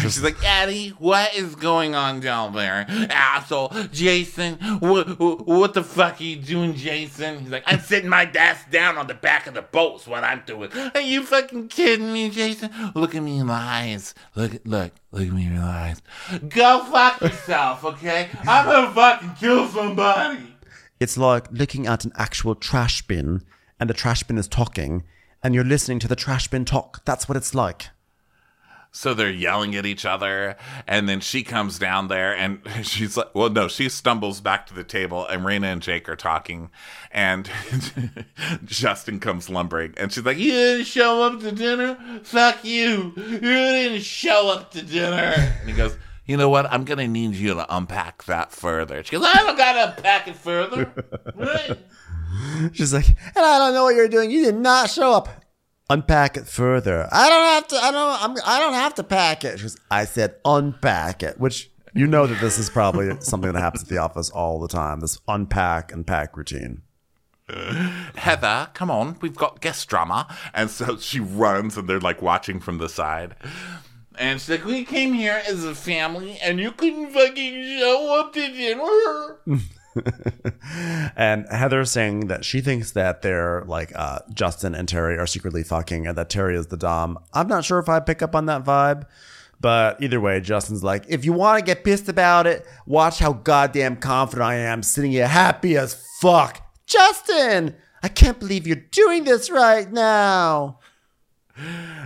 She's 0.00 0.22
like, 0.22 0.36
Eddie, 0.44 0.88
what 0.98 1.36
is 1.36 1.54
going 1.54 1.94
on 1.94 2.18
down 2.18 2.52
there? 2.54 2.84
Asshole. 2.88 3.72
Jason, 3.92 4.56
what, 4.80 5.20
what 5.20 5.74
the 5.74 5.84
fuck 5.84 6.20
are 6.20 6.24
you 6.24 6.36
doing, 6.36 6.74
Jason? 6.74 7.38
He's 7.38 7.50
like, 7.50 7.62
I'm 7.66 7.78
sitting 7.78 8.10
my 8.10 8.24
ass 8.36 8.64
down 8.70 8.98
on 8.98 9.06
the 9.06 9.14
back 9.14 9.46
of 9.46 9.54
the 9.54 9.62
boat's 9.62 10.08
what 10.08 10.24
I'm 10.24 10.42
doing. 10.44 10.70
Are 10.94 11.00
you 11.00 11.22
fucking 11.22 11.68
kidding 11.68 12.12
me, 12.12 12.28
Jason? 12.30 12.70
Look 12.96 13.14
at 13.14 13.22
me 13.22 13.38
in 13.38 13.46
the 13.46 13.52
eyes. 13.52 14.14
Look, 14.34 14.52
look, 14.64 14.92
look 15.12 15.22
at 15.22 15.32
me 15.32 15.46
in 15.46 15.54
the 15.54 15.62
eyes. 15.62 16.02
Go 16.48 16.84
fuck 16.90 17.20
yourself, 17.20 17.84
okay? 17.84 18.30
I'm 18.40 18.66
gonna 18.66 18.92
fucking 18.92 19.34
kill 19.38 19.68
somebody. 19.68 20.51
It's 21.02 21.18
like 21.18 21.50
looking 21.50 21.86
at 21.86 22.04
an 22.04 22.12
actual 22.14 22.54
trash 22.54 23.02
bin 23.02 23.42
and 23.80 23.90
the 23.90 23.94
trash 23.94 24.22
bin 24.22 24.38
is 24.38 24.46
talking 24.46 25.02
and 25.42 25.54
you're 25.54 25.64
listening 25.64 25.98
to 25.98 26.08
the 26.08 26.16
trash 26.16 26.48
bin 26.48 26.64
talk. 26.64 27.04
That's 27.04 27.28
what 27.28 27.36
it's 27.36 27.54
like. 27.54 27.88
So 28.94 29.14
they're 29.14 29.30
yelling 29.30 29.74
at 29.74 29.86
each 29.86 30.04
other, 30.04 30.54
and 30.86 31.08
then 31.08 31.20
she 31.20 31.42
comes 31.42 31.78
down 31.78 32.08
there, 32.08 32.36
and 32.36 32.60
she's 32.82 33.16
like, 33.16 33.34
"Well, 33.34 33.48
no." 33.48 33.66
She 33.66 33.88
stumbles 33.88 34.42
back 34.42 34.66
to 34.66 34.74
the 34.74 34.84
table, 34.84 35.26
and 35.26 35.42
Rayna 35.46 35.72
and 35.72 35.80
Jake 35.80 36.10
are 36.10 36.16
talking, 36.16 36.70
and 37.10 37.50
Justin 38.66 39.18
comes 39.18 39.48
lumbering, 39.48 39.94
and 39.96 40.12
she's 40.12 40.26
like, 40.26 40.36
You 40.36 40.52
didn't 40.52 40.84
show 40.84 41.22
up 41.22 41.40
to 41.40 41.52
dinner? 41.52 42.20
Fuck 42.22 42.66
you. 42.66 43.14
You 43.16 43.40
didn't 43.40 44.02
show 44.02 44.50
up 44.50 44.70
to 44.72 44.82
dinner. 44.82 45.34
and 45.60 45.70
he 45.70 45.74
goes, 45.74 45.96
"You 46.26 46.36
know 46.36 46.48
what? 46.48 46.70
I'm 46.72 46.84
gonna 46.84 47.08
need 47.08 47.34
you 47.34 47.54
to 47.54 47.66
unpack 47.74 48.24
that 48.24 48.52
further." 48.52 49.02
She 49.02 49.16
goes, 49.16 49.24
I 49.26 49.42
don't 49.42 49.56
got 49.56 49.72
to 49.72 49.96
unpack 49.96 50.28
it 50.28 50.36
further. 50.36 50.92
Right? 51.34 51.78
She's 52.72 52.94
like, 52.94 53.08
and 53.08 53.44
I 53.44 53.58
don't 53.58 53.74
know 53.74 53.84
what 53.84 53.94
you're 53.94 54.08
doing. 54.08 54.30
You 54.30 54.44
did 54.44 54.54
not 54.54 54.90
show 54.90 55.12
up. 55.12 55.28
Unpack 55.90 56.36
it 56.36 56.46
further. 56.46 57.08
I 57.12 57.28
don't 57.28 57.44
have 57.44 57.68
to. 57.68 57.76
I 57.76 57.90
don't. 57.90 58.22
I'm, 58.22 58.36
I 58.46 58.58
don't 58.60 58.74
have 58.74 58.94
to 58.94 59.04
pack 59.04 59.44
it. 59.44 59.58
She 59.58 59.64
goes, 59.64 59.76
I 59.90 60.04
said 60.04 60.36
unpack 60.44 61.22
it, 61.22 61.38
which 61.38 61.70
you 61.92 62.06
know 62.06 62.26
that 62.26 62.40
this 62.40 62.58
is 62.58 62.70
probably 62.70 63.10
something 63.20 63.52
that 63.52 63.60
happens 63.60 63.82
at 63.82 63.88
the 63.88 63.98
office 63.98 64.30
all 64.30 64.60
the 64.60 64.68
time. 64.68 65.00
This 65.00 65.18
unpack 65.28 65.92
and 65.92 66.06
pack 66.06 66.36
routine. 66.36 66.82
Heather, 68.14 68.70
come 68.72 68.90
on, 68.90 69.18
we've 69.20 69.34
got 69.34 69.60
guest 69.60 69.86
drama. 69.88 70.26
And 70.54 70.70
so 70.70 70.96
she 70.96 71.20
runs, 71.20 71.76
and 71.76 71.86
they're 71.88 72.00
like 72.00 72.22
watching 72.22 72.60
from 72.60 72.78
the 72.78 72.88
side. 72.88 73.34
And 74.18 74.40
she's 74.40 74.50
like, 74.50 74.64
We 74.64 74.84
came 74.84 75.12
here 75.12 75.42
as 75.46 75.64
a 75.64 75.74
family, 75.74 76.38
and 76.42 76.58
you 76.60 76.72
couldn't 76.72 77.12
fucking 77.12 77.78
show 77.78 78.20
up 78.20 78.32
to 78.34 78.48
dinner. 78.52 79.60
And 81.16 81.46
Heather's 81.50 81.90
saying 81.90 82.28
that 82.28 82.44
she 82.44 82.60
thinks 82.60 82.92
that 82.92 83.22
they're 83.22 83.62
like 83.66 83.92
uh, 83.94 84.20
Justin 84.32 84.74
and 84.74 84.88
Terry 84.88 85.18
are 85.18 85.26
secretly 85.26 85.62
fucking, 85.62 86.06
and 86.06 86.16
that 86.16 86.30
Terry 86.30 86.56
is 86.56 86.68
the 86.68 86.76
dom. 86.76 87.18
I'm 87.32 87.46
not 87.48 87.64
sure 87.64 87.78
if 87.78 87.88
I 87.88 88.00
pick 88.00 88.22
up 88.22 88.34
on 88.34 88.46
that 88.46 88.64
vibe, 88.64 89.04
but 89.60 90.02
either 90.02 90.20
way, 90.20 90.40
Justin's 90.40 90.82
like, 90.82 91.04
if 91.08 91.24
you 91.24 91.32
want 91.32 91.58
to 91.58 91.64
get 91.64 91.84
pissed 91.84 92.08
about 92.08 92.46
it, 92.46 92.66
watch 92.86 93.18
how 93.18 93.34
goddamn 93.34 93.96
confident 93.96 94.42
I 94.42 94.54
am, 94.56 94.82
sitting 94.82 95.12
here 95.12 95.28
happy 95.28 95.76
as 95.76 95.94
fuck. 96.20 96.66
Justin, 96.86 97.76
I 98.02 98.08
can't 98.08 98.38
believe 98.38 98.66
you're 98.66 98.76
doing 98.76 99.24
this 99.24 99.50
right 99.50 99.90
now. 99.92 100.78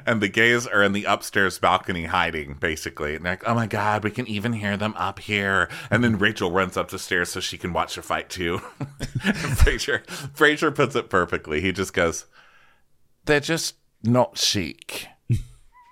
And 0.04 0.20
the 0.20 0.28
gays 0.28 0.66
are 0.66 0.82
in 0.82 0.92
the 0.92 1.04
upstairs 1.04 1.58
balcony 1.58 2.06
hiding, 2.06 2.54
basically. 2.54 3.14
And 3.14 3.24
they're 3.24 3.32
like, 3.32 3.48
oh 3.48 3.54
my 3.54 3.66
God, 3.66 4.04
we 4.04 4.10
can 4.10 4.26
even 4.26 4.52
hear 4.52 4.76
them 4.76 4.94
up 4.96 5.18
here. 5.18 5.68
And 5.90 6.02
then 6.02 6.18
Rachel 6.18 6.50
runs 6.50 6.76
up 6.76 6.90
the 6.90 6.98
stairs 6.98 7.30
so 7.30 7.40
she 7.40 7.58
can 7.58 7.72
watch 7.72 7.94
the 7.96 8.02
fight 8.02 8.28
too. 8.28 8.58
Fraser, 9.56 10.02
Fraser 10.34 10.70
puts 10.70 10.94
it 10.94 11.10
perfectly. 11.10 11.60
He 11.60 11.72
just 11.72 11.92
goes, 11.92 12.26
they're 13.24 13.40
just 13.40 13.76
not 14.02 14.38
chic. 14.38 15.06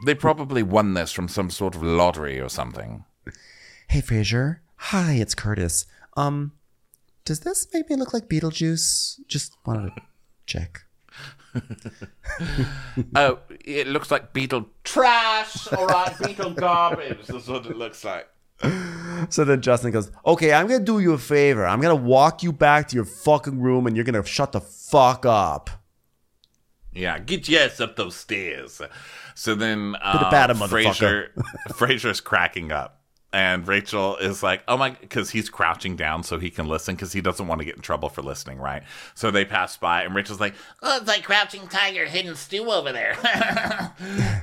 They 0.05 0.14
probably 0.14 0.62
won 0.62 0.94
this 0.94 1.12
from 1.12 1.28
some 1.28 1.50
sort 1.50 1.74
of 1.74 1.82
lottery 1.82 2.38
or 2.38 2.48
something. 2.48 3.05
Hey, 3.88 4.02
Fraser, 4.02 4.61
Hi, 4.88 5.14
it's 5.14 5.34
Curtis. 5.34 5.86
Um, 6.14 6.52
does 7.24 7.40
this 7.40 7.66
make 7.72 7.88
me 7.88 7.96
look 7.96 8.12
like 8.12 8.28
Beetlejuice? 8.28 9.20
Just 9.26 9.57
wanted 9.64 9.94
to 9.94 10.02
check. 10.44 10.84
Oh, 13.16 13.38
it 13.64 13.86
looks 13.86 14.11
like 14.11 14.32
beetle 14.32 14.66
trash. 14.82 15.72
All 15.72 15.86
right, 15.86 16.14
beetle 16.24 16.50
garbage. 16.50 17.26
That's 17.26 17.48
what 17.48 17.66
it 17.66 17.76
looks 17.76 18.05
like. 18.05 18.28
So 19.30 19.44
then 19.44 19.61
Justin 19.61 19.90
goes, 19.90 20.11
Okay, 20.26 20.52
I'm 20.52 20.66
going 20.66 20.80
to 20.80 20.84
do 20.84 21.00
you 21.00 21.12
a 21.12 21.18
favor. 21.18 21.66
I'm 21.66 21.80
going 21.80 21.96
to 21.96 22.02
walk 22.02 22.42
you 22.42 22.52
back 22.52 22.88
to 22.88 22.96
your 22.96 23.05
fucking 23.05 23.61
room 23.61 23.86
and 23.86 23.96
you're 23.96 24.05
going 24.05 24.20
to 24.20 24.28
shut 24.28 24.52
the 24.52 24.61
fuck 24.61 25.26
up. 25.26 25.70
Yeah, 26.92 27.18
get 27.18 27.48
your 27.48 27.62
ass 27.62 27.80
up 27.80 27.96
those 27.96 28.14
stairs. 28.16 28.80
So 29.34 29.55
then 29.55 29.96
uh, 30.00 30.55
Fraser. 30.68 31.32
Fraser's 31.74 32.20
cracking 32.20 32.70
up. 32.70 33.03
And 33.35 33.66
Rachel 33.66 34.16
is 34.18 34.45
like, 34.45 34.62
oh 34.68 34.76
my, 34.76 34.91
because 34.91 35.30
he's 35.30 35.51
crouching 35.51 35.97
down 35.97 36.22
so 36.22 36.39
he 36.39 36.51
can 36.51 36.66
listen 36.66 36.95
because 36.95 37.12
he 37.12 37.20
doesn't 37.20 37.49
want 37.49 37.59
to 37.61 37.64
get 37.64 37.74
in 37.74 37.82
trouble 37.82 38.09
for 38.09 38.22
listening, 38.22 38.59
right? 38.59 38.85
So 39.16 39.32
they 39.32 39.45
pass 39.45 39.76
by, 39.76 40.05
and 40.05 40.14
Rachel's 40.14 40.39
like, 40.39 40.55
Oh, 40.82 40.99
it's 40.99 41.09
like 41.09 41.24
Crouching 41.24 41.66
Tiger, 41.66 42.07
Hidden 42.07 42.37
Stew 42.37 42.70
over 42.70 42.93
there. 42.93 43.18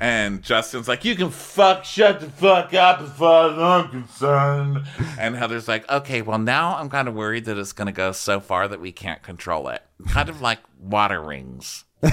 and 0.02 0.44
Justin's 0.44 0.90
like, 0.90 1.06
you 1.06 1.16
can 1.16 1.30
fuck, 1.30 1.86
shut 1.86 2.20
the 2.20 2.30
fuck 2.30 2.74
up 2.74 3.00
as 3.00 3.14
far 3.14 3.54
as 3.54 3.58
I'm 3.58 3.90
concerned. 3.92 4.86
And 5.18 5.38
Heather's 5.38 5.70
like, 5.70 5.90
okay, 5.90 6.22
well, 6.22 6.40
now 6.40 6.76
I'm 6.76 6.90
kind 6.90 7.08
of 7.08 7.14
worried 7.14 7.46
that 7.46 7.58
it's 7.58 7.72
going 7.72 7.86
to 7.86 7.94
go 7.94 8.12
so 8.12 8.42
far 8.42 8.68
that 8.68 8.82
we 8.82 8.92
can't 8.92 9.24
control 9.24 9.70
it. 9.70 9.84
Kind 10.10 10.28
of 10.28 10.42
like 10.42 10.60
water 10.78 11.22
rings. 11.22 11.86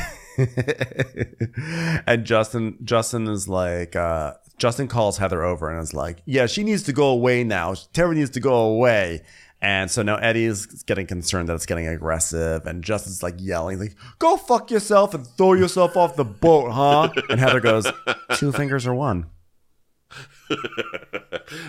and 2.07 2.25
Justin 2.25 2.79
Justin 2.85 3.27
is 3.27 3.49
like 3.49 3.97
uh 3.97 4.35
Justin 4.59 4.89
calls 4.89 5.19
Heather 5.19 5.45
over 5.45 5.71
and 5.71 5.81
is 5.81 5.95
like, 5.95 6.23
"Yeah, 6.25 6.47
she 6.47 6.65
needs 6.65 6.83
to 6.85 6.93
go 6.93 7.07
away 7.09 7.45
now. 7.45 7.75
Terry 7.93 8.17
needs 8.17 8.31
to 8.31 8.41
go 8.41 8.55
away." 8.55 9.23
And 9.61 9.91
so 9.91 10.03
now 10.03 10.17
Eddie 10.17 10.45
is 10.45 10.67
getting 10.67 11.07
concerned 11.07 11.49
that 11.49 11.55
it's 11.55 11.67
getting 11.67 11.87
aggressive, 11.89 12.65
and 12.67 12.85
Justin's 12.85 13.23
like 13.23 13.35
yelling, 13.39 13.81
like, 13.81 13.97
"Go 14.19 14.37
fuck 14.37 14.71
yourself 14.71 15.15
and 15.15 15.27
throw 15.27 15.55
yourself 15.55 15.97
off 15.97 16.15
the 16.17 16.25
boat, 16.25 16.71
huh?" 16.71 17.11
And 17.29 17.41
Heather 17.41 17.61
goes, 17.61 17.87
two 18.37 18.53
fingers 18.53 18.87
or 18.87 18.95
one." 18.95 19.27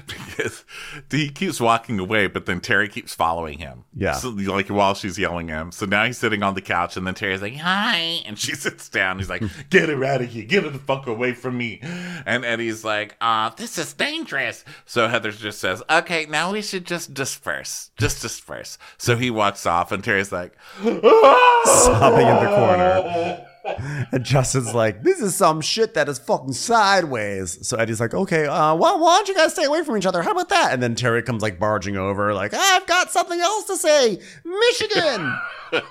Because 0.08 0.66
he 1.10 1.30
keeps 1.30 1.60
walking 1.60 2.00
away, 2.00 2.28
but 2.28 2.46
then 2.46 2.60
Terry 2.60 2.88
keeps 2.88 3.14
following 3.14 3.60
him. 3.60 3.86
Yeah. 3.96 4.14
So, 4.14 4.30
like 4.30 4.70
while 4.70 4.94
she's 4.94 5.18
yelling 5.18 5.52
at 5.52 5.62
him. 5.62 5.72
So 5.72 5.86
now 5.86 6.06
he's 6.06 6.18
sitting 6.18 6.44
on 6.44 6.54
the 6.56 6.62
couch, 6.62 6.98
and 6.98 7.06
then 7.06 7.14
Terry's 7.14 7.42
like, 7.42 7.56
"Hi," 7.58 8.22
and 8.26 8.38
she 8.38 8.56
sits 8.56 8.90
down. 8.90 9.20
He's 9.20 9.30
like, 9.30 9.44
"Get 9.70 9.90
her 9.90 10.04
out 10.04 10.22
of 10.22 10.30
here! 10.30 10.46
Get 10.46 10.64
her 10.64 10.70
the 10.70 10.80
fuck 10.80 11.08
away 11.08 11.34
from 11.34 11.58
me!" 11.58 11.80
And 12.26 12.46
Eddie's 12.46 12.84
like, 12.84 13.16
"Ah, 13.22 13.54
this 13.56 13.78
is 13.78 13.94
dangerous." 13.94 14.64
So 14.86 15.08
Heather 15.08 15.32
just 15.32 15.60
says, 15.60 15.84
"Okay, 15.90 16.26
now 16.26 16.52
we 16.52 16.62
should 16.62 16.86
just 16.86 17.14
disperse, 17.14 17.92
just 17.98 18.22
disperse." 18.22 18.78
So 18.98 19.16
he 19.16 19.30
walks 19.30 19.66
off, 19.66 19.92
and 19.92 20.04
Terry's 20.04 20.32
like, 20.32 20.58
sobbing 20.82 22.28
in 22.28 22.36
the 22.44 22.56
corner. 22.56 23.46
And 24.12 24.24
Justin's 24.24 24.74
like, 24.74 25.04
this 25.04 25.20
is 25.22 25.36
some 25.36 25.62
shit 25.62 25.94
that 25.94 26.10
is 26.10 26.18
fucking 26.20 26.54
sideways. 26.54 27.66
So 27.68 27.78
Eddie's 27.78 28.00
like, 28.00 28.14
okay, 28.14 28.46
uh, 28.48 28.74
well, 28.76 29.00
why 29.00 29.18
don't 29.18 29.28
you 29.28 29.36
guys 29.36 29.54
stay 29.54 29.66
away 29.66 29.84
from 29.84 29.98
each 29.98 30.06
other? 30.06 30.22
How 30.24 30.32
about 30.32 30.50
that? 30.50 30.74
And 30.74 30.82
then 30.82 30.96
Terry 30.96 31.22
comes 31.22 31.42
like 31.44 31.60
barging 31.60 31.96
over, 31.98 32.34
like, 32.34 32.54
I've 32.56 32.88
got 32.88 33.12
something 33.12 33.40
else 33.40 33.66
to 33.66 33.78
say. 33.78 34.20
Michigan. 34.44 35.36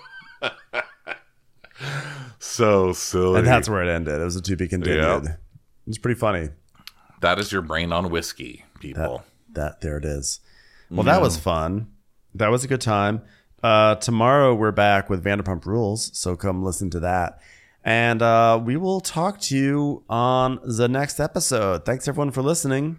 "So 2.39 2.93
silly." 2.93 3.39
and 3.39 3.47
that's 3.47 3.69
where 3.69 3.83
it 3.83 3.89
ended. 3.89 4.21
It 4.21 4.25
was 4.25 4.37
a 4.37 4.43
to 4.43 4.57
be 4.57 4.69
continued. 4.69 5.25
Yep. 5.25 5.25
It 5.25 5.39
was 5.87 5.99
pretty 5.99 6.19
funny. 6.19 6.49
that 7.21 7.39
is 7.39 7.53
your 7.53 7.63
brain 7.63 7.93
on 7.93 8.11
whiskey, 8.11 8.65
people. 8.81 9.23
that 9.53 9.81
there 9.81 9.97
it 9.97 10.05
is. 10.05 10.41
Well, 10.91 11.05
that 11.05 11.21
was 11.21 11.37
fun. 11.37 11.89
That 12.35 12.49
was 12.49 12.65
a 12.65 12.69
good 12.69 12.81
time. 12.81 13.23
Uh, 13.63 13.97
tomorrow 13.97 14.55
we're 14.55 14.73
back 14.73 15.11
with 15.11 15.23
Vanderpump 15.25 15.67
Rules, 15.67 16.11
so 16.17 16.37
come 16.37 16.63
listen 16.65 16.91
to 16.91 17.01
that. 17.01 17.41
And 17.85 18.21
uh, 18.23 18.61
we 18.63 18.77
will 18.77 19.01
talk 19.01 19.41
to 19.43 19.57
you 19.57 20.03
on 20.09 20.59
the 20.65 20.89
next 20.89 21.21
episode. 21.21 21.85
Thanks 21.85 22.07
everyone 22.09 22.31
for 22.31 22.43
listening. 22.43 22.99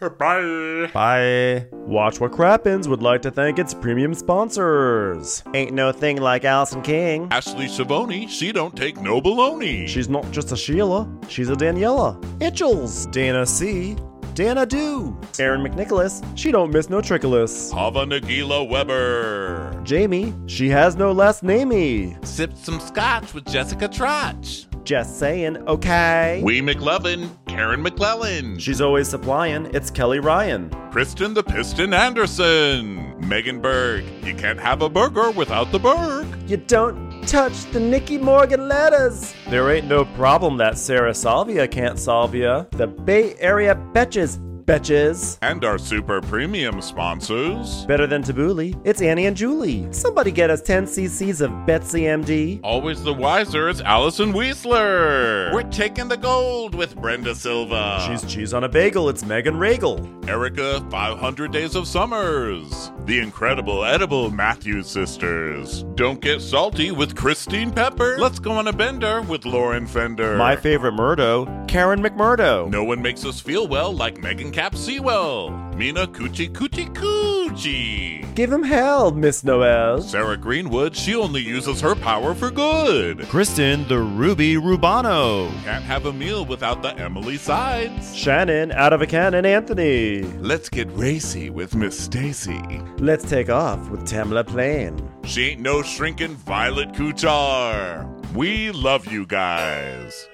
Bye. 0.00 0.90
Bye. 0.92 1.66
Watch 1.72 2.20
What 2.20 2.32
Crappens 2.32 2.88
would 2.88 3.02
like 3.02 3.22
to 3.22 3.30
thank 3.30 3.58
its 3.58 3.72
premium 3.72 4.12
sponsors. 4.12 5.42
Ain't 5.54 5.72
no 5.72 5.92
thing 5.92 6.20
like 6.20 6.44
Allison 6.44 6.82
King. 6.82 7.28
Ashley 7.30 7.66
Savoni, 7.66 8.28
she 8.28 8.52
don't 8.52 8.76
take 8.76 9.00
no 9.00 9.20
baloney. 9.20 9.88
She's 9.88 10.08
not 10.08 10.30
just 10.30 10.52
a 10.52 10.56
Sheila, 10.56 11.08
she's 11.28 11.48
a 11.48 11.54
Daniela. 11.54 12.20
Itchels, 12.40 13.10
Dana 13.12 13.46
C, 13.46 13.96
Dana 14.34 14.66
Do, 14.66 15.16
Aaron 15.38 15.62
McNicholas, 15.62 16.20
she 16.36 16.50
don't 16.50 16.72
miss 16.72 16.90
no 16.90 16.98
trickolas. 17.00 17.72
Hava 17.72 18.00
Nagila 18.04 18.68
Weber. 18.68 19.80
Jamie, 19.84 20.34
she 20.46 20.68
has 20.68 20.96
no 20.96 21.12
last 21.12 21.44
namey. 21.44 22.24
Sipped 22.26 22.58
some 22.58 22.80
scotch 22.80 23.32
with 23.32 23.44
Jessica 23.44 23.86
Trotch. 23.86 24.66
Just 24.82 25.20
saying, 25.20 25.56
okay. 25.68 26.42
Wee 26.44 26.60
McLevin, 26.60 27.30
Karen 27.46 27.80
McClellan, 27.80 28.58
She's 28.58 28.80
always 28.80 29.08
supplying, 29.08 29.66
it's 29.72 29.88
Kelly 29.88 30.18
Ryan. 30.18 30.68
Kristen 30.90 31.32
the 31.32 31.42
Piston 31.44 31.94
Anderson, 31.94 33.14
Megan 33.28 33.60
Berg. 33.60 34.04
You 34.24 34.34
can't 34.34 34.58
have 34.58 34.82
a 34.82 34.88
burger 34.88 35.30
without 35.30 35.70
the 35.70 35.78
Berg. 35.78 36.26
You 36.50 36.56
don't 36.56 37.13
touch 37.26 37.64
the 37.72 37.80
Nicky 37.80 38.18
Morgan 38.18 38.68
letters. 38.68 39.34
There 39.48 39.70
ain't 39.70 39.86
no 39.86 40.04
problem 40.04 40.56
that 40.58 40.78
Sarah 40.78 41.14
Salvia 41.14 41.66
can't 41.66 41.98
solve 41.98 42.34
ya. 42.34 42.64
The 42.72 42.86
Bay 42.86 43.34
Area 43.38 43.74
betches, 43.92 44.38
betches. 44.66 45.38
And 45.42 45.64
our 45.64 45.78
super 45.78 46.20
premium 46.20 46.80
sponsors. 46.80 47.84
Better 47.86 48.06
than 48.06 48.22
Tabbouleh, 48.22 48.80
it's 48.84 49.02
Annie 49.02 49.26
and 49.26 49.36
Julie. 49.36 49.86
Somebody 49.92 50.30
get 50.30 50.50
us 50.50 50.62
10 50.62 50.86
cc's 50.86 51.40
of 51.40 51.66
Betsy 51.66 52.02
MD. 52.02 52.60
Always 52.62 53.02
the 53.02 53.12
wiser, 53.12 53.68
it's 53.68 53.80
Allison 53.80 54.32
Weisler. 54.32 55.52
We're 55.52 55.62
taking 55.70 56.08
the 56.08 56.16
gold 56.16 56.74
with 56.74 56.96
Brenda 56.96 57.34
Silva. 57.34 58.04
She's 58.06 58.24
cheese 58.32 58.54
on 58.54 58.64
a 58.64 58.68
bagel, 58.68 59.08
it's 59.08 59.24
Megan 59.24 59.58
Regal. 59.58 60.08
Erica, 60.28 60.80
500 60.90 61.52
Days 61.52 61.74
of 61.74 61.86
Summers. 61.86 62.90
The 63.04 63.18
incredible 63.18 63.84
edible 63.84 64.30
Matthews 64.30 64.88
sisters. 64.88 65.82
Don't 65.94 66.20
get 66.20 66.40
salty 66.40 66.90
with 66.90 67.14
Christine 67.14 67.70
Pepper. 67.70 68.16
Let's 68.18 68.38
go 68.38 68.52
on 68.52 68.68
a 68.68 68.72
bender 68.72 69.20
with 69.22 69.44
Lauren 69.44 69.86
Fender. 69.86 70.36
My 70.36 70.56
favorite 70.56 70.92
Murdo, 70.92 71.44
Karen 71.66 72.02
McMurdo. 72.02 72.70
No 72.70 72.84
one 72.84 73.02
makes 73.02 73.24
us 73.24 73.40
feel 73.40 73.68
well 73.68 73.92
like 73.92 74.18
Megan 74.18 74.50
Cap 74.54 74.76
Sewell. 74.76 75.50
Mina 75.74 76.06
Coochie 76.06 76.48
Coochie 76.48 76.94
Coochie. 76.94 78.32
Give 78.36 78.52
him 78.52 78.62
hell, 78.62 79.10
Miss 79.10 79.42
Noel. 79.42 80.00
Sarah 80.00 80.36
Greenwood, 80.36 80.94
she 80.94 81.16
only 81.16 81.42
uses 81.42 81.80
her 81.80 81.96
power 81.96 82.36
for 82.36 82.52
good. 82.52 83.26
Kristen, 83.28 83.84
the 83.88 83.98
Ruby 83.98 84.54
Rubano. 84.54 85.50
Can't 85.64 85.82
have 85.82 86.06
a 86.06 86.12
meal 86.12 86.44
without 86.44 86.82
the 86.82 86.96
Emily 86.96 87.36
sides. 87.36 88.14
Shannon, 88.14 88.70
out 88.70 88.92
of 88.92 89.02
a 89.02 89.08
cannon, 89.08 89.44
Anthony. 89.44 90.22
Let's 90.38 90.68
get 90.68 90.88
racy 90.92 91.50
with 91.50 91.74
Miss 91.74 91.98
Stacy. 91.98 92.80
Let's 92.98 93.28
take 93.28 93.50
off 93.50 93.90
with 93.90 94.02
Tamla 94.02 94.46
Plain. 94.46 95.10
She 95.24 95.48
ain't 95.48 95.62
no 95.62 95.82
shrinking 95.82 96.36
Violet 96.36 96.92
Kuchar. 96.92 98.08
We 98.34 98.70
love 98.70 99.10
you 99.10 99.26
guys. 99.26 100.28